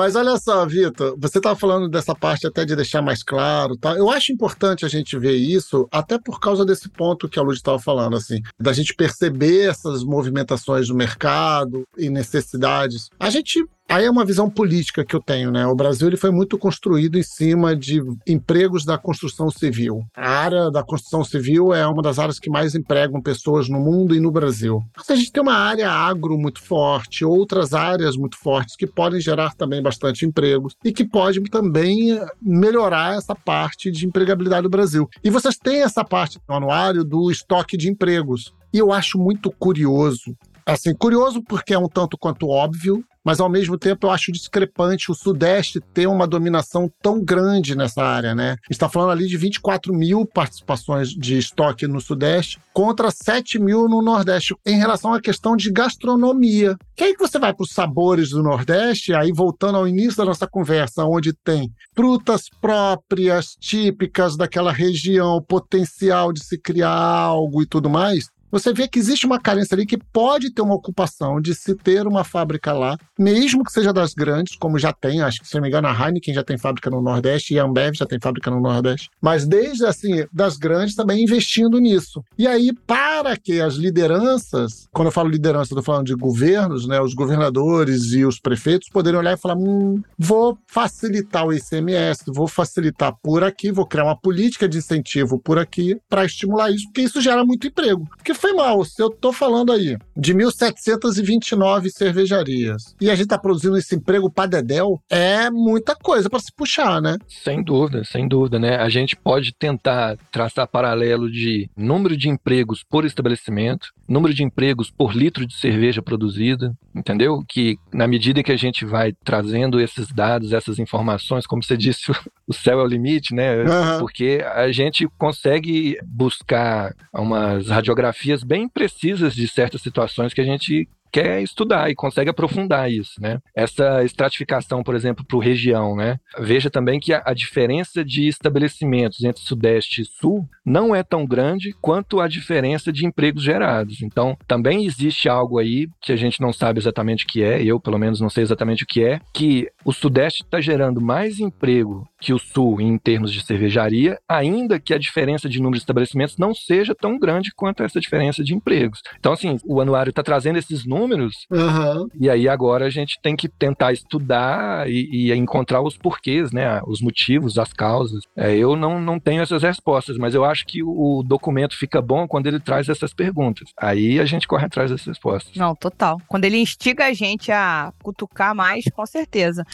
Mas 0.00 0.16
olha 0.16 0.38
só, 0.38 0.64
Vitor, 0.64 1.14
você 1.18 1.36
estava 1.36 1.54
falando 1.54 1.86
dessa 1.86 2.14
parte 2.14 2.46
até 2.46 2.64
de 2.64 2.74
deixar 2.74 3.02
mais 3.02 3.22
claro, 3.22 3.76
tá? 3.76 3.92
Eu 3.92 4.08
acho 4.08 4.32
importante 4.32 4.82
a 4.86 4.88
gente 4.88 5.18
ver 5.18 5.34
isso, 5.34 5.86
até 5.92 6.18
por 6.18 6.40
causa 6.40 6.64
desse 6.64 6.88
ponto 6.88 7.28
que 7.28 7.38
a 7.38 7.42
Lud 7.42 7.54
estava 7.54 7.78
falando, 7.78 8.16
assim, 8.16 8.40
da 8.58 8.72
gente 8.72 8.94
perceber 8.94 9.68
essas 9.68 10.02
movimentações 10.02 10.88
do 10.88 10.94
mercado 10.94 11.84
e 11.98 12.08
necessidades. 12.08 13.10
A 13.20 13.28
gente 13.28 13.62
Aí 13.90 14.04
é 14.04 14.10
uma 14.10 14.24
visão 14.24 14.48
política 14.48 15.04
que 15.04 15.16
eu 15.16 15.20
tenho, 15.20 15.50
né? 15.50 15.66
O 15.66 15.74
Brasil 15.74 16.06
ele 16.06 16.16
foi 16.16 16.30
muito 16.30 16.56
construído 16.56 17.18
em 17.18 17.24
cima 17.24 17.74
de 17.74 18.00
empregos 18.24 18.84
da 18.84 18.96
construção 18.96 19.50
civil. 19.50 20.04
A 20.16 20.30
área 20.30 20.70
da 20.70 20.80
construção 20.80 21.24
civil 21.24 21.74
é 21.74 21.84
uma 21.84 22.00
das 22.00 22.16
áreas 22.20 22.38
que 22.38 22.48
mais 22.48 22.76
empregam 22.76 23.20
pessoas 23.20 23.68
no 23.68 23.80
mundo 23.80 24.14
e 24.14 24.20
no 24.20 24.30
Brasil. 24.30 24.80
Mas 24.96 25.10
a 25.10 25.16
gente 25.16 25.32
tem 25.32 25.42
uma 25.42 25.56
área 25.56 25.90
agro 25.90 26.38
muito 26.38 26.62
forte, 26.62 27.24
outras 27.24 27.74
áreas 27.74 28.16
muito 28.16 28.38
fortes 28.38 28.76
que 28.76 28.86
podem 28.86 29.20
gerar 29.20 29.56
também 29.56 29.82
bastante 29.82 30.24
empregos 30.24 30.76
e 30.84 30.92
que 30.92 31.04
pode 31.04 31.40
também 31.50 32.16
melhorar 32.40 33.16
essa 33.16 33.34
parte 33.34 33.90
de 33.90 34.06
empregabilidade 34.06 34.62
do 34.62 34.70
Brasil. 34.70 35.08
E 35.24 35.30
vocês 35.30 35.56
têm 35.56 35.82
essa 35.82 36.04
parte 36.04 36.38
no 36.48 36.54
anuário 36.54 37.02
do 37.02 37.28
estoque 37.28 37.76
de 37.76 37.90
empregos. 37.90 38.54
E 38.72 38.78
eu 38.78 38.92
acho 38.92 39.18
muito 39.18 39.50
curioso 39.50 40.32
assim, 40.72 40.94
curioso 40.94 41.42
porque 41.42 41.74
é 41.74 41.78
um 41.78 41.88
tanto 41.88 42.16
quanto 42.16 42.48
óbvio, 42.48 43.04
mas 43.24 43.40
ao 43.40 43.48
mesmo 43.48 43.78
tempo 43.78 44.06
eu 44.06 44.10
acho 44.10 44.32
discrepante 44.32 45.10
o 45.10 45.14
Sudeste 45.14 45.80
ter 45.92 46.06
uma 46.06 46.26
dominação 46.26 46.90
tão 47.02 47.22
grande 47.22 47.76
nessa 47.76 48.02
área, 48.02 48.34
né? 48.34 48.56
está 48.70 48.88
falando 48.88 49.10
ali 49.10 49.26
de 49.26 49.36
24 49.36 49.92
mil 49.92 50.24
participações 50.26 51.10
de 51.10 51.38
estoque 51.38 51.86
no 51.86 52.00
Sudeste 52.00 52.58
contra 52.72 53.10
7 53.10 53.58
mil 53.58 53.88
no 53.88 54.00
Nordeste, 54.00 54.54
em 54.64 54.78
relação 54.78 55.12
à 55.12 55.20
questão 55.20 55.56
de 55.56 55.70
gastronomia. 55.70 56.76
Que 56.96 57.04
aí 57.04 57.14
que 57.14 57.20
você 57.20 57.38
vai 57.38 57.52
para 57.52 57.64
os 57.64 57.72
sabores 57.72 58.30
do 58.30 58.42
Nordeste, 58.42 59.12
aí 59.12 59.32
voltando 59.32 59.76
ao 59.76 59.88
início 59.88 60.16
da 60.16 60.24
nossa 60.24 60.46
conversa, 60.46 61.04
onde 61.04 61.32
tem 61.32 61.70
frutas 61.94 62.44
próprias, 62.60 63.56
típicas 63.60 64.36
daquela 64.36 64.72
região, 64.72 65.42
potencial 65.46 66.32
de 66.32 66.44
se 66.44 66.58
criar 66.58 66.90
algo 66.90 67.62
e 67.62 67.66
tudo 67.66 67.90
mais, 67.90 68.28
você 68.50 68.72
vê 68.72 68.88
que 68.88 68.98
existe 68.98 69.26
uma 69.26 69.40
carência 69.40 69.74
ali 69.74 69.86
que 69.86 69.98
pode 69.98 70.52
ter 70.52 70.62
uma 70.62 70.74
ocupação 70.74 71.40
de 71.40 71.54
se 71.54 71.74
ter 71.74 72.06
uma 72.06 72.24
fábrica 72.24 72.72
lá, 72.72 72.96
mesmo 73.18 73.64
que 73.64 73.72
seja 73.72 73.92
das 73.92 74.14
grandes, 74.14 74.56
como 74.56 74.78
já 74.78 74.92
tem, 74.92 75.20
acho 75.22 75.40
que 75.40 75.48
se 75.48 75.54
não 75.54 75.62
me 75.62 75.68
engano 75.68 75.88
a 75.88 75.92
Heineken 75.92 76.34
já 76.34 76.42
tem 76.42 76.58
fábrica 76.58 76.90
no 76.90 77.00
Nordeste 77.00 77.54
e 77.54 77.58
a 77.58 77.64
Ambev 77.64 77.94
já 77.94 78.06
tem 78.06 78.18
fábrica 78.20 78.50
no 78.50 78.60
Nordeste, 78.60 79.10
mas 79.20 79.46
desde 79.46 79.84
assim, 79.84 80.24
das 80.32 80.56
grandes 80.56 80.94
também 80.94 81.22
investindo 81.22 81.78
nisso. 81.78 82.22
E 82.38 82.46
aí, 82.46 82.72
para 82.86 83.36
que 83.36 83.60
as 83.60 83.74
lideranças, 83.74 84.88
quando 84.92 85.08
eu 85.08 85.12
falo 85.12 85.28
liderança, 85.28 85.74
tô 85.74 85.82
falando 85.82 86.06
de 86.06 86.14
governos, 86.14 86.86
né, 86.86 87.00
os 87.00 87.14
governadores 87.14 88.12
e 88.12 88.24
os 88.24 88.38
prefeitos 88.40 88.88
poderem 88.88 89.18
olhar 89.18 89.34
e 89.34 89.40
falar, 89.40 89.56
hum, 89.56 90.02
vou 90.18 90.58
facilitar 90.66 91.46
o 91.46 91.52
ICMS, 91.52 92.24
vou 92.28 92.46
facilitar 92.46 93.14
por 93.22 93.42
aqui, 93.42 93.70
vou 93.70 93.86
criar 93.86 94.04
uma 94.04 94.16
política 94.16 94.68
de 94.68 94.78
incentivo 94.78 95.38
por 95.38 95.58
aqui 95.58 95.96
para 96.08 96.24
estimular 96.24 96.70
isso, 96.70 96.86
porque 96.86 97.02
isso 97.02 97.20
gera 97.20 97.44
muito 97.44 97.66
emprego. 97.66 98.08
Porque 98.16 98.34
foi 98.40 98.52
mal. 98.52 98.84
Se 98.84 99.02
eu 99.02 99.10
tô 99.10 99.32
falando 99.32 99.72
aí 99.72 99.96
de 100.16 100.34
1.729 100.34 101.90
cervejarias 101.90 102.94
e 103.00 103.10
a 103.10 103.14
gente 103.14 103.28
tá 103.28 103.38
produzindo 103.38 103.76
esse 103.76 103.94
emprego 103.94 104.30
para 104.30 104.50
Dedel, 104.50 105.00
é 105.10 105.50
muita 105.50 105.94
coisa 105.94 106.28
para 106.28 106.40
se 106.40 106.52
puxar, 106.54 107.00
né? 107.00 107.16
Sem 107.28 107.62
dúvida, 107.62 108.02
sem 108.04 108.26
dúvida, 108.26 108.58
né? 108.58 108.76
A 108.76 108.88
gente 108.88 109.16
pode 109.16 109.52
tentar 109.52 110.16
traçar 110.32 110.66
paralelo 110.66 111.30
de 111.30 111.68
número 111.76 112.16
de 112.16 112.28
empregos 112.28 112.82
por 112.82 113.04
estabelecimento, 113.04 113.88
número 114.08 114.34
de 114.34 114.42
empregos 114.42 114.90
por 114.90 115.14
litro 115.14 115.46
de 115.46 115.54
cerveja 115.54 116.02
produzida, 116.02 116.72
entendeu? 116.94 117.44
Que 117.46 117.78
na 117.92 118.06
medida 118.06 118.42
que 118.42 118.52
a 118.52 118.56
gente 118.56 118.84
vai 118.84 119.12
trazendo 119.24 119.80
esses 119.80 120.08
dados, 120.12 120.52
essas 120.52 120.78
informações, 120.78 121.46
como 121.46 121.62
você 121.62 121.76
disse, 121.76 122.10
o 122.46 122.52
céu 122.52 122.80
é 122.80 122.82
o 122.82 122.86
limite, 122.86 123.34
né? 123.34 123.62
Uhum. 123.62 123.98
Porque 124.00 124.44
a 124.54 124.70
gente 124.72 125.06
consegue 125.18 125.98
buscar 126.04 126.94
umas 127.12 127.68
radiografias 127.68 128.29
bem 128.42 128.68
precisas 128.68 129.34
de 129.34 129.46
certas 129.48 129.82
situações 129.82 130.32
que 130.32 130.40
a 130.40 130.44
gente 130.44 130.88
quer 131.10 131.42
estudar 131.42 131.90
e 131.90 131.94
consegue 131.94 132.30
aprofundar 132.30 132.90
isso, 132.90 133.20
né? 133.20 133.40
Essa 133.54 134.04
estratificação, 134.04 134.82
por 134.82 134.94
exemplo, 134.94 135.24
para 135.24 135.40
região, 135.40 135.96
né? 135.96 136.18
Veja 136.38 136.70
também 136.70 137.00
que 137.00 137.12
a, 137.12 137.22
a, 137.24 137.34
diferença 137.34 138.04
de 138.04 138.28
estabelecimentos 138.28 139.24
entre 139.24 139.42
Sudeste 139.42 140.02
e 140.02 140.04
Sul 140.04 140.48
não 140.64 140.94
é 140.94 141.02
tão 141.02 141.26
grande 141.26 141.74
quanto 141.80 142.20
a 142.20 142.28
diferença 142.28 142.92
de 142.92 143.06
empregos 143.06 143.42
gerados. 143.42 144.02
Então, 144.02 144.36
também 144.46 144.84
existe 144.84 145.28
algo 145.28 145.58
aí 145.58 145.88
que 146.00 146.12
a 146.12 146.16
gente 146.16 146.40
não 146.40 146.52
sabe 146.52 146.78
exatamente 146.78 147.24
o 147.24 147.26
que 147.26 147.42
é, 147.42 147.62
eu 147.62 147.80
pelo 147.80 147.98
menos 147.98 148.20
não 148.20 148.30
sei 148.30 148.42
exatamente 148.42 148.84
o 148.84 148.86
que 148.86 149.02
é, 149.02 149.20
que 149.34 149.68
o 149.84 149.92
Sudeste 149.92 150.42
está 150.42 150.60
gerando 150.60 151.00
mais 151.00 151.40
emprego 151.40 152.06
que 152.20 152.32
o 152.32 152.38
Sul 152.38 152.80
em 152.80 152.98
termos 152.98 153.32
de 153.32 153.44
cervejaria, 153.44 154.18
ainda 154.28 154.78
que 154.78 154.92
a 154.92 154.98
diferença 154.98 155.48
de 155.48 155.58
número 155.58 155.76
de 155.76 155.82
estabelecimentos 155.82 156.36
não 156.36 156.54
seja 156.54 156.94
tão 156.94 157.18
grande 157.18 157.50
quanto 157.54 157.82
essa 157.82 158.00
diferença 158.00 158.44
de 158.44 158.54
empregos. 158.54 159.00
Então, 159.18 159.32
assim, 159.32 159.56
o 159.64 159.80
anuário 159.80 160.10
está 160.10 160.22
trazendo 160.22 160.58
esses 160.58 160.84
números. 160.84 161.46
Uhum. 161.50 162.08
E 162.18 162.28
aí 162.28 162.48
agora 162.48 162.86
a 162.86 162.90
gente 162.90 163.18
tem 163.22 163.34
que 163.34 163.48
tentar 163.48 163.92
estudar 163.92 164.88
e, 164.88 165.30
e 165.30 165.32
encontrar 165.32 165.80
os 165.80 165.96
porquês, 165.96 166.52
né? 166.52 166.80
Os 166.86 167.00
motivos, 167.00 167.58
as 167.58 167.72
causas. 167.72 168.22
É, 168.36 168.54
eu 168.54 168.76
não, 168.76 169.00
não 169.00 169.18
tenho 169.18 169.42
essas 169.42 169.62
respostas, 169.62 170.16
mas 170.16 170.34
eu 170.34 170.44
acho 170.44 170.66
que 170.66 170.82
o 170.82 171.22
documento 171.22 171.76
fica 171.76 172.02
bom 172.02 172.28
quando 172.28 172.46
ele 172.46 172.60
traz 172.60 172.88
essas 172.88 173.14
perguntas. 173.14 173.70
Aí 173.76 174.20
a 174.20 174.24
gente 174.24 174.46
corre 174.46 174.66
atrás 174.66 174.90
dessas 174.90 175.06
respostas. 175.06 175.54
Não, 175.56 175.74
total. 175.74 176.20
Quando 176.28 176.44
ele 176.44 176.58
instiga 176.58 177.06
a 177.06 177.12
gente 177.12 177.50
a 177.50 177.92
cutucar 178.02 178.54
mais, 178.54 178.84
com 178.92 179.06
certeza. 179.06 179.64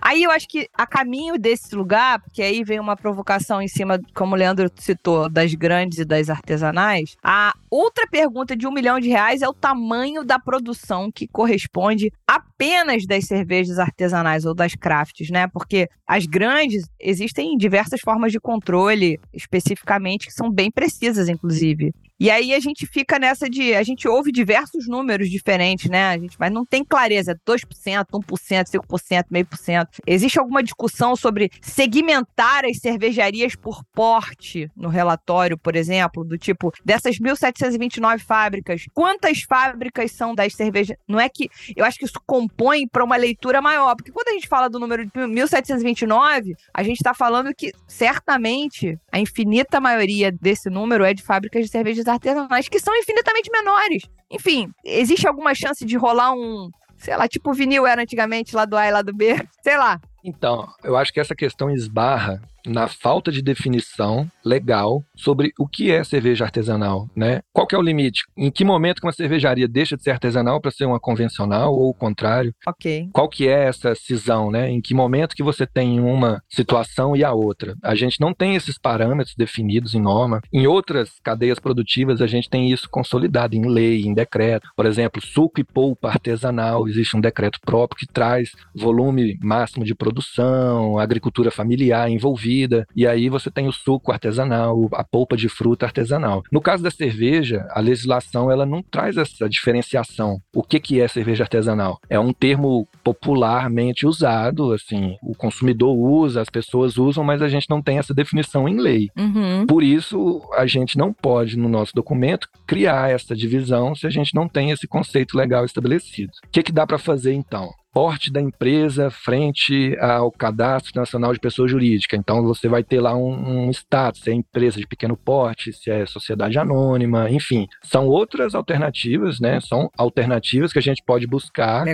Aí 0.00 0.22
eu 0.22 0.30
acho 0.30 0.48
que 0.48 0.68
a 0.74 0.86
caminho 0.86 1.38
desse 1.38 1.74
lugar, 1.74 2.20
porque 2.20 2.42
aí 2.42 2.62
vem 2.64 2.80
uma 2.80 2.96
provocação 2.96 3.60
em 3.60 3.68
cima, 3.68 4.00
como 4.14 4.34
o 4.34 4.38
Leandro 4.38 4.70
citou, 4.76 5.28
das 5.28 5.54
grandes 5.54 5.98
e 5.98 6.04
das 6.04 6.30
artesanais. 6.30 7.16
A 7.22 7.54
outra 7.70 8.06
pergunta 8.06 8.56
de 8.56 8.66
um 8.66 8.72
milhão 8.72 8.98
de 9.00 9.08
reais 9.08 9.42
é 9.42 9.48
o 9.48 9.52
tamanho 9.52 10.24
da 10.24 10.38
produção 10.38 11.10
que 11.12 11.26
corresponde 11.26 12.12
apenas 12.26 13.06
das 13.06 13.24
cervejas 13.24 13.78
artesanais 13.78 14.44
ou 14.44 14.54
das 14.54 14.74
crafts, 14.74 15.30
né? 15.30 15.46
Porque 15.48 15.88
as 16.06 16.26
grandes 16.26 16.88
existem 16.98 17.56
diversas 17.56 18.00
formas 18.00 18.32
de 18.32 18.40
controle, 18.40 19.20
especificamente, 19.32 20.26
que 20.26 20.32
são 20.32 20.50
bem 20.50 20.70
precisas, 20.70 21.28
inclusive. 21.28 21.92
E 22.20 22.30
aí 22.30 22.52
a 22.52 22.58
gente 22.58 22.84
fica 22.86 23.18
nessa 23.18 23.48
de. 23.48 23.74
A 23.74 23.82
gente 23.82 24.08
ouve 24.08 24.32
diversos 24.32 24.88
números 24.88 25.30
diferentes, 25.30 25.88
né? 25.88 26.06
A 26.06 26.18
gente, 26.18 26.36
mas 26.38 26.50
não 26.50 26.64
tem 26.66 26.84
clareza: 26.84 27.38
2%, 27.46 28.06
1%, 28.12 28.64
5%, 28.64 29.24
meio 29.30 29.46
por 29.46 29.56
cento. 29.56 30.02
Existe 30.04 30.38
alguma 30.38 30.62
discussão 30.62 31.14
sobre 31.14 31.48
segmentar 31.60 32.64
as 32.64 32.78
cervejarias 32.78 33.54
por 33.54 33.84
porte 33.94 34.68
no 34.76 34.88
relatório, 34.88 35.56
por 35.56 35.76
exemplo? 35.76 36.24
Do 36.24 36.36
tipo, 36.36 36.72
dessas 36.84 37.18
1.729 37.18 38.18
fábricas, 38.18 38.84
quantas 38.92 39.42
fábricas 39.42 40.10
são 40.10 40.34
das 40.34 40.54
cervejas? 40.54 40.96
Não 41.06 41.20
é 41.20 41.28
que. 41.28 41.48
Eu 41.76 41.84
acho 41.84 41.98
que 41.98 42.04
isso 42.04 42.20
compõe 42.26 42.88
para 42.88 43.04
uma 43.04 43.16
leitura 43.16 43.62
maior. 43.62 43.94
Porque 43.94 44.10
quando 44.10 44.28
a 44.28 44.32
gente 44.32 44.48
fala 44.48 44.68
do 44.68 44.80
número 44.80 45.04
de 45.04 45.12
1.729, 45.12 46.56
a 46.74 46.82
gente 46.82 46.96
está 46.96 47.14
falando 47.14 47.54
que 47.54 47.72
certamente 47.86 48.98
a 49.12 49.20
infinita 49.20 49.78
maioria 49.78 50.32
desse 50.32 50.68
número 50.68 51.04
é 51.04 51.14
de 51.14 51.22
fábricas 51.22 51.64
de 51.64 51.70
cervejas 51.70 52.07
artesanais 52.08 52.68
que 52.68 52.80
são 52.80 52.96
infinitamente 52.96 53.50
menores. 53.50 54.02
Enfim, 54.30 54.70
existe 54.84 55.26
alguma 55.26 55.54
chance 55.54 55.84
de 55.84 55.96
rolar 55.96 56.32
um, 56.32 56.70
sei 56.96 57.16
lá, 57.16 57.28
tipo 57.28 57.50
o 57.50 57.54
vinil 57.54 57.86
era 57.86 58.02
antigamente 58.02 58.54
lá 58.54 58.64
do 58.64 58.76
A 58.76 58.86
e 58.86 58.90
lá 58.90 59.02
do 59.02 59.14
B, 59.14 59.36
sei 59.62 59.76
lá. 59.76 60.00
Então, 60.24 60.68
eu 60.82 60.96
acho 60.96 61.12
que 61.12 61.20
essa 61.20 61.34
questão 61.34 61.70
esbarra 61.70 62.40
na 62.68 62.86
falta 62.86 63.32
de 63.32 63.42
definição 63.42 64.30
legal 64.44 65.02
sobre 65.16 65.52
o 65.58 65.66
que 65.66 65.90
é 65.90 66.04
cerveja 66.04 66.44
artesanal, 66.44 67.08
né? 67.16 67.40
Qual 67.52 67.66
que 67.66 67.74
é 67.74 67.78
o 67.78 67.82
limite? 67.82 68.22
Em 68.36 68.50
que 68.50 68.64
momento 68.64 69.00
que 69.00 69.06
uma 69.06 69.12
cervejaria 69.12 69.66
deixa 69.66 69.96
de 69.96 70.02
ser 70.02 70.10
artesanal 70.10 70.60
para 70.60 70.70
ser 70.70 70.84
uma 70.84 71.00
convencional 71.00 71.74
ou 71.74 71.90
o 71.90 71.94
contrário? 71.94 72.54
Ok. 72.66 73.08
Qual 73.12 73.28
que 73.28 73.48
é 73.48 73.64
essa 73.64 73.94
cisão, 73.94 74.50
né? 74.50 74.70
Em 74.70 74.80
que 74.80 74.94
momento 74.94 75.34
que 75.34 75.42
você 75.42 75.66
tem 75.66 76.00
uma 76.00 76.42
situação 76.48 77.16
e 77.16 77.24
a 77.24 77.32
outra? 77.32 77.74
A 77.82 77.94
gente 77.94 78.20
não 78.20 78.32
tem 78.32 78.54
esses 78.54 78.78
parâmetros 78.78 79.34
definidos 79.36 79.94
em 79.94 80.00
norma. 80.00 80.40
Em 80.52 80.66
outras 80.66 81.10
cadeias 81.22 81.58
produtivas, 81.58 82.20
a 82.20 82.26
gente 82.26 82.48
tem 82.48 82.70
isso 82.70 82.88
consolidado 82.90 83.56
em 83.56 83.66
lei, 83.66 84.02
em 84.02 84.14
decreto. 84.14 84.68
Por 84.76 84.86
exemplo, 84.86 85.22
suco 85.24 85.60
e 85.60 85.64
polpa 85.64 86.08
artesanal, 86.08 86.88
existe 86.88 87.16
um 87.16 87.20
decreto 87.20 87.58
próprio 87.60 87.98
que 87.98 88.12
traz 88.12 88.50
volume 88.74 89.38
máximo 89.42 89.84
de 89.84 89.94
produção, 89.94 90.98
agricultura 90.98 91.50
familiar 91.50 92.10
envolvida, 92.10 92.57
e 92.94 93.06
aí 93.06 93.28
você 93.28 93.50
tem 93.50 93.68
o 93.68 93.72
suco 93.72 94.12
artesanal, 94.12 94.88
a 94.92 95.04
polpa 95.04 95.36
de 95.36 95.48
fruta 95.48 95.86
artesanal. 95.86 96.42
No 96.50 96.60
caso 96.60 96.82
da 96.82 96.90
cerveja, 96.90 97.66
a 97.70 97.80
legislação 97.80 98.50
ela 98.50 98.66
não 98.66 98.82
traz 98.82 99.16
essa 99.16 99.48
diferenciação. 99.48 100.40
O 100.54 100.62
que, 100.62 100.80
que 100.80 101.00
é 101.00 101.08
cerveja 101.08 101.44
artesanal? 101.44 101.98
É 102.08 102.18
um 102.18 102.32
termo 102.32 102.86
popularmente 103.04 104.06
usado, 104.06 104.72
assim, 104.72 105.16
o 105.22 105.34
consumidor 105.34 105.96
usa, 105.96 106.40
as 106.40 106.50
pessoas 106.50 106.96
usam, 106.96 107.24
mas 107.24 107.42
a 107.42 107.48
gente 107.48 107.68
não 107.68 107.82
tem 107.82 107.98
essa 107.98 108.14
definição 108.14 108.68
em 108.68 108.78
lei. 108.78 109.08
Uhum. 109.16 109.66
Por 109.66 109.82
isso, 109.82 110.42
a 110.54 110.66
gente 110.66 110.96
não 110.96 111.12
pode, 111.12 111.56
no 111.56 111.68
nosso 111.68 111.92
documento, 111.94 112.48
criar 112.66 113.10
essa 113.10 113.34
divisão 113.34 113.94
se 113.94 114.06
a 114.06 114.10
gente 114.10 114.34
não 114.34 114.48
tem 114.48 114.70
esse 114.70 114.86
conceito 114.86 115.36
legal 115.36 115.64
estabelecido. 115.64 116.32
O 116.46 116.50
que, 116.50 116.62
que 116.62 116.72
dá 116.72 116.86
para 116.86 116.98
fazer 116.98 117.32
então? 117.32 117.70
Porte 117.92 118.32
da 118.32 118.40
empresa 118.40 119.10
frente 119.10 119.96
ao 120.00 120.30
Cadastro 120.30 120.92
Nacional 120.94 121.32
de 121.32 121.40
Pessoa 121.40 121.68
Jurídica. 121.68 122.16
Então 122.16 122.42
você 122.42 122.68
vai 122.68 122.82
ter 122.82 123.00
lá 123.00 123.16
um, 123.16 123.66
um 123.66 123.70
status, 123.70 124.22
se 124.22 124.30
é 124.30 124.34
empresa 124.34 124.78
de 124.78 124.86
pequeno 124.86 125.16
porte, 125.16 125.72
se 125.72 125.90
é 125.90 126.06
sociedade 126.06 126.58
anônima, 126.58 127.30
enfim. 127.30 127.66
São 127.82 128.06
outras 128.06 128.54
alternativas, 128.54 129.40
né? 129.40 129.60
São 129.60 129.90
alternativas 129.96 130.72
que 130.72 130.78
a 130.78 130.82
gente 130.82 131.02
pode 131.04 131.26
buscar 131.26 131.84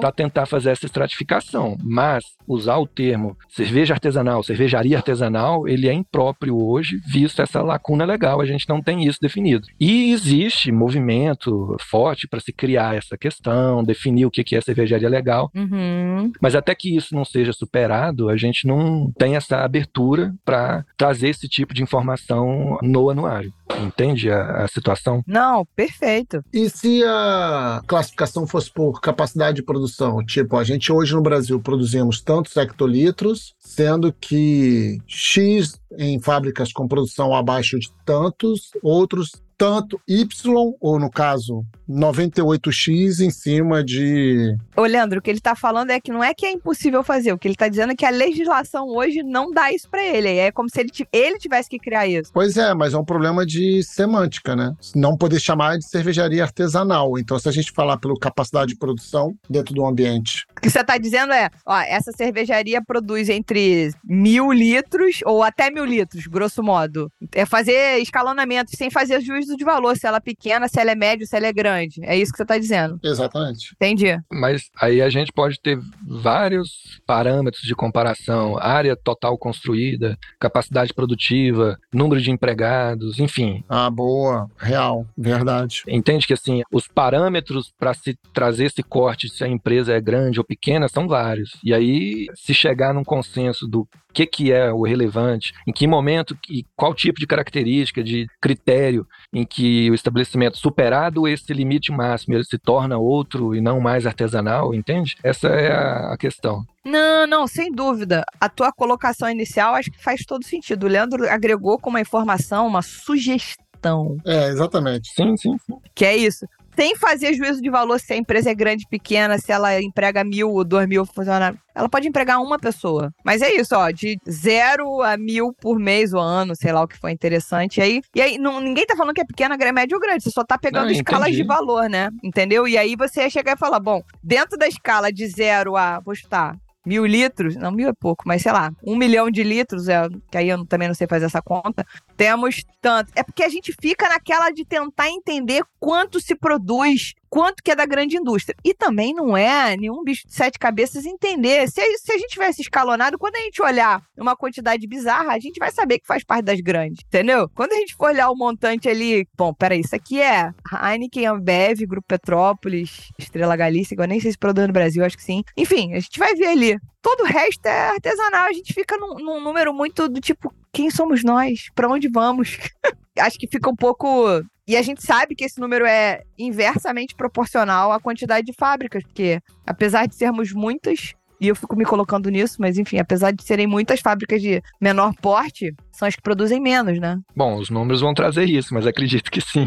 para 0.00 0.12
tentar 0.12 0.46
fazer 0.46 0.70
essa 0.70 0.86
estratificação. 0.86 1.76
Mas 1.82 2.24
usar 2.46 2.76
o 2.76 2.86
termo 2.86 3.36
cerveja 3.48 3.94
artesanal, 3.94 4.42
cervejaria 4.42 4.96
artesanal, 4.96 5.66
ele 5.68 5.88
é 5.88 5.92
impróprio 5.92 6.56
hoje, 6.56 7.00
visto 7.06 7.40
essa 7.40 7.62
lacuna 7.62 8.04
legal. 8.04 8.40
A 8.40 8.46
gente 8.46 8.68
não 8.68 8.82
tem 8.82 9.04
isso 9.06 9.18
definido. 9.20 9.66
E 9.80 10.12
existe 10.12 10.70
movimento 10.70 11.76
forte 11.80 12.28
para 12.28 12.40
se 12.40 12.52
criar 12.52 12.96
essa 12.96 13.16
questão, 13.16 13.82
definir 13.82 14.26
o 14.26 14.30
que 14.30 14.54
é 14.54 14.60
cervejaria 14.60 15.08
legal. 15.08 15.50
Uhum. 15.54 16.32
Mas 16.40 16.54
até 16.54 16.74
que 16.74 16.96
isso 16.96 17.14
não 17.14 17.24
seja 17.24 17.52
superado, 17.52 18.28
a 18.28 18.36
gente 18.36 18.66
não 18.66 19.12
tem 19.16 19.36
essa 19.36 19.58
abertura 19.58 20.34
para 20.44 20.84
trazer 20.96 21.28
esse 21.28 21.48
tipo 21.48 21.72
de 21.72 21.82
informação 21.82 22.78
no 22.82 23.10
anuário. 23.10 23.52
Entende 23.80 24.30
a, 24.30 24.64
a, 24.64 24.68
situação? 24.68 25.22
Não, 25.26 25.64
perfeito. 25.74 26.42
E 26.52 26.68
se 26.68 27.02
a 27.04 27.80
classificação 27.86 28.46
fosse 28.46 28.70
por 28.70 29.00
capacidade 29.00 29.56
de 29.56 29.62
produção? 29.62 30.24
Tipo, 30.24 30.56
a 30.56 30.64
gente 30.64 30.92
hoje 30.92 31.14
no 31.14 31.22
Brasil 31.22 31.60
produzimos 31.60 32.20
tantos 32.20 32.56
hectolitros, 32.56 33.54
sendo 33.58 34.12
que 34.12 34.98
X 35.06 35.80
em 35.98 36.20
fábricas 36.20 36.72
com 36.72 36.88
produção 36.88 37.34
abaixo 37.34 37.78
de 37.78 37.88
tantos, 38.04 38.70
outros 38.82 39.43
tanto 39.56 40.00
Y, 40.06 40.74
ou 40.80 40.98
no 40.98 41.10
caso, 41.10 41.64
98X 41.88 43.20
em 43.20 43.30
cima 43.30 43.84
de. 43.84 44.56
Ô, 44.76 44.82
Leandro, 44.82 45.18
o 45.18 45.22
que 45.22 45.30
ele 45.30 45.40
tá 45.40 45.54
falando 45.54 45.90
é 45.90 46.00
que 46.00 46.10
não 46.10 46.22
é 46.22 46.34
que 46.34 46.46
é 46.46 46.52
impossível 46.52 47.02
fazer, 47.02 47.32
o 47.32 47.38
que 47.38 47.48
ele 47.48 47.54
tá 47.54 47.68
dizendo 47.68 47.92
é 47.92 47.96
que 47.96 48.06
a 48.06 48.10
legislação 48.10 48.88
hoje 48.88 49.22
não 49.22 49.50
dá 49.50 49.72
isso 49.72 49.88
para 49.88 50.04
ele. 50.04 50.28
É 50.28 50.50
como 50.50 50.68
se 50.70 50.80
ele, 50.80 50.90
ele 51.12 51.38
tivesse 51.38 51.68
que 51.68 51.78
criar 51.78 52.06
isso. 52.06 52.30
Pois 52.32 52.56
é, 52.56 52.74
mas 52.74 52.94
é 52.94 52.98
um 52.98 53.04
problema 53.04 53.44
de 53.44 53.82
semântica, 53.82 54.56
né? 54.56 54.72
Não 54.94 55.16
poder 55.16 55.40
chamar 55.40 55.78
de 55.78 55.88
cervejaria 55.88 56.42
artesanal. 56.42 57.18
Então, 57.18 57.38
se 57.38 57.48
a 57.48 57.52
gente 57.52 57.72
falar 57.72 57.98
pela 57.98 58.14
capacidade 58.18 58.72
de 58.72 58.78
produção 58.78 59.34
dentro 59.48 59.74
do 59.74 59.86
ambiente. 59.86 60.46
O 60.64 60.66
que 60.66 60.70
você 60.70 60.82
tá 60.82 60.96
dizendo 60.96 61.32
é, 61.32 61.50
ó, 61.66 61.78
essa 61.80 62.10
cervejaria 62.12 62.82
produz 62.82 63.28
entre 63.28 63.90
mil 64.02 64.50
litros 64.50 65.20
ou 65.26 65.42
até 65.42 65.70
mil 65.70 65.84
litros, 65.84 66.26
grosso 66.26 66.62
modo. 66.62 67.10
É 67.34 67.44
fazer 67.44 67.98
escalonamento 67.98 68.74
sem 68.74 68.90
fazer 68.90 69.20
juízo 69.20 69.44
juízo 69.44 69.56
de 69.56 69.64
valor, 69.64 69.96
se 69.96 70.06
ela 70.06 70.16
é 70.16 70.20
pequena, 70.20 70.68
se 70.68 70.80
ela 70.80 70.90
é 70.90 70.94
média, 70.94 71.26
se 71.26 71.36
ela 71.36 71.46
é 71.46 71.52
grande. 71.52 72.00
É 72.02 72.16
isso 72.16 72.32
que 72.32 72.38
você 72.38 72.42
está 72.42 72.58
dizendo. 72.58 72.98
Exatamente. 73.02 73.74
Entendi. 73.74 74.18
Mas 74.32 74.70
aí 74.80 75.02
a 75.02 75.08
gente 75.08 75.32
pode 75.32 75.60
ter 75.60 75.78
vários 76.06 77.00
parâmetros 77.06 77.62
de 77.62 77.74
comparação: 77.74 78.58
área 78.58 78.96
total 78.96 79.36
construída, 79.36 80.18
capacidade 80.40 80.92
produtiva, 80.94 81.78
número 81.92 82.20
de 82.20 82.30
empregados, 82.30 83.18
enfim. 83.18 83.62
Ah, 83.68 83.90
boa. 83.90 84.50
Real. 84.58 85.06
Verdade. 85.16 85.82
Entende 85.86 86.26
que 86.26 86.32
assim, 86.32 86.62
os 86.72 86.88
parâmetros 86.88 87.72
para 87.78 87.94
se 87.94 88.16
trazer 88.32 88.66
esse 88.66 88.82
corte, 88.82 89.28
se 89.28 89.44
a 89.44 89.48
empresa 89.48 89.92
é 89.92 90.00
grande 90.00 90.38
ou 90.38 90.44
pequena, 90.44 90.53
são 90.88 91.06
vários. 91.06 91.50
E 91.62 91.72
aí, 91.72 92.26
se 92.34 92.54
chegar 92.54 92.92
num 92.94 93.04
consenso 93.04 93.66
do 93.66 93.86
que, 94.12 94.26
que 94.26 94.52
é 94.52 94.72
o 94.72 94.82
relevante, 94.82 95.52
em 95.66 95.72
que 95.72 95.86
momento 95.86 96.38
e 96.48 96.64
qual 96.76 96.94
tipo 96.94 97.18
de 97.18 97.26
característica, 97.26 98.02
de 98.02 98.26
critério 98.40 99.06
em 99.32 99.44
que 99.44 99.90
o 99.90 99.94
estabelecimento 99.94 100.56
superado 100.56 101.26
esse 101.26 101.52
limite 101.52 101.90
máximo, 101.90 102.34
ele 102.34 102.44
se 102.44 102.56
torna 102.56 102.96
outro 102.96 103.54
e 103.54 103.60
não 103.60 103.80
mais 103.80 104.06
artesanal, 104.06 104.72
entende? 104.72 105.16
Essa 105.22 105.48
é 105.48 105.72
a, 105.72 106.16
questão. 106.16 106.64
Não, 106.84 107.26
não, 107.26 107.46
sem 107.46 107.72
dúvida. 107.72 108.24
A 108.40 108.48
tua 108.48 108.72
colocação 108.72 109.28
inicial 109.28 109.74
acho 109.74 109.90
que 109.90 110.02
faz 110.02 110.24
todo 110.24 110.44
sentido. 110.44 110.84
O 110.84 110.88
Leandro 110.88 111.28
agregou 111.28 111.78
com 111.78 111.90
uma 111.90 112.00
informação, 112.00 112.66
uma 112.66 112.82
sugestão. 112.82 114.16
É, 114.24 114.48
exatamente. 114.48 115.08
Sim, 115.12 115.36
sim, 115.36 115.56
sim. 115.58 115.74
Que 115.94 116.04
é 116.04 116.16
isso 116.16 116.46
sem 116.76 116.96
fazer 116.96 117.34
juízo 117.34 117.60
de 117.60 117.70
valor 117.70 117.98
se 117.98 118.12
a 118.12 118.16
empresa 118.16 118.50
é 118.50 118.54
grande, 118.54 118.86
pequena, 118.88 119.38
se 119.38 119.52
ela 119.52 119.80
emprega 119.80 120.24
mil 120.24 120.50
ou 120.50 120.64
dois 120.64 120.88
mil 120.88 121.04
funcionários. 121.06 121.60
Ela 121.74 121.88
pode 121.88 122.06
empregar 122.06 122.40
uma 122.40 122.58
pessoa. 122.58 123.10
Mas 123.24 123.42
é 123.42 123.52
isso, 123.54 123.74
ó, 123.74 123.90
de 123.90 124.16
zero 124.30 125.02
a 125.02 125.16
mil 125.16 125.52
por 125.60 125.78
mês 125.78 126.12
ou 126.12 126.20
ano, 126.20 126.54
sei 126.54 126.72
lá 126.72 126.82
o 126.82 126.88
que 126.88 126.96
foi 126.96 127.10
interessante. 127.10 127.78
E 127.78 127.82
aí, 127.82 128.02
e 128.14 128.22
aí 128.22 128.38
não, 128.38 128.60
ninguém 128.60 128.86
tá 128.86 128.96
falando 128.96 129.14
que 129.14 129.20
é 129.20 129.24
pequena, 129.24 129.56
média 129.72 129.96
ou 129.96 130.00
grande. 130.00 130.22
Você 130.22 130.30
só 130.30 130.44
tá 130.44 130.56
pegando 130.56 130.86
não, 130.86 130.92
escalas 130.92 131.34
de 131.34 131.42
valor, 131.42 131.88
né? 131.88 132.10
Entendeu? 132.22 132.68
E 132.68 132.78
aí 132.78 132.94
você 132.96 133.22
ia 133.22 133.30
chegar 133.30 133.56
e 133.56 133.58
falar: 133.58 133.80
bom, 133.80 134.02
dentro 134.22 134.56
da 134.56 134.68
escala 134.68 135.12
de 135.12 135.26
zero 135.26 135.76
a, 135.76 136.00
vou 136.00 136.14
chutar, 136.14 136.56
mil 136.84 137.06
litros, 137.06 137.56
não 137.56 137.70
mil 137.70 137.88
é 137.88 137.92
pouco, 137.92 138.24
mas 138.26 138.42
sei 138.42 138.52
lá, 138.52 138.70
um 138.82 138.96
milhão 138.96 139.30
de 139.30 139.42
litros, 139.42 139.88
é, 139.88 140.08
que 140.30 140.38
aí 140.38 140.48
eu 140.48 140.64
também 140.66 140.88
não 140.88 140.94
sei 140.94 141.06
fazer 141.06 141.26
essa 141.26 141.40
conta, 141.40 141.86
temos 142.16 142.62
tanto. 142.80 143.10
É 143.14 143.22
porque 143.22 143.42
a 143.42 143.48
gente 143.48 143.74
fica 143.80 144.08
naquela 144.08 144.50
de 144.50 144.64
tentar 144.64 145.08
entender 145.08 145.62
quanto 145.80 146.20
se 146.20 146.34
produz 146.34 147.14
quanto 147.34 147.64
que 147.64 147.72
é 147.72 147.74
da 147.74 147.84
grande 147.84 148.16
indústria. 148.16 148.56
E 148.64 148.72
também 148.72 149.12
não 149.12 149.36
é 149.36 149.76
nenhum 149.76 150.04
bicho 150.04 150.24
de 150.24 150.32
sete 150.32 150.56
cabeças 150.56 151.04
entender. 151.04 151.68
Se, 151.68 151.80
se 151.98 152.12
a 152.12 152.16
gente 152.16 152.30
tivesse 152.30 152.62
escalonado, 152.62 153.18
quando 153.18 153.34
a 153.34 153.40
gente 153.40 153.60
olhar 153.60 154.00
uma 154.16 154.36
quantidade 154.36 154.86
bizarra, 154.86 155.32
a 155.32 155.40
gente 155.40 155.58
vai 155.58 155.72
saber 155.72 155.98
que 155.98 156.06
faz 156.06 156.22
parte 156.22 156.44
das 156.44 156.60
grandes, 156.60 157.02
entendeu? 157.04 157.50
Quando 157.52 157.72
a 157.72 157.74
gente 157.74 157.96
for 157.96 158.10
olhar 158.10 158.30
o 158.30 158.36
montante 158.36 158.88
ali, 158.88 159.26
bom, 159.36 159.52
peraí, 159.52 159.80
isso 159.80 159.96
aqui 159.96 160.22
é 160.22 160.52
Heineken, 160.72 161.26
Ambev, 161.26 161.84
Grupo 161.88 162.06
Petrópolis, 162.06 163.08
Estrela 163.18 163.56
Galícia, 163.56 163.96
eu 163.98 164.06
nem 164.06 164.20
sei 164.20 164.30
se 164.30 164.38
produz 164.38 164.68
no 164.68 164.72
Brasil, 164.72 165.04
acho 165.04 165.16
que 165.16 165.24
sim. 165.24 165.42
Enfim, 165.56 165.92
a 165.92 165.98
gente 165.98 166.16
vai 166.20 166.36
ver 166.36 166.46
ali. 166.46 166.78
Todo 167.02 167.24
o 167.24 167.26
resto 167.26 167.66
é 167.66 167.88
artesanal. 167.88 168.46
A 168.46 168.52
gente 168.52 168.72
fica 168.72 168.96
num, 168.96 169.14
num 169.16 169.40
número 169.40 169.74
muito 169.74 170.08
do 170.08 170.20
tipo, 170.20 170.54
quem 170.72 170.88
somos 170.88 171.24
nós? 171.24 171.68
Para 171.74 171.88
onde 171.88 172.08
vamos? 172.08 172.58
acho 173.18 173.38
que 173.38 173.46
fica 173.46 173.70
um 173.70 173.76
pouco 173.76 174.42
e 174.66 174.76
a 174.76 174.82
gente 174.82 175.04
sabe 175.04 175.34
que 175.34 175.44
esse 175.44 175.60
número 175.60 175.84
é 175.84 176.22
inversamente 176.38 177.14
proporcional 177.14 177.92
à 177.92 178.00
quantidade 178.00 178.46
de 178.46 178.52
fábricas, 178.52 179.02
porque 179.02 179.40
apesar 179.66 180.06
de 180.06 180.14
sermos 180.14 180.52
muitas, 180.52 181.14
e 181.38 181.48
eu 181.48 181.54
fico 181.54 181.76
me 181.76 181.84
colocando 181.84 182.30
nisso, 182.30 182.56
mas 182.58 182.78
enfim, 182.78 182.98
apesar 182.98 183.30
de 183.30 183.42
serem 183.44 183.66
muitas 183.66 184.00
fábricas 184.00 184.40
de 184.40 184.62
menor 184.80 185.12
porte, 185.20 185.74
são 185.92 186.08
as 186.08 186.16
que 186.16 186.22
produzem 186.22 186.60
menos, 186.60 186.98
né? 186.98 187.18
Bom, 187.36 187.56
os 187.56 187.68
números 187.68 188.00
vão 188.00 188.14
trazer 188.14 188.48
isso, 188.48 188.72
mas 188.72 188.86
acredito 188.86 189.30
que 189.30 189.40
sim. 189.42 189.66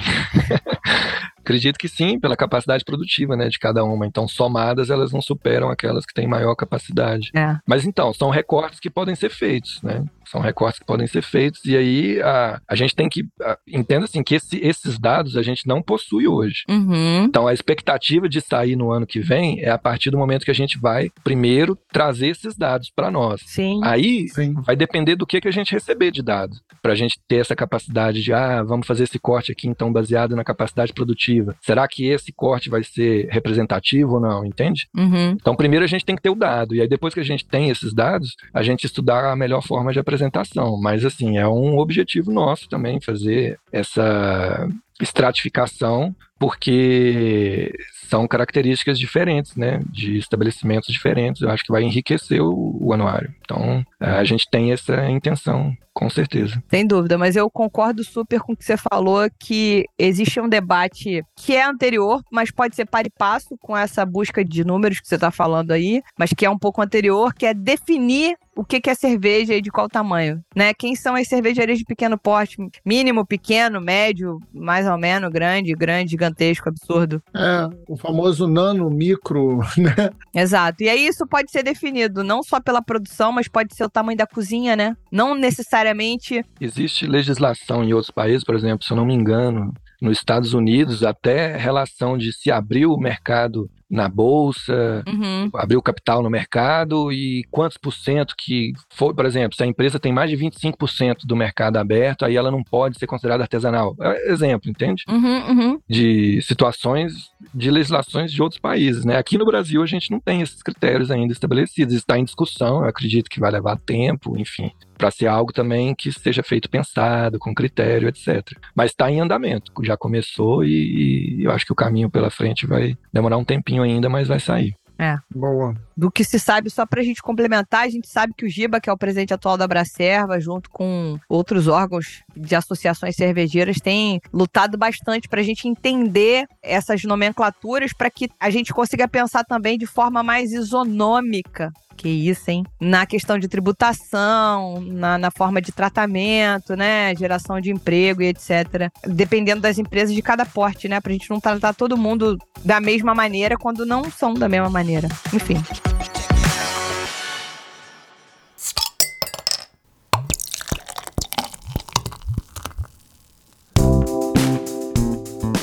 Acredito 1.48 1.80
que 1.80 1.88
sim, 1.88 2.20
pela 2.20 2.36
capacidade 2.36 2.84
produtiva, 2.84 3.38
né, 3.38 3.48
de 3.48 3.58
cada 3.58 3.82
uma. 3.82 4.06
Então, 4.06 4.28
somadas, 4.28 4.90
elas 4.90 5.14
não 5.14 5.22
superam 5.22 5.70
aquelas 5.70 6.06
que 6.06 6.14
têm 6.14 6.28
maior 6.28 6.54
capacidade. 6.56 7.32
É. 7.34 7.56
Mas 7.66 7.86
então, 7.86 8.14
são 8.14 8.30
recortes 8.30 8.82
que 8.82 8.90
podem 8.90 9.16
ser 9.16 9.30
feitos, 9.30 9.82
né? 9.82 10.04
São 10.30 10.42
recortes 10.42 10.78
que 10.78 10.86
podem 10.86 11.08
ser 11.08 11.22
feitos 11.22 11.64
e 11.64 11.78
aí 11.78 12.22
a, 12.22 12.60
a 12.68 12.76
gente 12.76 12.94
tem 12.94 13.08
que 13.08 13.26
a, 13.42 13.58
entenda 13.66 14.04
assim 14.04 14.22
que 14.22 14.36
esse, 14.36 14.58
esses 14.58 15.00
dados 15.00 15.38
a 15.38 15.42
gente 15.42 15.66
não 15.66 15.82
possui 15.82 16.28
hoje. 16.28 16.66
Uhum. 16.68 17.24
Então, 17.24 17.48
a 17.48 17.54
expectativa 17.54 18.28
de 18.28 18.42
sair 18.42 18.76
no 18.76 18.92
ano 18.92 19.08
que 19.08 19.22
vem 19.22 19.62
é 19.62 19.70
a 19.70 19.78
partir 19.78 20.12
do 20.12 20.18
momento 20.18 20.44
que 20.44 20.52
a 20.52 20.56
gente 20.56 20.78
vai 20.78 21.10
primeiro 21.24 21.78
trazer 21.94 22.28
esses 22.28 22.58
dados 22.58 22.92
para 22.94 23.10
nós. 23.10 23.42
Sim. 23.46 23.80
Aí 23.86 24.28
Sim. 24.28 24.54
vai 24.66 24.76
depender 24.76 25.16
do 25.16 25.26
que 25.26 25.40
que 25.40 25.48
a 25.48 25.52
gente 25.52 25.72
receber 25.72 26.12
de 26.12 26.22
dados 26.22 26.62
para 26.82 26.92
a 26.92 26.96
gente 26.96 27.18
ter 27.26 27.38
essa 27.38 27.56
capacidade 27.56 28.22
de 28.22 28.34
ah, 28.34 28.62
vamos 28.64 28.86
fazer 28.86 29.04
esse 29.04 29.18
corte 29.18 29.54
aqui 29.54 29.68
então 29.68 29.94
baseado 29.94 30.36
na 30.36 30.44
capacidade 30.44 30.92
produtiva 30.92 31.37
Será 31.62 31.88
que 31.88 32.08
esse 32.08 32.32
corte 32.32 32.70
vai 32.70 32.84
ser 32.84 33.28
representativo 33.30 34.16
ou 34.16 34.20
não, 34.20 34.46
entende? 34.46 34.88
Uhum. 34.96 35.32
Então, 35.32 35.56
primeiro 35.56 35.86
a 35.86 35.88
gente 35.88 36.06
tem 36.06 36.16
que 36.16 36.22
ter 36.22 36.30
o 36.30 36.36
dado, 36.36 36.76
e 36.76 36.82
aí 36.82 36.88
depois 36.88 37.14
que 37.14 37.20
a 37.20 37.24
gente 37.24 37.46
tem 37.46 37.70
esses 37.70 37.94
dados, 37.94 38.36
a 38.54 38.64
gente 38.64 38.86
estudar 38.86 39.32
a 39.32 39.36
melhor 39.36 39.62
forma 39.62 39.92
de 39.92 40.00
apresentação. 40.00 40.80
Mas, 40.80 41.06
assim, 41.06 41.38
é 41.38 41.48
um 41.48 41.78
objetivo 41.78 42.32
nosso 42.32 42.68
também 42.70 43.00
fazer 43.02 43.60
essa 43.72 44.68
estratificação, 45.00 46.16
porque 46.40 47.72
são 48.10 48.28
características 48.28 48.98
diferentes, 48.98 49.56
né, 49.56 49.80
de 49.90 50.18
estabelecimentos 50.18 50.92
diferentes. 50.92 51.42
Eu 51.42 51.50
acho 51.50 51.64
que 51.64 51.72
vai 51.72 51.84
enriquecer 51.84 52.42
o, 52.42 52.78
o 52.80 52.94
anuário. 52.94 53.34
Então, 53.48 53.82
a 53.98 54.26
gente 54.26 54.46
tem 54.50 54.74
essa 54.74 55.10
intenção 55.10 55.74
com 55.98 56.12
certeza. 56.12 56.62
Sem 56.70 56.86
dúvida, 56.86 57.18
mas 57.18 57.36
eu 57.36 57.50
concordo 57.50 58.04
super 58.04 58.40
com 58.40 58.54
o 58.54 58.56
que 58.56 58.64
você 58.64 58.78
falou, 58.78 59.28
que 59.40 59.86
existe 59.98 60.40
um 60.40 60.48
debate 60.48 61.24
que 61.36 61.56
é 61.56 61.66
anterior, 61.66 62.22
mas 62.32 62.52
pode 62.52 62.76
ser 62.76 62.86
par 62.86 63.08
e 63.08 63.10
passo 63.10 63.58
com 63.60 63.76
essa 63.76 64.06
busca 64.06 64.46
de 64.46 64.64
números 64.64 65.00
que 65.00 65.08
você 65.08 65.16
está 65.16 65.32
falando 65.32 65.72
aí, 65.72 66.04
mas 66.16 66.30
que 66.38 66.46
é 66.46 66.50
um 66.50 66.60
pouco 66.60 66.84
anterior, 66.84 67.34
que 67.34 67.48
é 67.48 67.54
definir 67.54 68.38
o 68.56 68.66
que 68.66 68.82
é 68.90 68.96
cerveja 68.96 69.54
e 69.54 69.62
de 69.62 69.70
qual 69.70 69.88
tamanho, 69.88 70.44
né? 70.56 70.74
Quem 70.74 70.96
são 70.96 71.14
as 71.16 71.28
cervejarias 71.28 71.78
de 71.78 71.86
pequeno 71.86 72.18
porte? 72.18 72.58
Mínimo, 72.84 73.26
pequeno, 73.26 73.80
médio, 73.80 74.40
mais 74.52 74.88
ou 74.88 74.98
menos, 74.98 75.32
grande, 75.32 75.74
grande, 75.74 76.12
gigantesco, 76.12 76.68
absurdo. 76.68 77.22
É, 77.36 77.70
o 77.88 77.96
famoso 77.96 78.48
nano, 78.48 78.90
micro, 78.90 79.60
né? 79.78 80.10
Exato. 80.34 80.84
E 80.84 80.90
aí 80.90 81.06
isso 81.06 81.28
pode 81.28 81.52
ser 81.52 81.62
definido 81.62 82.24
não 82.24 82.42
só 82.42 82.60
pela 82.60 82.82
produção, 82.82 83.32
mas 83.38 83.48
pode 83.48 83.76
ser 83.76 83.84
o 83.84 83.90
tamanho 83.90 84.18
da 84.18 84.26
cozinha, 84.26 84.76
né? 84.76 84.98
Não 85.12 85.36
necessariamente. 85.36 86.44
Existe 86.60 87.06
legislação 87.06 87.84
em 87.84 87.94
outros 87.94 88.10
países, 88.10 88.44
por 88.44 88.56
exemplo, 88.56 88.84
se 88.84 88.92
eu 88.92 88.98
não 88.98 89.06
me 89.06 89.14
engano, 89.14 89.72
nos 90.02 90.18
Estados 90.18 90.56
Unidos, 90.56 91.04
até 91.04 91.56
relação 91.56 92.18
de 92.18 92.34
se 92.34 92.50
abrir 92.50 92.88
o 92.88 92.98
mercado 92.98 93.70
na 93.90 94.10
bolsa, 94.10 95.04
uhum. 95.08 95.50
abrir 95.54 95.78
o 95.78 95.82
capital 95.82 96.22
no 96.22 96.30
mercado 96.30 97.12
e 97.12 97.44
quantos 97.50 97.78
por 97.78 97.94
cento 97.94 98.36
que 98.38 98.74
foi, 98.94 99.14
por 99.14 99.26
exemplo, 99.26 99.56
se 99.56 99.64
a 99.64 99.68
empresa 99.68 100.00
tem 100.00 100.12
mais 100.12 100.30
de 100.30 100.38
25% 100.38 101.20
do 101.26 101.36
mercado 101.36 101.78
aberto, 101.78 102.26
aí 102.26 102.36
ela 102.36 102.52
não 102.52 102.64
pode 102.64 103.00
ser 103.00 103.08
considerada 103.08 103.44
artesanal. 103.44 103.96
É 104.02 104.32
exemplo, 104.32 104.70
entende? 104.70 105.04
Uhum, 105.10 105.50
uhum. 105.50 105.80
De 105.88 106.42
situações 106.42 107.32
de 107.54 107.72
legislações 107.72 108.32
de 108.32 108.42
outros 108.42 108.60
países, 108.60 109.06
né? 109.06 109.18
Aqui 109.18 109.38
no 109.38 109.46
Brasil 109.46 109.82
a 109.82 109.86
gente 109.86 110.12
não 110.12 110.20
tem 110.20 110.42
esses 110.42 110.62
critérios 110.62 111.10
ainda 111.10 111.32
estabelecidos, 111.32 111.96
está 111.96 112.18
em 112.18 112.26
discussão, 112.26 112.82
eu 112.82 112.90
acredito 112.90 113.30
que 113.30 113.40
vai 113.40 113.52
levar 113.52 113.78
tempo, 113.78 114.38
enfim, 114.38 114.72
para 114.98 115.12
ser 115.12 115.28
algo 115.28 115.54
também 115.54 115.94
que 115.96 116.12
seja 116.12 116.44
feito 116.44 116.70
pensado, 116.70 117.40
com 117.40 117.54
critério, 117.54 118.10
etc. 118.10 118.58
Mas 118.76 118.92
está 118.92 119.10
em 119.10 119.20
andamento, 119.20 119.72
já 119.84 119.96
começou 119.96 120.64
e, 120.64 121.40
e 121.40 121.44
eu 121.44 121.52
acho 121.52 121.66
que 121.66 121.74
o 121.74 121.76
caminho 121.76 122.10
pela 122.10 122.30
frente 122.30 122.66
vai 122.66 122.98
demorar 123.14 123.38
um 123.38 123.46
tempinho 123.46 123.84
ainda, 123.84 124.10
mas 124.10 124.28
vai 124.28 124.40
sair. 124.40 124.76
É. 125.00 125.18
Boa. 125.34 125.76
Do 125.96 126.10
que 126.10 126.24
se 126.24 126.40
sabe, 126.40 126.70
só 126.70 126.86
pra 126.86 127.04
gente 127.04 127.22
complementar, 127.22 127.84
a 127.84 127.90
gente 127.90 128.08
sabe 128.08 128.34
que 128.36 128.46
o 128.46 128.50
Giba, 128.50 128.82
que 128.82 128.90
é 128.90 128.94
o 128.94 128.98
presidente 128.98 129.34
atual 129.34 129.56
da 129.56 129.68
Bracerva, 129.68 130.40
junto 130.40 130.70
com 130.72 131.20
outros 131.30 131.68
órgãos 131.68 132.24
de 132.36 132.56
associações 132.56 133.16
cervejeiras, 133.16 133.78
tem 133.78 134.20
lutado 134.34 134.78
bastante 134.78 135.30
pra 135.30 135.44
gente 135.44 135.68
entender 135.68 136.48
essas 136.64 137.04
nomenclaturas 137.04 137.94
para 137.94 138.10
que 138.10 138.30
a 138.40 138.50
gente 138.50 138.74
consiga 138.74 139.08
pensar 139.08 139.44
também 139.44 139.78
de 139.78 139.86
forma 139.86 140.24
mais 140.24 140.52
isonômica 140.52 141.72
que 141.98 142.08
isso, 142.08 142.50
hein? 142.50 142.64
Na 142.80 143.06
questão 143.06 143.40
de 143.40 143.48
tributação, 143.48 144.80
na, 144.82 145.18
na, 145.18 145.32
forma 145.32 145.62
de 145.62 145.72
tratamento, 145.72 146.76
né? 146.76 147.16
Geração 147.16 147.60
de 147.60 147.72
emprego 147.72 148.22
e 148.22 148.28
etc. 148.28 148.92
Dependendo 149.06 149.62
das 149.62 149.78
empresas 149.78 150.14
de 150.14 150.22
cada 150.22 150.46
porte, 150.46 150.88
né? 150.88 151.02
Pra 151.02 151.12
gente 151.12 151.30
não 151.30 151.40
tratar 151.40 151.74
todo 151.74 151.98
mundo 151.98 152.38
da 152.64 152.80
mesma 152.80 153.16
maneira 153.16 153.58
quando 153.58 153.86
não 153.86 154.10
são 154.12 154.34
da 154.34 154.48
mesma 154.48 154.70
maneira. 154.70 155.08
Enfim. 155.34 155.58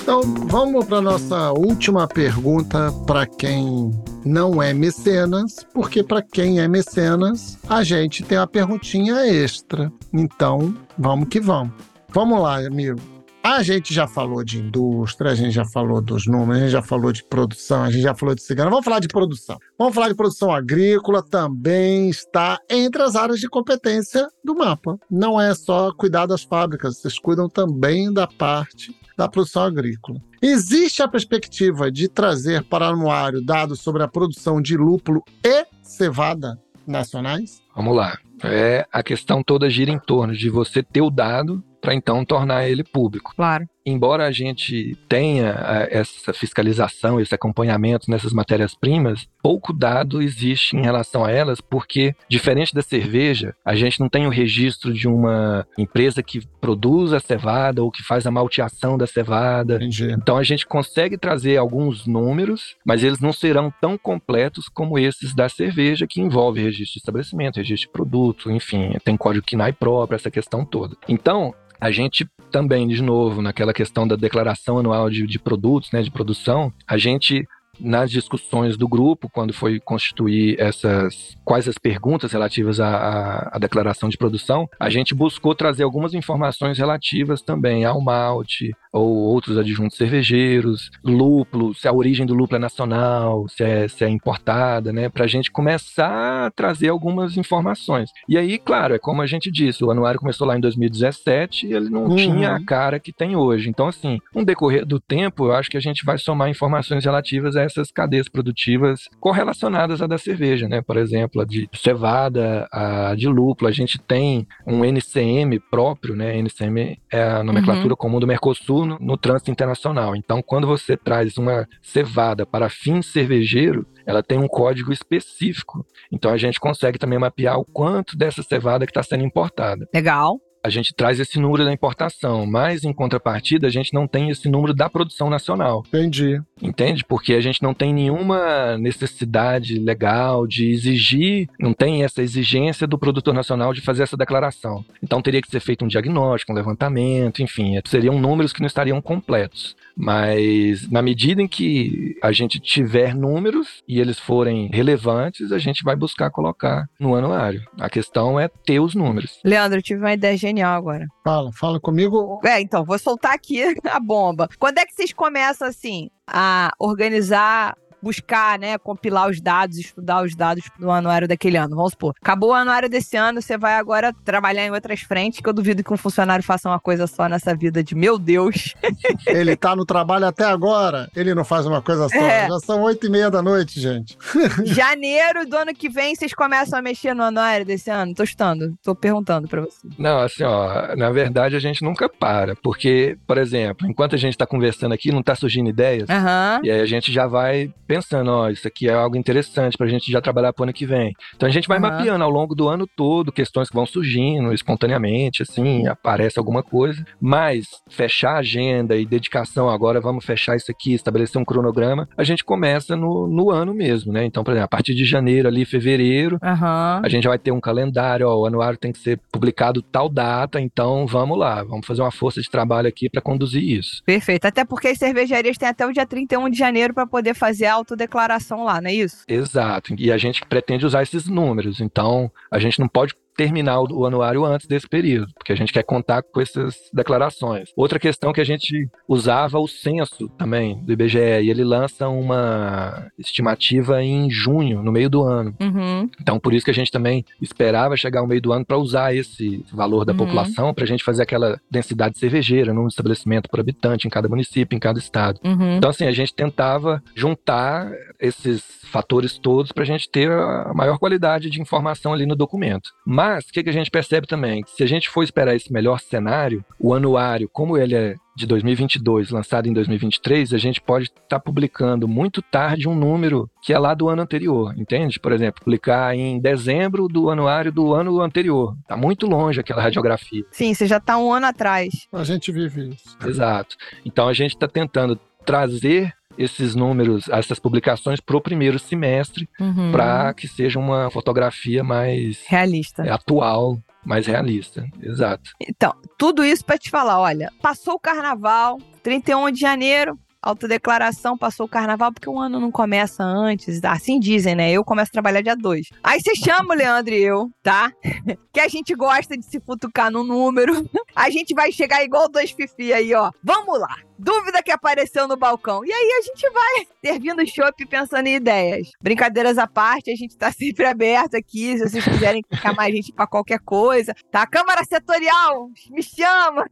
Então, 0.03 0.20
vamos 0.47 0.85
para 0.85 1.01
nossa 1.01 1.53
última 1.53 2.07
pergunta 2.07 2.93
para 3.07 3.26
quem 3.26 3.91
não 4.25 4.62
é 4.62 4.72
mecenas, 4.72 5.66
porque 5.72 6.03
para 6.03 6.22
quem 6.22 6.61
é 6.61 6.66
mecenas, 6.66 7.59
a 7.68 7.85
gente 7.85 8.22
tem 8.22 8.39
uma 8.39 8.47
perguntinha 8.47 9.27
extra. 9.27 9.93
Então, 10.12 10.75
vamos 10.99 11.29
que 11.29 11.41
vamos. 11.41 11.75
Vamos 12.09 12.41
lá, 12.41 12.59
amigo. 12.59 13.01
A 13.43 13.62
gente 13.62 13.93
já 13.93 14.07
falou 14.07 14.43
de 14.43 14.59
indústria, 14.59 15.33
a 15.33 15.35
gente 15.35 15.51
já 15.51 15.66
falou 15.66 16.01
dos 16.01 16.27
números, 16.27 16.57
a 16.57 16.61
gente 16.61 16.72
já 16.72 16.81
falou 16.81 17.12
de 17.12 17.22
produção, 17.22 17.83
a 17.83 17.91
gente 17.91 18.01
já 18.01 18.14
falou 18.14 18.35
de 18.35 18.43
cigano. 18.43 18.70
Vamos 18.70 18.87
falar 18.87 19.01
de 19.01 19.09
produção. 19.09 19.59
Vamos 19.79 19.95
falar 19.95 20.09
de 20.09 20.14
produção 20.14 20.51
agrícola, 20.51 21.22
também 21.22 22.09
está 22.09 22.59
entre 22.70 23.03
as 23.03 23.14
áreas 23.14 23.41
de 23.41 23.49
competência 23.49 24.27
do 24.43 24.55
mapa. 24.55 24.99
Não 25.11 25.39
é 25.39 25.55
só 25.55 25.93
cuidar 25.93 26.25
das 26.25 26.43
fábricas, 26.43 26.97
vocês 26.97 27.18
cuidam 27.18 27.47
também 27.47 28.11
da 28.11 28.27
parte 28.27 28.97
da 29.17 29.29
produção 29.29 29.62
agrícola. 29.62 30.19
Existe 30.43 31.03
a 31.03 31.09
perspectiva 31.09 31.91
de 31.91 32.09
trazer 32.09 32.62
para 32.65 32.87
o 32.87 32.89
anuário 32.95 33.45
dados 33.45 33.81
sobre 33.81 34.03
a 34.03 34.09
produção 34.09 34.61
de 34.61 34.77
lúpulo 34.77 35.23
e 35.45 35.67
cevada 35.83 36.59
nacionais? 36.87 37.62
Vamos 37.75 37.97
lá. 37.97 38.19
É, 38.43 38.87
a 38.93 39.03
questão 39.03 39.43
toda 39.43 39.71
gira 39.71 39.91
em 39.91 39.99
torno 39.99 40.35
de 40.35 40.51
você 40.51 40.83
ter 40.83 41.01
o 41.01 41.11
dado 41.11 41.65
para 41.81 41.95
então 41.95 42.25
tornar 42.25 42.69
ele 42.69 42.85
público. 42.85 43.33
Claro 43.35 43.67
embora 43.85 44.26
a 44.26 44.32
gente 44.32 44.97
tenha 45.09 45.49
eh, 45.49 45.99
essa 45.99 46.32
fiscalização, 46.32 47.20
esse 47.20 47.35
acompanhamento 47.35 48.11
nessas 48.11 48.32
matérias-primas, 48.32 49.28
pouco 49.43 49.72
dado 49.72 50.22
existe 50.22 50.76
em 50.76 50.82
relação 50.82 51.24
a 51.24 51.30
elas, 51.30 51.61
porque, 51.61 52.14
diferente 52.28 52.74
da 52.74 52.82
cerveja, 52.82 53.55
a 53.64 53.74
gente 53.74 54.01
não 54.01 54.09
tem 54.09 54.26
o 54.26 54.30
registro 54.30 54.93
de 54.93 55.07
uma 55.07 55.66
empresa 55.76 56.22
que 56.22 56.41
produz 56.61 57.12
a 57.12 57.20
cevada 57.20 57.82
ou 57.82 57.91
que 57.91 58.03
faz 58.03 58.26
a 58.26 58.30
malteação 58.30 58.97
da 58.97 59.07
cevada. 59.07 59.76
Entendi. 59.76 60.11
Então 60.12 60.37
a 60.37 60.43
gente 60.43 60.66
consegue 60.66 61.18
trazer 61.18 61.57
alguns 61.57 62.07
números, 62.07 62.76
mas 62.85 63.03
eles 63.03 63.20
não 63.20 63.32
serão 63.32 63.72
tão 63.80 63.99
completos 63.99 64.68
como 64.68 64.99
esses 64.99 65.35
da 65.35 65.49
cerveja, 65.49 66.07
que 66.07 66.20
envolve 66.20 66.62
registro 66.62 66.95
de 66.95 66.99
estabelecimento, 66.99 67.57
registro 67.57 67.89
de 67.89 67.93
produto, 67.93 68.51
enfim, 68.51 68.97
tem 69.05 69.16
código 69.16 69.45
KINAI 69.45 69.72
próprio, 69.72 70.16
essa 70.16 70.30
questão 70.30 70.64
toda. 70.64 70.97
Então, 71.09 71.55
a 71.80 71.91
gente 71.91 72.26
também, 72.51 72.89
de 72.89 73.03
novo, 73.03 73.43
naquela 73.43 73.74
questão 73.75 74.09
da 74.09 74.16
declaração 74.16 74.79
anual 74.79 75.11
de, 75.11 75.27
de 75.27 75.39
produtos, 75.39 75.93
né, 75.93 76.01
de 76.03 76.11
produção, 76.11 76.72
a 76.87 76.97
gente 76.97 77.47
nas 77.81 78.11
discussões 78.11 78.77
do 78.77 78.89
grupo, 78.89 79.29
quando 79.29 79.53
foi 79.53 79.81
constituir 79.81 80.59
essas 80.59 81.37
quais 81.45 81.68
as 81.68 81.79
perguntas 81.79 82.33
relativas 82.33 82.81
à, 82.81 83.51
à, 83.53 83.59
declaração 83.59 84.09
de 84.09 84.16
produção, 84.16 84.68
a 84.79 84.89
gente 84.89 85.14
buscou 85.14 85.55
trazer 85.55 85.83
algumas 85.83 86.14
informações 86.14 86.79
relativas 86.79 87.43
também 87.43 87.85
ao 87.85 88.01
malte 88.01 88.75
ou 88.93 89.09
outros 89.09 89.59
adjuntos 89.59 89.97
cervejeiros, 89.97 90.91
lúpulo, 91.05 91.75
se 91.75 91.89
a 91.89 91.93
origem 91.93 92.25
do 92.25 92.35
lúpulo 92.35 92.57
é 92.57 92.61
nacional, 92.61 93.49
se 93.49 93.64
é, 93.64 93.89
se 93.89 94.05
é 94.05 94.09
importada, 94.09 94.93
né, 94.93 95.09
para 95.09 95.25
a 95.25 95.29
gente 95.29 95.51
começar 95.51 96.47
a 96.47 96.51
trazer 96.51 96.89
algumas 96.89 97.37
informações. 97.37 98.11
E 98.29 98.39
aí, 98.39 98.59
claro, 98.59 98.95
é 98.95 98.99
como 98.99 99.20
a 99.20 99.27
gente 99.27 99.51
disse, 99.51 99.85
o 99.85 99.91
anuário 99.91 100.20
começou 100.20 100.47
lá 100.47 100.57
em 100.57 100.61
2017 100.61 101.66
e 101.66 101.72
ele 101.72 101.91
não 101.91 102.05
uhum. 102.05 102.16
tinha 102.16 102.53
a 102.53 102.64
cara 102.64 103.01
que 103.01 103.12
tem 103.12 103.37
hoje. 103.37 103.68
Então, 103.68 103.89
assim, 103.89 104.20
no 104.35 104.45
decorrer 104.45 104.87
do 104.87 105.01
tempo, 105.01 105.47
eu 105.47 105.53
acho 105.53 105.70
que 105.70 105.77
a 105.77 105.81
gente 105.81 106.05
vai 106.05 106.18
somar 106.18 106.49
informações 106.49 107.05
relativas 107.05 107.57
a 107.57 107.64
essas 107.65 107.91
cadeias 107.91 108.29
produtivas 108.29 109.09
correlacionadas 109.21 110.01
à 110.01 110.07
da 110.07 110.19
cerveja, 110.19 110.69
né? 110.69 110.83
Por 110.83 110.97
exemplo, 110.97 111.41
a 111.41 111.45
de 111.45 111.69
cevada, 111.75 112.69
a 112.73 113.15
de 113.15 113.29
lúpulo. 113.29 113.69
A 113.69 113.73
gente 113.73 113.99
tem 113.99 114.47
um 114.67 114.85
NCM 114.85 115.59
próprio, 115.71 116.15
né? 116.15 116.37
NCM 116.39 116.99
é 117.11 117.23
a 117.23 117.43
nomenclatura 117.43 117.91
uhum. 117.93 117.97
comum 117.97 118.21
do 118.21 118.27
Mercosul 118.27 118.87
no, 118.87 118.99
no 118.99 119.17
trânsito 119.17 119.51
internacional. 119.51 120.15
Então, 120.15 120.43
quando 120.43 120.67
você 120.67 120.97
traz 120.97 121.37
uma 121.37 121.67
cevada 121.83 122.47
para 122.47 122.69
fim 122.69 123.03
cervejeiro, 123.03 123.87
ela 124.07 124.23
tem 124.23 124.39
um 124.39 124.49
código 124.49 124.93
específico. 124.93 125.85
Então 126.12 126.31
a 126.31 126.37
gente 126.37 126.61
consegue 126.61 126.99
também 126.99 127.19
mapear 127.19 127.59
o 127.59 127.65
quanto 127.65 128.17
dessa 128.17 128.43
cevada 128.43 128.87
que 128.87 128.91
está 128.91 129.03
sendo 129.03 129.25
importada. 129.25 129.89
Legal 129.93 130.39
a 130.65 130.71
gente 130.71 130.95
traz 130.95 131.21
esse 131.21 131.39
número 131.39 131.62
da 131.62 131.73
importação, 131.73 132.47
mas 132.47 132.85
em 132.85 132.93
contrapartida 132.93 133.67
a 133.67 133.71
gente 133.71 133.93
não 133.93 134.07
tem 134.07 134.31
esse 134.31 134.49
número 134.49 134.73
da 134.73 134.89
produção 134.89 135.29
nacional. 135.29 135.85
Entendi. 135.89 136.41
Entende? 136.62 137.05
Porque 137.05 137.35
a 137.35 137.41
gente 137.43 137.62
não 137.62 137.75
tem 137.75 137.93
nenhuma 137.93 138.79
necessidade 138.79 139.79
legal 139.79 140.47
de 140.47 140.71
exigir, 140.71 141.51
não 141.61 141.75
tem 141.75 142.03
essa 142.03 142.23
exigência 142.23 142.87
do 142.87 142.99
produtor 142.99 143.35
nacional 143.35 143.75
de 143.75 143.83
fazer 143.83 144.05
essa 144.05 144.17
declaração. 144.17 144.83
Então 145.03 145.21
teria 145.21 145.43
que 145.43 145.51
ser 145.51 145.61
feito 145.61 145.85
um 145.85 145.89
diagnóstico, 145.89 146.51
um 146.51 146.57
levantamento, 146.57 147.43
enfim, 147.43 147.79
seriam 147.85 148.19
números 148.19 148.55
que 148.55 148.61
não 148.61 148.67
estariam 148.67 149.03
completos. 149.03 149.77
Mas 149.95 150.91
na 150.91 151.03
medida 151.03 151.43
em 151.43 151.47
que 151.47 152.17
a 152.23 152.33
gente 152.33 152.59
tiver 152.59 153.15
números 153.15 153.83
e 153.87 154.01
eles 154.01 154.19
forem 154.19 154.71
relevantes, 154.73 155.53
a 155.53 155.59
gente 155.59 155.85
vai 155.85 155.95
buscar 155.95 156.31
colocar 156.31 156.89
no 156.99 157.15
anuário. 157.15 157.62
A 157.79 157.91
questão 157.91 158.41
é 158.41 158.49
ter 158.49 158.81
os 158.81 158.95
números. 158.95 159.39
Leandro, 159.45 159.79
eu 159.79 159.83
tive 159.83 160.01
uma 160.01 160.12
ideia 160.12 160.37
genial 160.37 160.53
agora. 160.62 161.07
Fala, 161.24 161.52
fala 161.52 161.80
comigo. 161.80 162.40
É, 162.44 162.61
então, 162.61 162.84
vou 162.84 162.98
soltar 162.98 163.34
aqui 163.34 163.62
a 163.90 163.98
bomba. 164.00 164.48
Quando 164.59 164.78
é 164.78 164.86
que 164.86 164.94
vocês 164.94 165.12
começam, 165.12 165.66
assim, 165.66 166.11
a 166.26 166.72
organizar 166.78 167.76
buscar, 168.05 168.59
né, 168.59 168.76
compilar 168.76 169.30
os 169.30 169.40
dados, 169.40 169.78
estudar 169.78 170.22
os 170.22 170.36
dados 170.36 170.64
do 170.78 170.90
anuário 170.90 171.26
daquele 171.26 171.57
ano. 171.57 171.74
Vamos 171.74 171.92
supor, 171.92 172.14
acabou 172.20 172.50
o 172.50 172.55
anuário 172.55 172.88
desse 172.88 173.16
ano, 173.16 173.40
você 173.40 173.57
vai 173.57 173.74
agora 173.74 174.12
trabalhar 174.24 174.66
em 174.66 174.70
outras 174.70 175.00
frentes, 175.00 175.40
que 175.40 175.48
eu 175.48 175.52
duvido 175.52 175.82
que 175.82 175.92
um 175.92 175.96
funcionário 175.96 176.44
faça 176.44 176.68
uma 176.68 176.78
coisa 176.78 177.07
só 177.07 177.26
nessa 177.28 177.55
vida 177.57 177.82
de 177.82 177.94
meu 177.94 178.18
Deus. 178.18 178.74
ele 179.26 179.57
tá 179.57 179.74
no 179.74 179.86
trabalho 179.86 180.26
até 180.26 180.44
agora, 180.44 181.09
ele 181.16 181.34
não 181.34 181.44
faz 181.44 181.66
uma 181.66 181.80
coisa 181.80 182.09
só. 182.09 182.16
É. 182.16 182.46
Já 182.46 182.59
são 182.59 182.82
oito 182.82 183.07
e 183.07 183.11
meia 183.11 183.30
da 183.30 183.42
noite, 183.42 183.80
gente. 183.80 184.18
Janeiro 184.64 185.48
do 185.48 185.57
ano 185.57 185.74
que 185.74 185.88
vem, 185.88 186.14
vocês 186.14 186.34
começam 186.34 186.78
a 186.78 186.82
mexer 186.82 187.14
no 187.14 187.22
anuário 187.22 187.64
desse 187.64 187.90
ano? 187.90 188.14
Tô 188.14 188.22
estando, 188.22 188.74
tô 188.82 188.94
perguntando 188.94 189.48
pra 189.48 189.62
você. 189.62 189.88
Não, 189.98 190.20
assim, 190.20 190.44
ó, 190.44 190.94
na 190.94 191.11
verdade 191.11 191.57
a 191.57 191.61
gente 191.61 191.82
nunca 191.82 192.09
para, 192.09 192.55
porque, 192.57 193.16
por 193.26 193.38
exemplo, 193.38 193.88
enquanto 193.88 194.14
a 194.14 194.18
gente 194.18 194.36
tá 194.36 194.46
conversando 194.46 194.92
aqui, 194.92 195.11
não 195.11 195.22
tá 195.22 195.34
surgindo 195.34 195.70
ideias, 195.70 196.09
uhum. 196.09 196.64
e 196.64 196.70
aí 196.70 196.80
a 196.80 196.86
gente 196.86 197.12
já 197.12 197.26
vai 197.26 197.72
pensando, 197.95 198.30
ó, 198.30 198.51
isso 198.51 198.66
aqui 198.66 198.88
é 198.88 198.92
algo 198.92 199.16
interessante 199.16 199.76
pra 199.76 199.86
gente 199.86 200.11
já 200.11 200.20
trabalhar 200.20 200.53
pro 200.53 200.64
ano 200.64 200.72
que 200.72 200.84
vem. 200.84 201.14
Então 201.36 201.49
a 201.49 201.53
gente 201.53 201.68
vai 201.68 201.78
uhum. 201.78 201.82
mapeando 201.82 202.24
ao 202.24 202.30
longo 202.30 202.55
do 202.55 202.68
ano 202.68 202.86
todo 202.86 203.30
questões 203.30 203.68
que 203.68 203.74
vão 203.74 203.86
surgindo 203.86 204.53
espontaneamente, 204.53 205.42
assim, 205.42 205.86
aparece 205.86 206.38
alguma 206.38 206.62
coisa. 206.62 207.05
Mas 207.20 207.66
fechar 207.88 208.32
a 208.32 208.38
agenda 208.38 208.97
e 208.97 209.07
dedicação, 209.07 209.68
agora 209.68 210.01
vamos 210.01 210.24
fechar 210.24 210.57
isso 210.57 210.70
aqui, 210.70 210.92
estabelecer 210.92 211.40
um 211.40 211.45
cronograma, 211.45 212.09
a 212.16 212.24
gente 212.24 212.42
começa 212.42 212.97
no, 212.97 213.28
no 213.28 213.51
ano 213.51 213.72
mesmo, 213.72 214.12
né? 214.12 214.24
Então, 214.24 214.42
por 214.42 214.51
exemplo, 214.51 214.64
a 214.64 214.68
partir 214.68 214.95
de 214.95 215.05
janeiro 215.05 215.47
ali, 215.47 215.64
fevereiro, 215.64 216.38
uhum. 216.42 217.01
a 217.03 217.09
gente 217.09 217.28
vai 217.28 217.38
ter 217.38 217.53
um 217.53 217.61
calendário, 217.61 218.28
ó, 218.28 218.40
o 218.40 218.47
anuário 218.47 218.78
tem 218.78 218.92
que 218.92 218.99
ser 218.99 219.20
publicado 219.30 219.82
tal 219.82 220.09
data, 220.09 220.61
então 220.61 221.07
vamos 221.07 221.38
lá, 221.38 221.62
vamos 221.62 221.86
fazer 221.86 222.03
uma 222.03 222.11
força 222.11 222.40
de 222.40 222.51
trabalho 222.51 222.88
aqui 222.88 223.09
para 223.09 223.22
conduzir 223.22 223.62
isso. 223.62 224.03
Perfeito, 224.05 224.47
até 224.47 224.64
porque 224.64 224.88
as 224.88 224.99
cervejarias 224.99 225.57
têm 225.57 225.68
até 225.68 225.86
o 225.86 225.92
dia 225.92 226.07
31 226.07 226.51
de 226.51 226.59
janeiro 226.59 226.92
para 226.92 227.07
poder 227.07 227.34
fazer 227.34 227.66
a 227.66 227.72
autodeclaração 227.85 228.64
lá, 228.64 228.80
não 228.80 228.91
é 228.91 228.95
isso? 228.95 229.24
Exato. 229.28 229.95
E 229.99 230.11
a 230.11 230.18
gente 230.18 230.45
pretende 230.45 230.85
usar 230.85 231.03
esses 231.03 231.26
números. 231.26 231.80
Então, 231.80 232.30
a 232.51 232.59
gente 232.59 232.80
não 232.80 232.89
pode 232.89 233.14
terminar 233.37 233.80
o 233.80 234.07
anuário 234.07 234.45
antes 234.45 234.66
desse 234.66 234.89
período, 234.89 235.32
porque 235.35 235.53
a 235.53 235.57
gente 235.57 235.72
quer 235.72 235.82
contar 235.82 236.22
com 236.22 236.41
essas 236.41 236.76
declarações. 236.93 237.70
Outra 237.76 237.99
questão 237.99 238.32
que 238.32 238.41
a 238.41 238.45
gente 238.45 238.89
usava 239.09 239.59
o 239.59 239.68
censo 239.68 240.28
também 240.30 240.82
do 240.85 240.93
IBGE, 240.93 241.18
e 241.18 241.51
ele 241.51 241.64
lança 241.64 242.09
uma 242.09 243.07
estimativa 243.18 244.03
em 244.03 244.30
junho, 244.30 244.82
no 244.82 244.93
meio 244.93 245.11
do 245.11 245.22
ano. 245.22 245.55
Uhum. 245.61 246.09
Então, 246.20 246.39
por 246.39 246.53
isso 246.53 246.64
que 246.64 246.70
a 246.70 246.74
gente 246.74 246.91
também 246.91 247.24
esperava 247.41 247.97
chegar 247.97 248.20
ao 248.20 248.26
meio 248.26 248.41
do 248.41 248.53
ano 248.53 248.64
para 248.64 248.78
usar 248.78 249.14
esse 249.14 249.64
valor 249.72 250.05
da 250.05 250.12
uhum. 250.12 250.18
população 250.18 250.72
para 250.72 250.85
a 250.85 250.87
gente 250.87 251.05
fazer 251.05 251.22
aquela 251.22 251.61
densidade 251.70 252.18
cervejeira 252.18 252.72
num 252.72 252.87
estabelecimento 252.87 253.49
por 253.49 253.61
habitante 253.61 254.07
em 254.07 254.11
cada 254.11 254.28
município, 254.28 254.76
em 254.76 254.80
cada 254.80 254.99
estado. 254.99 255.41
Uhum. 255.45 255.76
Então, 255.76 255.91
assim, 255.91 256.07
a 256.07 256.12
gente 256.12 256.35
tentava 256.35 257.03
juntar 257.14 257.91
esses 258.20 258.84
fatores 258.95 259.36
todos 259.36 259.72
para 259.72 259.82
a 259.82 259.86
gente 259.86 260.09
ter 260.09 260.30
a 260.30 260.72
maior 260.72 260.99
qualidade 260.99 261.51
de 261.51 261.61
informação 261.61 262.12
ali 262.12 262.24
no 262.24 262.36
documento. 262.36 262.90
Mas 263.05 263.45
o 263.47 263.53
que, 263.53 263.64
que 263.64 263.70
a 263.70 263.72
gente 263.72 263.90
percebe 263.90 264.24
também? 264.24 264.62
Se 264.68 264.84
a 264.84 264.86
gente 264.86 265.11
for 265.11 265.24
esperar 265.24 265.57
esse 265.57 265.72
melhor 265.72 265.99
cenário, 265.99 266.64
o 266.78 266.95
anuário, 266.95 267.49
como 267.53 267.76
ele 267.76 267.97
é 267.97 268.14
de 268.36 268.47
2022, 268.47 269.30
lançado 269.30 269.68
em 269.68 269.72
2023, 269.72 270.55
a 270.55 270.59
gente 270.59 270.80
pode 270.80 271.07
estar 271.07 271.20
tá 271.28 271.40
publicando 271.40 272.07
muito 272.07 272.40
tarde 272.40 272.88
um 272.88 272.95
número 272.95 273.51
que 273.61 273.72
é 273.72 273.78
lá 273.78 273.95
do 273.95 274.09
ano 274.09 274.22
anterior, 274.22 274.72
entende? 274.78 275.18
Por 275.18 275.32
exemplo, 275.32 275.64
publicar 275.64 276.14
em 276.14 276.38
dezembro 276.38 277.09
do 277.09 277.30
anuário 277.30 277.72
do 277.72 277.92
ano 277.95 278.20
anterior. 278.20 278.76
Está 278.80 278.97
muito 278.97 279.26
longe 279.26 279.59
aquela 279.59 279.82
radiografia. 279.82 280.45
Sim, 280.53 280.72
você 280.72 280.86
já 280.86 280.99
está 280.99 281.18
um 281.18 281.32
ano 281.32 281.47
atrás. 281.47 282.07
A 282.12 282.22
gente 282.22 282.53
vive 282.53 282.90
isso. 282.90 283.16
Exato. 283.26 283.76
Então 284.05 284.28
a 284.28 284.32
gente 284.32 284.55
está 284.55 284.68
tentando 284.68 285.18
trazer 285.45 286.12
esses 286.39 286.74
números, 286.74 287.28
essas 287.28 287.59
publicações 287.59 288.20
para 288.20 288.37
o 288.37 288.41
primeiro 288.41 288.78
semestre, 288.78 289.49
uhum. 289.61 289.93
para 289.93 290.35
que 290.35 290.49
seja 290.49 290.78
uma 290.78 291.11
fotografia 291.11 291.82
mais 291.82 292.45
realista, 292.47 293.03
atual, 293.12 293.78
mais 294.05 294.26
realista. 294.26 294.87
Exato. 295.03 295.51
Então, 295.61 295.95
tudo 296.18 296.45
isso 296.45 296.64
para 296.64 296.78
te 296.78 296.91
falar, 296.91 297.20
olha, 297.20 297.51
passou 297.62 297.95
o 297.95 298.01
carnaval, 298.01 298.78
31 299.03 299.51
de 299.51 299.61
janeiro, 299.61 300.18
autodeclaração, 300.45 301.39
passou 301.39 301.64
o 301.64 301.68
carnaval, 301.68 302.12
porque 302.12 302.28
o 302.28 302.39
ano 302.39 302.61
não 302.61 302.70
começa 302.70 303.24
antes. 303.24 303.82
Assim 303.82 304.20
dizem, 304.20 304.55
né? 304.55 304.70
Eu 304.70 304.85
começo 304.85 305.09
a 305.09 305.12
trabalhar 305.12 305.41
dia 305.41 305.57
2. 305.57 305.89
Aí 306.03 306.20
você 306.20 306.37
chama 306.37 306.74
o 306.74 306.76
Leandro 306.76 307.14
e 307.14 307.22
eu, 307.22 307.51
tá? 307.62 307.91
que 308.53 308.61
a 308.61 308.68
gente 308.68 308.95
gosta 308.95 309.37
de 309.37 309.45
se 309.45 309.59
futucar 309.59 310.11
no 310.11 310.22
número. 310.22 310.89
A 311.15 311.31
gente 311.31 311.55
vai 311.55 311.73
chegar 311.73 312.05
igual 312.05 312.29
dois 312.29 312.51
fifi 312.51 312.93
aí, 312.93 313.15
ó. 313.15 313.31
Vamos 313.43 313.79
lá 313.79 313.97
dúvida 314.19 314.62
que 314.62 314.71
apareceu 314.71 315.27
no 315.27 315.37
balcão. 315.37 315.85
E 315.85 315.93
aí 315.93 316.19
a 316.19 316.23
gente 316.23 316.51
vai 316.51 316.87
servindo 317.05 317.47
chopp 317.47 317.87
pensando 317.87 318.27
em 318.27 318.37
ideias. 318.37 318.91
Brincadeiras 319.01 319.59
à 319.59 319.67
parte, 319.67 320.11
a 320.11 320.17
gente 320.17 320.37
tá 320.37 320.51
sempre 320.53 320.87
aberto 320.87 321.37
aqui, 321.37 321.77
se 321.79 321.89
vocês 321.89 322.05
quiserem 322.05 322.43
chamar 322.61 322.85
a 322.85 322.91
gente 322.91 323.12
para 323.12 323.27
qualquer 323.27 323.59
coisa. 323.61 324.15
Tá, 324.31 324.47
Câmara 324.47 324.85
Setorial, 324.85 325.69
me 325.91 326.03
chama! 326.03 326.65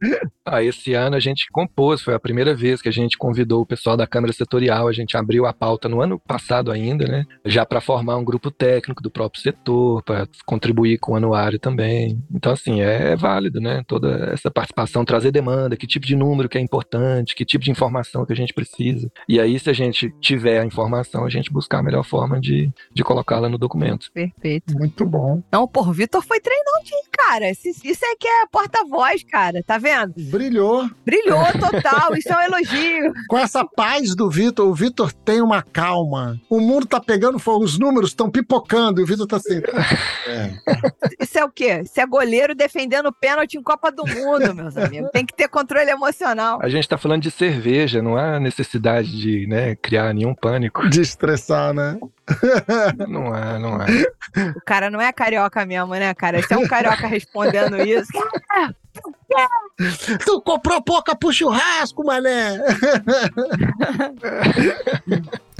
Ah, 0.45 0.63
esse 0.63 0.93
ano 0.93 1.15
a 1.15 1.19
gente 1.19 1.47
compôs, 1.51 2.01
foi 2.01 2.13
a 2.13 2.19
primeira 2.19 2.55
vez 2.55 2.81
que 2.81 2.89
a 2.89 2.91
gente 2.91 3.17
convidou 3.17 3.61
o 3.61 3.65
pessoal 3.65 3.95
da 3.95 4.07
Câmara 4.07 4.33
Setorial, 4.33 4.87
a 4.87 4.93
gente 4.93 5.15
abriu 5.17 5.45
a 5.45 5.53
pauta 5.53 5.87
no 5.87 6.01
ano 6.01 6.19
passado 6.19 6.71
ainda, 6.71 7.05
né? 7.05 7.25
Já 7.45 7.65
para 7.65 7.81
formar 7.81 8.17
um 8.17 8.23
grupo 8.23 8.49
técnico 8.51 9.01
do 9.01 9.11
próprio 9.11 9.41
setor, 9.41 10.03
para 10.03 10.27
contribuir 10.45 10.97
com 10.97 11.13
o 11.13 11.15
anuário 11.15 11.59
também. 11.59 12.21
Então, 12.33 12.51
assim, 12.51 12.81
é 12.81 13.15
válido, 13.15 13.59
né? 13.59 13.83
Toda 13.87 14.32
essa 14.33 14.51
participação, 14.51 15.05
trazer 15.05 15.31
demanda, 15.31 15.77
que 15.77 15.87
tipo 15.87 16.05
de 16.05 16.15
número 16.15 16.49
que 16.49 16.57
é 16.57 16.61
importante, 16.61 17.35
que 17.35 17.45
tipo 17.45 17.63
de 17.63 17.71
informação 17.71 18.25
que 18.25 18.33
a 18.33 18.35
gente 18.35 18.53
precisa. 18.53 19.11
E 19.27 19.39
aí, 19.39 19.57
se 19.59 19.69
a 19.69 19.73
gente 19.73 20.13
tiver 20.19 20.59
a 20.59 20.65
informação, 20.65 21.25
a 21.25 21.29
gente 21.29 21.51
buscar 21.51 21.79
a 21.79 21.83
melhor 21.83 22.03
forma 22.03 22.39
de, 22.39 22.71
de 22.93 23.03
colocá-la 23.03 23.49
no 23.49 23.57
documento. 23.57 24.11
Perfeito. 24.13 24.73
Muito 24.77 25.05
bom. 25.05 25.41
Não, 25.51 25.67
por 25.67 25.93
Vitor 25.93 26.23
foi 26.23 26.39
treinadinho, 26.39 27.03
cara. 27.11 27.49
Isso 27.51 28.05
é 28.05 28.15
que 28.15 28.27
é 28.27 28.45
porta-voz, 28.51 29.23
cara. 29.23 29.63
Tá 29.63 29.77
vendo? 29.77 30.13
Brilhou. 30.17 30.89
Brilhou 31.05 31.45
total. 31.59 32.15
Isso 32.15 32.31
é 32.31 32.37
um 32.37 32.41
elogio. 32.41 33.13
Com 33.27 33.37
essa 33.37 33.65
paz 33.65 34.15
do 34.15 34.29
Vitor, 34.29 34.67
o 34.67 34.73
Vitor 34.73 35.11
tem 35.13 35.41
uma 35.41 35.61
calma. 35.61 36.39
O 36.49 36.59
mundo 36.59 36.85
tá 36.85 36.99
pegando 36.99 37.39
fogo, 37.39 37.63
os 37.63 37.77
números 37.77 38.09
estão 38.11 38.29
pipocando 38.29 38.99
e 38.99 39.03
o 39.03 39.07
Vitor 39.07 39.27
tá 39.27 39.37
assim. 39.37 39.61
É. 40.25 40.53
Isso 41.19 41.37
é 41.37 41.43
o 41.43 41.51
quê? 41.51 41.81
Isso 41.83 41.99
é 41.99 42.05
goleiro 42.05 42.55
defendendo 42.55 43.11
pênalti 43.11 43.55
em 43.55 43.61
Copa 43.61 43.91
do 43.91 44.05
Mundo, 44.05 44.13
meus 44.53 44.77
amigos. 44.77 45.09
Tem 45.11 45.25
que 45.25 45.33
ter 45.33 45.47
controle 45.47 45.89
emocional. 45.89 46.59
A 46.61 46.69
gente 46.69 46.87
tá 46.87 46.97
falando 46.97 47.21
de 47.21 47.31
cerveja, 47.31 48.01
não 48.01 48.17
há 48.17 48.39
necessidade 48.39 49.19
de 49.19 49.47
né, 49.47 49.75
criar 49.75 50.13
nenhum 50.13 50.33
pânico. 50.33 50.87
De 50.89 51.01
estressar, 51.01 51.73
né? 51.73 51.97
Não 53.07 53.35
é, 53.35 53.59
não 53.59 53.81
é. 53.81 53.85
O 54.55 54.61
cara 54.65 54.89
não 54.89 55.01
é 55.01 55.11
carioca 55.11 55.65
mesmo, 55.65 55.93
né, 55.93 56.13
cara? 56.13 56.39
Esse 56.39 56.53
é 56.53 56.57
um 56.57 56.67
carioca 56.67 57.07
respondendo 57.07 57.77
isso. 57.77 58.11
tu 60.25 60.41
comprou 60.41 60.81
pouca 60.81 61.15
pro 61.15 61.33
churrasco, 61.33 62.05
mané! 62.05 62.59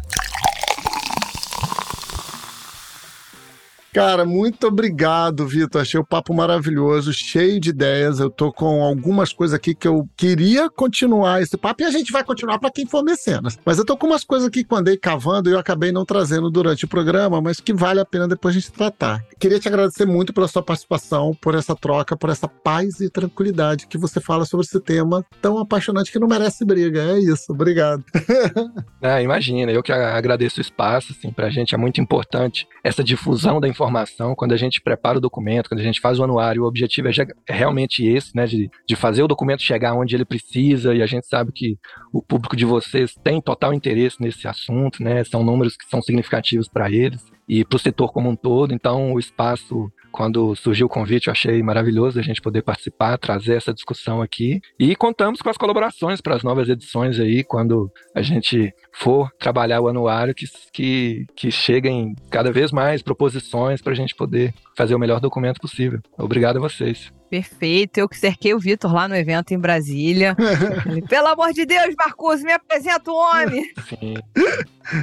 Cara, 3.94 4.26
muito 4.26 4.66
obrigado, 4.66 5.46
Vitor. 5.46 5.80
Achei 5.80 6.00
o 6.00 6.04
papo 6.06 6.34
maravilhoso, 6.34 7.14
cheio 7.14 7.60
de 7.60 7.70
ideias. 7.70 8.20
Eu 8.20 8.28
tô 8.28 8.52
com 8.52 8.84
algumas 8.84 9.32
coisas 9.32 9.54
aqui 9.54 9.76
que 9.76 9.88
eu 9.88 10.10
queria 10.18 10.68
continuar 10.68 11.44
esse 11.44 11.56
papo 11.56 11.84
e 11.84 11.86
a 11.86 11.91
gente 11.91 12.12
vai 12.12 12.24
continuar 12.24 12.58
para 12.58 12.72
quem 12.72 12.88
for 12.88 13.04
mecenas. 13.04 13.60
Mas 13.64 13.78
eu 13.78 13.86
tô 13.86 13.96
com 13.96 14.08
umas 14.08 14.24
coisas 14.24 14.48
aqui 14.48 14.64
que 14.64 14.76
andei 14.76 14.98
cavando 14.98 15.48
e 15.48 15.54
eu 15.54 15.60
acabei 15.60 15.91
não 15.91 16.06
trazendo 16.06 16.50
durante 16.50 16.86
o 16.86 16.88
programa, 16.88 17.39
mas 17.39 17.60
que 17.60 17.72
vale 17.72 18.00
a 18.00 18.06
pena 18.06 18.28
depois 18.28 18.56
a 18.56 18.60
gente 18.60 18.72
tratar. 18.72 19.24
Queria 19.39 19.60
te 19.60 19.68
agradecer 19.68 20.08
muito 20.08 20.34
pela 20.34 20.48
sua 20.48 20.64
participação, 20.64 21.38
por 21.39 21.54
essa 21.54 21.76
troca, 21.76 22.18
por 22.18 22.32
essa 22.32 22.48
paz 22.48 23.00
e 23.00 23.12
tranquilidade 23.12 23.86
que 23.86 24.00
você 24.00 24.20
fala 24.20 24.44
sobre 24.44 24.66
esse 24.66 24.80
tema 24.80 25.24
tão 25.39 25.60
apaixonante 25.60 26.12
que 26.12 26.18
não 26.18 26.28
merece 26.28 26.66
briga. 26.66 27.00
É 27.00 27.20
isso. 27.20 27.54
Obrigado. 27.54 28.04
ah, 29.04 29.22
imagina, 29.22 29.72
eu 29.72 29.84
que 29.84 29.91
agradeço 29.91 30.58
o 30.58 30.62
espaço, 30.62 31.14
assim, 31.16 31.32
pra 31.32 31.52
gente 31.52 31.76
é 31.76 31.78
muito 31.78 32.02
importante 32.02 32.68
essa 32.84 33.04
difusão 33.04 33.62
da 33.62 33.68
informação 33.68 33.83
informação, 33.84 34.36
quando 34.36 34.54
a 34.54 34.58
gente 34.58 34.82
prepara 34.82 35.18
o 35.18 35.22
documento, 35.22 35.70
quando 35.70 35.82
a 35.82 35.84
gente 35.84 36.00
faz 36.00 36.20
o 36.20 36.24
anuário, 36.24 36.64
o 36.64 36.68
objetivo 36.68 37.10
é, 37.10 37.12
é 37.48 37.54
realmente 37.54 38.06
esse, 38.06 38.36
né, 38.36 38.46
de, 38.46 38.70
de 38.88 38.96
fazer 38.96 39.22
o 39.24 39.28
documento 39.28 39.62
chegar 39.62 39.94
onde 39.94 40.16
ele 40.16 40.26
precisa, 40.26 40.96
e 40.96 41.02
a 41.02 41.06
gente 41.06 41.28
sabe 41.28 41.52
que 41.54 41.78
o 42.12 42.22
público 42.22 42.56
de 42.56 42.66
vocês 42.66 43.14
tem 43.24 43.42
total 43.42 43.74
interesse 43.74 44.22
nesse 44.22 44.48
assunto, 44.48 45.04
né, 45.04 45.24
são 45.24 45.44
números 45.44 45.76
que 45.76 45.86
são 45.90 46.02
significativos 46.02 46.68
para 46.68 46.90
eles 46.90 47.24
e 47.48 47.66
para 47.66 47.76
o 47.76 47.80
setor 47.80 48.12
como 48.12 48.30
um 48.30 48.36
todo, 48.36 48.74
então 48.74 49.14
o 49.14 49.20
espaço 49.20 49.92
Quando 50.14 50.55
surgiu 50.55 50.86
o 50.86 50.89
convite, 50.89 51.26
eu 51.28 51.32
achei 51.32 51.64
maravilhoso 51.64 52.20
a 52.20 52.22
gente 52.22 52.39
poder 52.39 52.61
participar, 52.61 53.18
trazer 53.18 53.55
essa 53.55 53.74
discussão 53.74 54.22
aqui. 54.22 54.61
E 54.80 54.95
contamos 54.95 55.41
com 55.41 55.49
as 55.49 55.57
colaborações 55.57 56.22
para 56.22 56.36
as 56.36 56.43
novas 56.43 56.70
edições 56.70 57.20
aí, 57.20 57.43
quando 57.43 57.91
a 58.14 58.22
gente 58.22 58.72
for 58.91 59.32
trabalhar 59.39 59.82
o 59.82 59.88
anuário, 59.88 60.36
que, 60.36 60.45
que, 60.72 61.26
que 61.36 61.49
cheguem 61.49 62.14
cada 62.30 62.51
vez 62.51 62.72
mais 62.72 63.01
proposições 63.01 63.82
para 63.82 63.93
a 63.93 63.95
gente 63.95 64.14
poder 64.14 64.53
fazer 64.76 64.95
o 64.95 64.99
melhor 64.99 65.19
documento 65.19 65.59
possível. 65.59 65.99
Obrigado 66.17 66.57
a 66.57 66.61
vocês. 66.61 67.11
Perfeito. 67.34 67.97
Eu 67.97 68.07
que 68.07 68.15
cerquei 68.15 68.53
o 68.53 68.59
Vitor 68.59 68.93
lá 68.93 69.07
no 69.07 69.15
evento 69.15 69.55
em 69.55 69.57
Brasília. 69.57 70.38
Pelo 71.09 71.30
amor 71.30 71.51
de 71.51 71.65
Deus, 71.65 71.95
Marcos, 71.97 72.43
me 72.43 72.53
apresenta 72.53 73.09
o 73.09 73.15
homem. 73.15 73.71
Sim. 73.89 74.13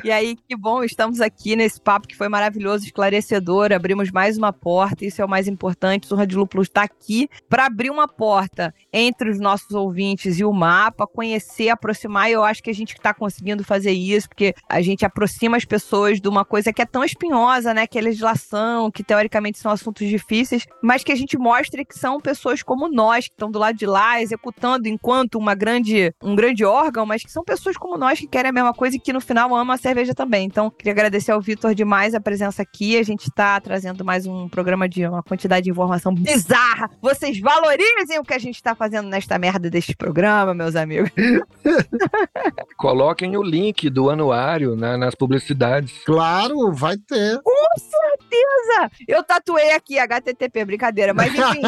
E 0.04 0.12
aí, 0.12 0.36
que 0.36 0.54
bom, 0.54 0.84
estamos 0.84 1.20
aqui 1.20 1.56
nesse 1.56 1.80
papo 1.80 2.06
que 2.06 2.16
foi 2.16 2.28
maravilhoso, 2.28 2.84
esclarecedor. 2.84 3.72
Abrimos 3.72 4.12
mais 4.12 4.38
uma 4.38 4.52
porta, 4.52 5.04
isso 5.04 5.20
é 5.20 5.24
o 5.24 5.28
mais 5.28 5.48
importante. 5.48 6.04
O 6.04 6.08
Surra 6.08 6.24
de 6.24 6.36
Lúpulo 6.36 6.62
está 6.62 6.82
aqui 6.82 7.28
para 7.48 7.66
abrir 7.66 7.90
uma 7.90 8.06
porta 8.06 8.72
entre 8.92 9.30
os 9.30 9.40
nossos 9.40 9.72
ouvintes 9.72 10.38
e 10.38 10.44
o 10.44 10.52
mapa, 10.52 11.08
conhecer, 11.08 11.70
aproximar. 11.70 12.30
E 12.30 12.34
eu 12.34 12.44
acho 12.44 12.62
que 12.62 12.70
a 12.70 12.74
gente 12.74 12.92
está 12.92 13.12
conseguindo 13.12 13.64
fazer 13.64 13.90
isso, 13.90 14.28
porque 14.28 14.54
a 14.68 14.80
gente 14.80 15.04
aproxima 15.04 15.56
as 15.56 15.64
pessoas 15.64 16.20
de 16.20 16.28
uma 16.28 16.44
coisa 16.44 16.72
que 16.72 16.82
é 16.82 16.86
tão 16.86 17.02
espinhosa, 17.02 17.74
né? 17.74 17.88
Que 17.88 17.98
é 17.98 18.02
legislação, 18.02 18.88
que 18.88 19.02
teoricamente 19.02 19.58
são 19.60 19.70
assuntos 19.70 20.08
difíceis, 20.08 20.66
mas 20.82 21.04
que 21.04 21.12
a 21.12 21.16
gente 21.16 21.38
mostre 21.38 21.84
que 21.84 21.98
são 21.98 22.20
pessoas 22.20 22.62
como 22.62 22.88
nós, 22.88 23.26
que 23.26 23.34
estão 23.34 23.50
do 23.50 23.58
lado 23.58 23.76
de 23.76 23.86
lá, 23.86 24.20
executando 24.20 24.88
enquanto 24.88 25.36
uma 25.36 25.54
grande, 25.54 26.14
um 26.22 26.34
grande 26.34 26.64
órgão, 26.64 27.06
mas 27.06 27.22
que 27.22 27.30
são 27.30 27.44
pessoas 27.44 27.76
como 27.76 27.96
nós 27.96 28.18
que 28.18 28.26
querem 28.26 28.50
a 28.50 28.52
mesma 28.52 28.72
coisa 28.72 28.96
e 28.96 29.00
que 29.00 29.12
no 29.12 29.20
final 29.20 29.54
amam 29.54 29.74
a 29.74 29.78
cerveja 29.78 30.14
também. 30.14 30.46
Então, 30.46 30.70
queria 30.70 30.92
agradecer 30.92 31.32
ao 31.32 31.40
Vitor 31.40 31.74
demais 31.74 32.14
a 32.14 32.20
presença 32.20 32.62
aqui. 32.62 32.96
A 32.96 33.02
gente 33.02 33.28
está 33.28 33.60
trazendo 33.60 34.04
mais 34.04 34.26
um 34.26 34.48
programa 34.48 34.88
de 34.88 35.06
uma 35.06 35.22
quantidade 35.22 35.64
de 35.64 35.70
informação 35.70 36.14
bizarra. 36.14 36.90
Vocês 37.00 37.38
valorizem 37.40 38.18
o 38.18 38.24
que 38.24 38.34
a 38.34 38.38
gente 38.38 38.56
está 38.56 38.74
fazendo 38.74 39.08
nesta 39.08 39.38
merda 39.38 39.70
deste 39.70 39.96
programa, 39.96 40.54
meus 40.54 40.76
amigos. 40.76 41.10
Coloquem 42.76 43.36
o 43.36 43.42
link 43.42 43.88
do 43.90 44.10
anuário 44.10 44.76
né, 44.76 44.96
nas 44.96 45.14
publicidades. 45.14 46.02
Claro, 46.04 46.72
vai 46.72 46.96
ter. 46.96 47.40
Com 47.42 47.78
certeza! 47.78 48.90
Eu 49.06 49.22
tatuei 49.22 49.49
aqui 49.56 49.98
HTTP, 49.98 50.64
brincadeira, 50.64 51.14
mas 51.14 51.32
enfim. 51.32 51.62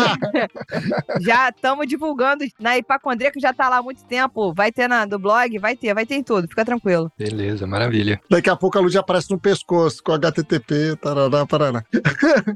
já 1.21 1.49
estamos 1.49 1.87
divulgando 1.87 2.45
na 2.59 2.79
Ipacondria, 2.79 3.31
que 3.31 3.41
já 3.41 3.53
tá 3.53 3.69
lá 3.69 3.79
há 3.79 3.83
muito 3.83 4.05
tempo. 4.05 4.53
Vai 4.55 4.73
ter 4.73 4.89
na, 4.89 5.05
do 5.05 5.19
blog, 5.19 5.59
vai 5.59 5.77
ter, 5.77 5.95
vai 5.95 6.07
ter 6.07 6.17
em 6.17 6.23
tudo, 6.23 6.49
fica 6.49 6.65
tranquilo. 6.65 7.11
Beleza, 7.19 7.67
maravilha. 7.67 8.21
Daqui 8.31 8.51
a 8.51 8.57
pouco 8.57 8.79
a 8.79 8.81
luz 8.81 8.93
já 8.93 9.01
aparece 9.01 9.31
no 9.31 9.41
pescoço 9.41 10.03
com 10.03 10.13
HTTP, 10.13 10.97
tarará, 10.97 11.47
parará. 11.47 11.85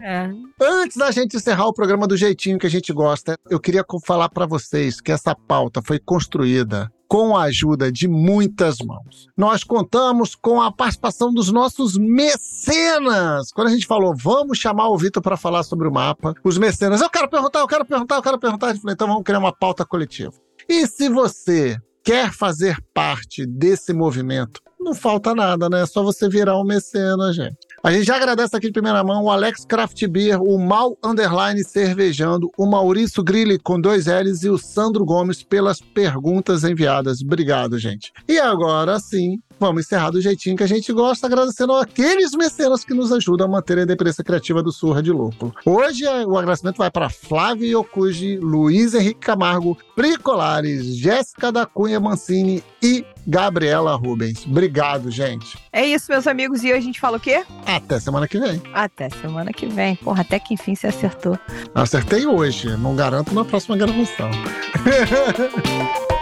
É. 0.03 0.31
Antes 0.61 0.97
da 0.97 1.11
gente 1.11 1.37
encerrar 1.37 1.66
o 1.66 1.74
programa 1.74 2.07
do 2.07 2.16
jeitinho 2.16 2.59
que 2.59 2.66
a 2.66 2.70
gente 2.70 2.93
gosta, 2.93 3.37
eu 3.51 3.61
queria 3.61 3.85
falar 4.05 4.29
para 4.29 4.47
vocês 4.47 5.01
que 5.01 5.12
essa 5.12 5.35
pauta 5.35 5.81
foi 5.83 5.99
construída 5.99 6.91
com 7.09 7.37
a 7.37 7.45
ajuda 7.45 7.91
de 7.91 8.09
muitas 8.09 8.79
mãos. 8.79 9.29
Nós 9.37 9.63
contamos 9.63 10.35
com 10.35 10.61
a 10.61 10.73
participação 10.73 11.33
dos 11.33 11.51
nossos 11.51 11.97
mecenas. 11.97 13.51
Quando 13.53 13.69
a 13.69 13.71
gente 13.71 13.87
falou, 13.87 14.15
vamos 14.17 14.59
chamar 14.59 14.89
o 14.89 14.99
Vitor 14.99 15.23
para 15.23 15.37
falar 15.37 15.63
sobre 15.63 15.89
o 15.89 15.93
mapa, 15.93 16.35
os 16.45 16.59
mecenas, 16.59 17.01
eu 17.01 17.11
quero 17.11 17.29
perguntar, 17.29 17.61
eu 17.61 17.69
quero 17.69 17.85
perguntar, 17.85 18.17
eu 18.17 18.23
quero 18.23 18.39
perguntar. 18.39 18.67
A 18.67 18.73
gente 18.73 18.83
falou, 18.83 18.95
então 18.95 19.09
vamos 19.09 19.23
criar 19.23 19.39
uma 19.39 19.53
pauta 19.53 19.85
coletiva. 19.85 20.33
E 20.69 20.87
se 20.87 21.09
você 21.09 21.77
quer 22.03 22.33
fazer 22.33 22.77
parte 22.95 23.47
desse 23.47 23.93
movimento, 23.93 24.61
não 24.79 24.95
falta 24.95 25.35
nada, 25.35 25.69
né? 25.69 25.83
É 25.83 25.87
só 25.87 26.03
você 26.03 26.29
virar 26.29 26.59
um 26.59 26.65
mecena, 26.65 27.33
gente. 27.33 27.59
A 27.87 27.93
gente 27.93 28.05
já 28.05 28.16
agradece 28.16 28.57
aqui 28.57 28.66
de 28.66 28.72
primeira 28.72 29.05
mão 29.05 29.22
o 29.22 29.30
Alex 29.30 29.64
Craft 29.64 30.09
Beer, 30.09 30.43
o 30.43 30.59
Mal 30.59 30.99
Underline 31.05 31.62
Cervejando, 31.62 32.51
o 32.59 32.66
Maurício 32.66 33.22
Grilli 33.22 33.61
com 33.61 33.80
dois 33.80 34.07
L's 34.07 34.43
e 34.43 34.51
o 34.51 34.59
Sandro 34.59 35.05
Gomes 35.05 35.45
pelas 35.45 35.80
perguntas 35.80 36.64
enviadas. 36.64 37.20
Obrigado, 37.20 37.78
gente. 37.78 38.12
E 38.26 38.41
agora 38.41 38.99
sim, 38.99 39.39
vamos 39.59 39.85
encerrar 39.85 40.11
do 40.11 40.21
jeitinho 40.21 40.57
que 40.57 40.63
a 40.63 40.69
gente 40.69 40.93
gosta, 40.93 41.27
agradecendo 41.27 41.73
aqueles 41.75 42.33
mecenas 42.33 42.85
que 42.85 42.95
nos 42.95 43.13
ajudam 43.13 43.47
a 43.47 43.51
manter 43.51 43.79
a 43.79 43.83
independência 43.83 44.25
criativa 44.25 44.63
do 44.63 44.73
Surra 44.73 45.03
de 45.03 45.11
Lúpulo. 45.11 45.55
Hoje 45.65 46.05
eh, 46.05 46.27
o 46.27 46.37
agradecimento 46.37 46.79
vai 46.79 46.91
para 46.91 47.09
Flávio 47.09 47.67
Yokuji, 47.67 48.39
Luiz 48.39 48.95
Henrique 48.95 49.21
Camargo, 49.21 49.77
Pri 49.95 50.17
Colares, 50.17 50.97
Jéssica 50.97 51.51
da 51.51 51.67
Cunha 51.67 51.99
Mancini 51.99 52.63
e 52.83 53.05
Gabriela 53.27 53.97
Rubens. 53.97 54.47
Obrigado, 54.47 55.11
gente. 55.11 55.59
É 55.73 55.85
isso, 55.85 56.11
meus 56.11 56.27
amigos. 56.27 56.63
E 56.63 56.69
hoje 56.69 56.79
a 56.79 56.81
gente 56.81 57.01
fala 57.01 57.17
o 57.17 57.21
quê? 57.21 57.45
Até 57.67 57.99
semana 57.99 58.29
que 58.29 58.39
vem. 58.39 58.63
Até 58.73 59.11
semana 59.11 59.53
que 59.53 59.67
vem. 59.67 59.97
Porra, 59.97 60.21
até 60.21 60.39
que 60.39 60.55
enfim 60.55 60.75
você 60.75 60.87
acertou. 60.87 61.39
Acertei 61.75 62.27
hoje, 62.27 62.77
não 62.77 62.95
garanto 62.95 63.35
na 63.35 63.45
próxima 63.45 63.77
gravação. 63.77 64.31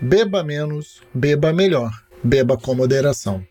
Beba 0.00 0.44
menos, 0.44 1.02
beba 1.12 1.52
melhor. 1.52 1.90
Beba 2.22 2.56
com 2.56 2.72
moderação. 2.72 3.44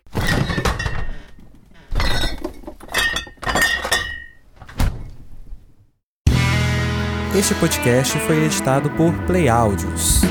Este 7.38 7.54
podcast 7.54 8.18
foi 8.20 8.44
editado 8.46 8.90
por 8.90 9.12
Play 9.26 9.48
Áudios. 9.48 10.27